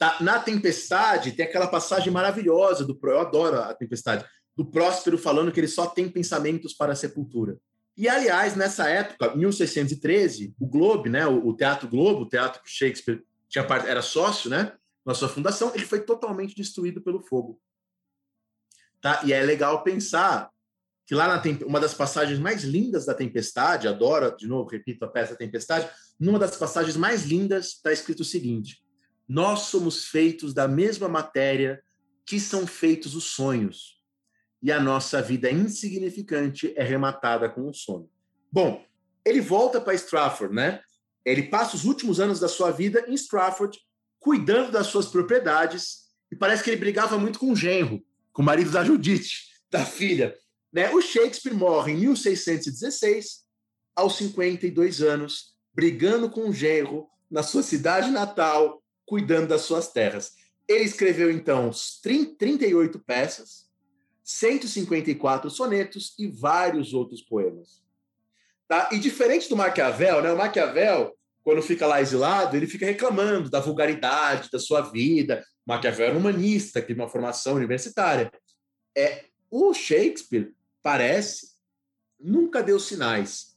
Tá? 0.00 0.16
Na 0.22 0.38
Tempestade, 0.38 1.32
tem 1.32 1.44
aquela 1.44 1.66
passagem 1.66 2.10
maravilhosa 2.10 2.86
do 2.86 2.98
eu 3.02 3.20
adoro 3.20 3.60
a 3.60 3.74
Tempestade, 3.74 4.24
do 4.56 4.64
Próspero 4.64 5.18
falando 5.18 5.52
que 5.52 5.60
ele 5.60 5.68
só 5.68 5.86
tem 5.86 6.08
pensamentos 6.08 6.72
para 6.72 6.94
a 6.94 6.96
sepultura. 6.96 7.58
E, 7.94 8.08
aliás, 8.08 8.56
nessa 8.56 8.88
época, 8.88 9.36
1613, 9.36 10.54
o 10.58 10.66
Globe, 10.66 11.10
né, 11.10 11.26
o, 11.26 11.52
Teatro 11.52 11.86
Globo, 11.86 12.22
o 12.22 12.28
teatro 12.28 12.62
que 12.62 12.70
Shakespeare 12.70 13.22
tinha, 13.46 13.62
era 13.86 14.00
sócio, 14.00 14.48
né, 14.48 14.72
na 15.04 15.12
sua 15.12 15.28
fundação, 15.28 15.70
ele 15.74 15.84
foi 15.84 16.00
totalmente 16.00 16.54
destruído 16.54 17.02
pelo 17.02 17.20
fogo. 17.20 17.60
Tá? 19.02 19.20
E 19.22 19.34
é 19.34 19.42
legal 19.42 19.82
pensar 19.82 20.48
que 21.04 21.14
lá 21.14 21.28
na 21.28 21.42
uma 21.66 21.78
das 21.78 21.92
passagens 21.92 22.38
mais 22.38 22.64
lindas 22.64 23.04
da 23.04 23.12
Tempestade, 23.12 23.86
adoro, 23.86 24.34
de 24.34 24.46
novo, 24.46 24.70
repito 24.70 25.04
a 25.04 25.08
peça 25.08 25.36
Tempestade, 25.36 25.90
numa 26.18 26.38
das 26.38 26.56
passagens 26.56 26.96
mais 26.96 27.26
lindas 27.26 27.66
está 27.66 27.92
escrito 27.92 28.20
o 28.20 28.24
seguinte: 28.24 28.80
Nós 29.30 29.60
somos 29.66 30.06
feitos 30.06 30.52
da 30.52 30.66
mesma 30.66 31.08
matéria 31.08 31.80
que 32.26 32.40
são 32.40 32.66
feitos 32.66 33.14
os 33.14 33.26
sonhos, 33.26 34.02
e 34.60 34.72
a 34.72 34.80
nossa 34.80 35.22
vida 35.22 35.48
insignificante 35.48 36.74
é 36.76 36.82
rematada 36.82 37.48
com 37.48 37.68
o 37.68 37.72
sono. 37.72 38.10
Bom, 38.50 38.84
ele 39.24 39.40
volta 39.40 39.80
para 39.80 39.94
Stratford, 39.94 40.52
né? 40.52 40.82
Ele 41.24 41.44
passa 41.44 41.76
os 41.76 41.84
últimos 41.84 42.18
anos 42.18 42.40
da 42.40 42.48
sua 42.48 42.72
vida 42.72 43.04
em 43.06 43.14
Stratford, 43.14 43.78
cuidando 44.18 44.72
das 44.72 44.88
suas 44.88 45.06
propriedades, 45.06 46.08
e 46.32 46.34
parece 46.34 46.64
que 46.64 46.70
ele 46.70 46.80
brigava 46.80 47.16
muito 47.16 47.38
com 47.38 47.52
o 47.52 47.56
genro, 47.56 48.04
com 48.32 48.42
o 48.42 48.44
marido 48.44 48.72
da 48.72 48.82
Judite, 48.82 49.44
da 49.70 49.86
filha. 49.86 50.36
Né? 50.72 50.90
O 50.90 51.00
Shakespeare 51.00 51.54
morre 51.54 51.92
em 51.92 51.98
1616, 51.98 53.44
aos 53.94 54.16
52 54.16 55.00
anos, 55.00 55.54
brigando 55.72 56.28
com 56.28 56.48
o 56.48 56.52
genro 56.52 57.06
na 57.30 57.44
sua 57.44 57.62
cidade 57.62 58.10
natal, 58.10 58.82
cuidando 59.10 59.48
das 59.48 59.62
suas 59.62 59.88
terras. 59.88 60.34
Ele 60.68 60.84
escreveu, 60.84 61.32
então, 61.32 61.72
38 62.38 62.96
peças, 63.00 63.68
154 64.22 65.50
sonetos 65.50 66.14
e 66.16 66.28
vários 66.28 66.94
outros 66.94 67.20
poemas. 67.20 67.82
Tá? 68.68 68.88
E 68.92 69.00
diferente 69.00 69.48
do 69.48 69.56
Maquiavel, 69.56 70.22
né? 70.22 70.32
o 70.32 70.38
Maquiavel, 70.38 71.12
quando 71.42 71.60
fica 71.60 71.88
lá 71.88 72.00
exilado, 72.00 72.56
ele 72.56 72.68
fica 72.68 72.86
reclamando 72.86 73.50
da 73.50 73.58
vulgaridade 73.58 74.48
da 74.48 74.60
sua 74.60 74.80
vida. 74.80 75.44
O 75.66 75.72
Maquiavel 75.72 76.06
era 76.06 76.16
humanista, 76.16 76.80
que 76.80 76.86
teve 76.86 77.00
uma 77.00 77.08
formação 77.08 77.54
universitária. 77.56 78.30
É, 78.96 79.24
o 79.50 79.74
Shakespeare 79.74 80.52
parece, 80.80 81.48
nunca 82.16 82.62
deu 82.62 82.78
sinais 82.78 83.56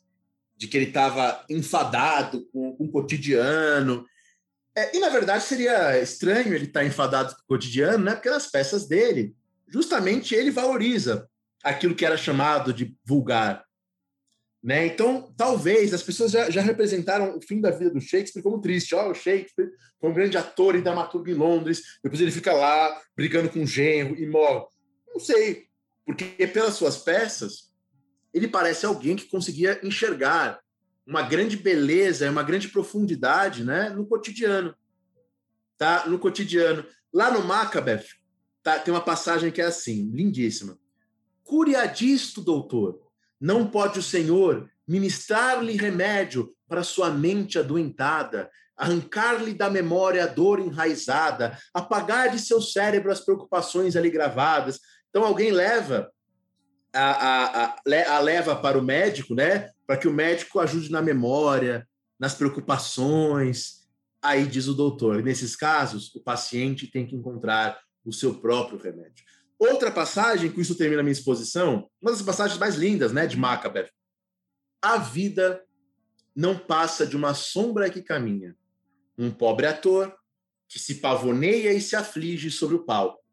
de 0.58 0.68
que 0.68 0.78
ele 0.78 0.88
estava 0.88 1.46
enfadado 1.48 2.44
com, 2.48 2.76
com, 2.76 2.86
o 2.86 2.92
cotidiano. 2.92 4.04
É, 4.76 4.96
e, 4.96 5.00
na 5.00 5.10
verdade, 5.10 5.44
seria 5.44 6.00
estranho 6.02 6.54
ele 6.54 6.66
estar 6.66 6.80
tá 6.80 6.86
enfadado 6.86 7.36
com 7.36 7.42
o 7.42 7.46
cotidiano, 7.48 8.04
né? 8.04 8.14
porque 8.14 8.30
nas 8.30 8.48
peças 8.48 8.88
dele, 8.88 9.36
justamente 9.68 10.34
ele 10.34 10.50
valoriza 10.50 11.30
aquilo 11.64 11.96
que 11.96 12.06
era 12.06 12.18
chamado 12.18 12.74
de 12.74 12.96
vulgar. 13.06 13.64
Né? 14.64 14.88
Então, 14.88 15.34
talvez 15.38 15.94
as 15.94 16.02
pessoas 16.02 16.32
já, 16.32 16.50
já, 16.50 16.62
representaram 16.62 17.38
o 17.38 17.42
fim 17.42 17.60
da 17.60 17.70
vida 17.70 17.92
do 17.92 18.02
Shakespeare 18.02 18.42
como 18.42 18.62
triste. 18.62 18.96
Oh, 18.96 19.12
o 19.12 19.14
Shakespeare 19.14 19.70
foi 20.00 20.10
um 20.10 20.14
grande 20.14 20.38
ator 20.38 20.76
e 20.76 20.82
dramaturgo 20.82 21.30
em 21.30 21.34
Londres, 21.34 21.82
depois 22.02 22.22
ele 22.22 22.32
fica 22.32 22.54
lá 22.54 23.00
brigando 23.16 23.50
com 23.50 23.62
o 23.62 23.68
genro 23.68 24.18
e 24.18 24.26
morre. 24.26 24.66
Não 25.14 25.20
sei, 25.20 25.68
porque 26.06 26.26
pelas 26.48 26.76
suas 26.76 26.98
peças, 26.98 27.74
ele 28.34 28.48
parece 28.48 28.86
alguém 28.86 29.16
que 29.16 29.30
conseguia 29.30 29.80
enxergar 29.84 30.63
uma 31.06 31.22
grande 31.22 31.58
beleza, 31.58 32.30
uma 32.30 32.44
grande 32.44 32.70
profundidade, 32.70 33.64
né, 33.64 33.90
no 33.90 34.06
cotidiano. 34.06 34.76
Tá? 35.78 36.08
No 36.08 36.18
cotidiano. 36.18 36.86
Lá 37.14 37.30
no 37.32 37.44
Macbeth, 37.44 38.06
tá, 38.62 38.80
tem 38.80 38.94
uma 38.94 39.02
passagem 39.02 39.52
que 39.52 39.62
é 39.62 39.66
assim, 39.66 40.10
lindíssima. 40.12 40.78
Curiadisto, 41.44 42.42
doutor, 42.42 43.00
não 43.40 43.68
pode 43.68 44.00
o 44.00 44.04
Senhor 44.04 44.70
ministrar-lhe 44.88 45.76
remédio 45.76 46.54
para 46.68 46.84
sua 46.84 47.10
mente 47.10 47.60
adoentada, 47.60 48.50
arrancar-lhe 48.76 49.54
da 49.54 49.70
memória 49.70 50.24
a 50.24 50.28
dor 50.28 50.60
enraizada, 50.60 51.58
apagar 51.74 52.30
de 52.30 52.40
seu 52.40 52.62
cérebro 52.62 53.12
as 53.12 53.20
preocupações 53.20 53.96
ali 53.96 54.10
gravadas, 54.10 54.80
então 55.10 55.24
alguém 55.24 55.52
leva 55.52 56.12
a, 56.94 57.66
a, 57.66 58.16
a, 58.16 58.20
leva 58.20 58.56
para 58.56 58.78
o 58.78 58.84
médico, 58.84 59.34
né? 59.34 59.72
Para 59.86 59.98
que 59.98 60.08
o 60.08 60.14
médico 60.14 60.60
ajude 60.60 60.92
na 60.92 61.02
memória, 61.02 61.88
nas 62.20 62.36
preocupações. 62.36 63.88
Aí 64.22 64.46
diz 64.46 64.68
o 64.68 64.74
doutor, 64.74 65.22
nesses 65.22 65.56
casos, 65.56 66.14
o 66.16 66.22
paciente 66.22 66.88
tem 66.88 67.06
que 67.06 67.16
encontrar 67.16 67.80
o 68.06 68.14
seu 68.14 68.36
próprio 68.36 68.80
remédio. 68.80 69.24
Outra 69.60 69.92
passagem, 69.92 70.52
com 70.52 70.62
isso 70.62 70.76
termina 70.76 71.02
a 71.02 71.04
minha 71.04 71.14
exposição, 71.14 71.90
uma 72.02 72.12
das 72.12 72.22
passagens 72.22 72.60
mais 72.60 72.76
lindas, 72.76 73.12
né, 73.12 73.28
de 73.28 73.38
Macbeth. 73.38 73.90
A 74.82 74.98
vida 74.98 75.64
não 76.36 76.58
passa 76.58 77.06
de 77.06 77.16
uma 77.16 77.34
sombra 77.34 77.90
que 77.90 78.02
caminha. 78.02 78.56
Um 79.18 79.32
pobre 79.32 79.66
ator 79.66 80.14
que 80.68 80.80
se 80.80 80.96
pavoneia 80.96 81.72
e 81.72 81.82
se 81.82 81.96
aflige 81.96 82.50
sobre 82.50 82.76
o 82.76 82.84
palco 82.84 83.24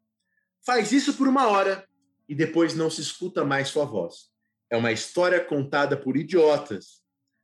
Faz 0.63 0.91
isso 0.91 1.15
por 1.15 1.27
uma 1.27 1.47
hora 1.47 1.87
e 2.31 2.35
depois 2.35 2.73
não 2.73 2.89
se 2.89 3.01
escuta 3.01 3.43
mais 3.43 3.67
sua 3.67 3.83
voz. 3.83 4.29
É 4.69 4.77
uma 4.77 4.93
história 4.93 5.43
contada 5.43 5.97
por 5.97 6.15
idiotas, 6.15 7.01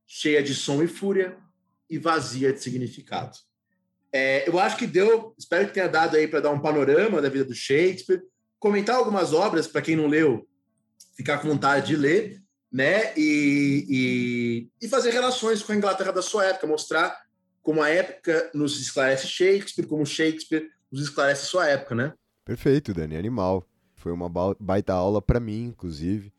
cheia 0.08 0.42
de 0.42 0.56
som 0.56 0.82
e 0.82 0.88
fúria 0.88 1.38
e 1.90 1.98
vazia 1.98 2.54
de 2.54 2.64
significado. 2.64 3.38
É, 4.14 4.48
eu 4.48 4.58
acho 4.58 4.78
que 4.78 4.88
deu, 4.88 5.36
espero 5.38 5.68
que 5.68 5.74
tenha 5.74 5.90
dado 5.90 6.16
aí 6.16 6.26
para 6.26 6.40
dar 6.40 6.52
um 6.52 6.62
panorama 6.62 7.22
da 7.22 7.28
vida 7.28 7.44
do 7.44 7.54
Shakespeare, 7.54 8.22
comentar 8.58 8.96
algumas 8.96 9.34
obras 9.34 9.68
para 9.68 9.82
quem 9.82 9.98
não 9.98 10.08
leu, 10.08 10.48
ficar 11.18 11.40
com 11.40 11.50
vontade 11.50 11.88
de 11.88 11.98
ler, 11.98 12.42
né? 12.72 13.14
E, 13.18 13.86
e, 13.90 14.86
e 14.86 14.88
fazer 14.88 15.10
relações 15.10 15.62
com 15.62 15.74
a 15.74 15.76
Inglaterra 15.76 16.14
da 16.14 16.22
sua 16.22 16.46
época, 16.46 16.66
mostrar 16.66 17.14
como 17.62 17.84
a 17.84 17.90
época 17.90 18.50
nos 18.54 18.80
esclarece 18.80 19.28
Shakespeare, 19.28 19.86
como 19.86 20.06
Shakespeare 20.06 20.70
nos 20.90 21.02
esclarece 21.02 21.46
sua 21.46 21.68
época, 21.68 21.94
né? 21.94 22.14
Perfeito, 22.46 22.94
Dani, 22.94 23.18
animal. 23.18 23.68
Foi 23.98 24.12
uma 24.12 24.30
baita 24.60 24.94
aula 24.94 25.22
para 25.22 25.40
mim, 25.40 25.66
inclusive. 25.66 26.32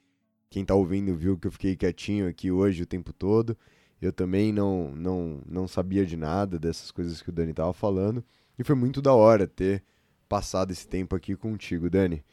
Quem 0.49 0.65
tá 0.65 0.75
ouvindo 0.75 1.15
viu 1.15 1.37
que 1.37 1.47
eu 1.47 1.53
fiquei 1.53 1.77
quietinho 1.77 2.29
aqui 2.29 2.51
hoje 2.51 2.83
o 2.83 2.87
tempo 2.87 3.13
todo. 3.13 3.57
Eu 4.01 4.13
também 4.13 4.53
não, 4.53 4.95
não, 4.95 5.43
não 5.47 5.69
sabia 5.69 6.07
de 6.07 6.17
nada 6.17 6.59
dessas 6.59 6.91
coisas 6.91 7.21
que 7.21 7.29
o 7.29 7.33
Dani 7.33 7.53
tava 7.53 7.73
falando. 7.73 8.25
E 8.59 8.65
foi 8.65 8.77
muito 8.77 9.03
da 9.03 9.13
hora 9.13 9.47
ter 9.47 9.83
passado 10.29 10.71
esse 10.71 10.87
tempo 10.87 11.17
aqui 11.17 11.35
contigo, 11.37 11.91
Dani. 11.91 12.25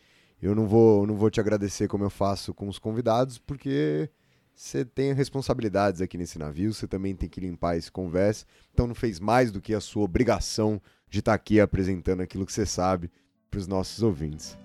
Eu 0.42 0.54
não 0.54 0.68
vou, 0.68 1.08
não 1.08 1.16
vou 1.16 1.30
te 1.30 1.40
agradecer 1.40 1.88
como 1.88 2.04
eu 2.04 2.10
faço 2.10 2.54
com 2.54 2.68
os 2.68 2.78
convidados, 2.78 3.40
porque 3.40 4.10
você 4.54 4.86
tem 4.86 5.12
responsabilidades 5.12 6.02
aqui 6.02 6.18
nesse 6.18 6.38
navio, 6.38 6.74
você 6.74 6.88
também 6.88 7.16
tem 7.16 7.28
que 7.28 7.42
limpar 7.42 7.78
esse 7.78 7.92
conversa, 7.92 8.46
então 8.74 8.86
não 8.86 8.96
fez 8.96 9.20
mais 9.20 9.52
do 9.52 9.60
que 9.60 9.74
a 9.74 9.82
sua 9.82 10.04
obrigação 10.04 10.80
de 11.10 11.20
estar 11.20 11.34
aqui 11.34 11.60
apresentando 11.60 12.22
aquilo 12.22 12.46
que 12.46 12.54
você 12.54 12.66
sabe 12.66 13.10
para 13.50 13.60
os 13.60 13.68
nossos 13.68 14.04
ouvintes. 14.04 14.58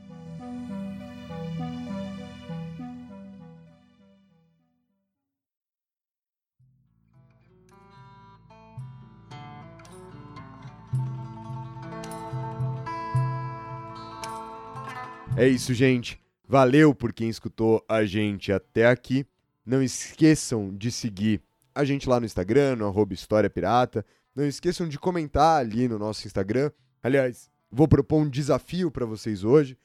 É 15.37 15.47
isso, 15.47 15.73
gente. 15.73 16.21
Valeu 16.47 16.95
por 16.95 17.13
quem 17.13 17.29
escutou 17.29 17.85
a 17.89 18.05
gente 18.05 18.53
até 18.53 18.87
aqui. 18.87 19.25
Não 19.65 19.83
esqueçam 19.83 20.75
de 20.77 20.91
seguir 20.91 21.41
a 21.75 21.85
gente 21.85 22.09
lá 22.09 22.19
no 22.19 22.27
Instagram, 22.27 22.77
no 22.77 22.87
arroba 22.87 23.15
História 23.15 23.49
Pirata. 23.49 24.05
Não 24.35 24.45
esqueçam 24.45 24.89
de 24.89 24.99
comentar 24.99 25.61
ali 25.61 25.89
no 25.89 25.99
nosso 25.99 26.27
Instagram. 26.27 26.71
Aliás, 27.03 27.49
vou 27.71 27.87
propor 27.87 28.23
um 28.23 28.29
desafio 28.29 28.91
para 28.91 29.07
vocês 29.07 29.45
hoje. 29.45 29.79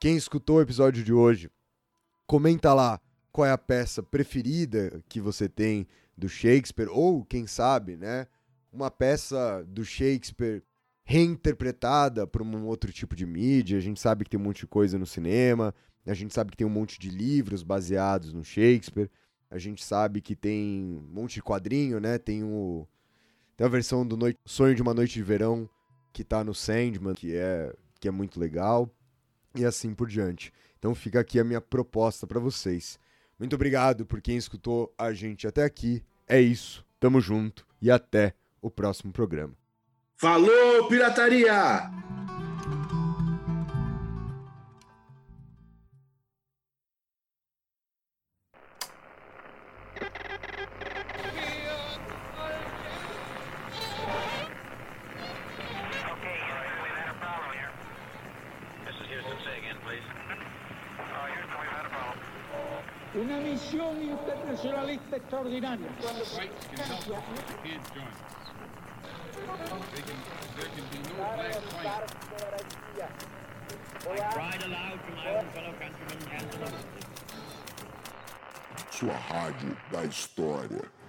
Quem 0.00 0.16
escutou 0.16 0.56
o 0.56 0.62
episódio 0.62 1.02
de 1.02 1.12
hoje, 1.12 1.50
comenta 2.26 2.72
lá 2.72 3.00
qual 3.30 3.46
é 3.46 3.50
a 3.50 3.58
peça 3.58 4.02
preferida 4.02 5.02
que 5.08 5.20
você 5.20 5.48
tem 5.48 5.86
do 6.16 6.28
Shakespeare, 6.28 6.88
ou 6.90 7.24
quem 7.24 7.46
sabe, 7.46 7.96
né? 7.96 8.26
Uma 8.72 8.90
peça 8.90 9.64
do 9.66 9.84
Shakespeare 9.84 10.62
reinterpretada 11.04 12.26
por 12.26 12.42
um 12.42 12.66
outro 12.66 12.92
tipo 12.92 13.14
de 13.14 13.26
mídia. 13.26 13.78
A 13.78 13.80
gente 13.80 14.00
sabe 14.00 14.24
que 14.24 14.30
tem 14.30 14.40
um 14.40 14.42
monte 14.42 14.60
de 14.60 14.66
coisa 14.66 14.98
no 14.98 15.06
cinema, 15.06 15.74
a 16.06 16.14
gente 16.14 16.34
sabe 16.34 16.50
que 16.50 16.56
tem 16.56 16.66
um 16.66 16.70
monte 16.70 16.98
de 16.98 17.10
livros 17.10 17.62
baseados 17.62 18.32
no 18.32 18.44
Shakespeare, 18.44 19.10
a 19.50 19.58
gente 19.58 19.84
sabe 19.84 20.20
que 20.20 20.34
tem 20.34 20.82
um 20.84 21.12
monte 21.12 21.34
de 21.34 21.42
quadrinho, 21.42 22.00
né? 22.00 22.18
Tem 22.18 22.42
o 22.42 22.86
tem 23.56 23.66
a 23.66 23.70
versão 23.70 24.06
do 24.06 24.16
Noite... 24.16 24.40
Sonho 24.46 24.74
de 24.74 24.82
uma 24.82 24.94
Noite 24.94 25.14
de 25.14 25.22
Verão 25.22 25.68
que 26.12 26.24
tá 26.24 26.42
no 26.42 26.54
Sandman, 26.54 27.14
que 27.14 27.34
é 27.34 27.74
que 28.00 28.08
é 28.08 28.10
muito 28.10 28.40
legal 28.40 28.90
e 29.54 29.64
assim 29.64 29.94
por 29.94 30.08
diante. 30.08 30.52
Então 30.78 30.94
fica 30.94 31.20
aqui 31.20 31.38
a 31.38 31.44
minha 31.44 31.60
proposta 31.60 32.26
para 32.26 32.40
vocês. 32.40 32.98
Muito 33.38 33.54
obrigado 33.54 34.04
por 34.06 34.20
quem 34.20 34.36
escutou 34.36 34.92
a 34.96 35.12
gente 35.12 35.46
até 35.46 35.64
aqui. 35.64 36.02
É 36.26 36.40
isso. 36.40 36.84
Tamo 36.98 37.20
junto 37.20 37.66
e 37.80 37.90
até 37.90 38.34
o 38.60 38.70
próximo 38.70 39.12
programa. 39.12 39.61
Falou, 40.22 40.86
pirataria! 40.86 41.90
Okay, 56.12 56.38
Houston, 56.38 56.78
we've 56.82 56.94
had 56.94 57.10
a 57.10 57.18
problem 57.18 57.50
here. 57.58 57.72
This 58.86 58.94
is 58.94 59.06
Houston. 59.10 59.36
Say 59.42 59.58
again, 59.58 59.76
please. 59.82 60.06
Uh, 60.06 61.26
Houston, 61.34 61.58
we've 61.58 61.74
had 61.74 61.86
a 61.86 61.90
problem. 61.90 62.22
Una 63.14 63.38
misión 63.40 64.00
internacionalista 64.00 65.16
extraordinaria. 65.16 65.88
Sua 78.90 79.14
rádio 79.14 79.76
da 79.90 80.04
história. 80.04 81.01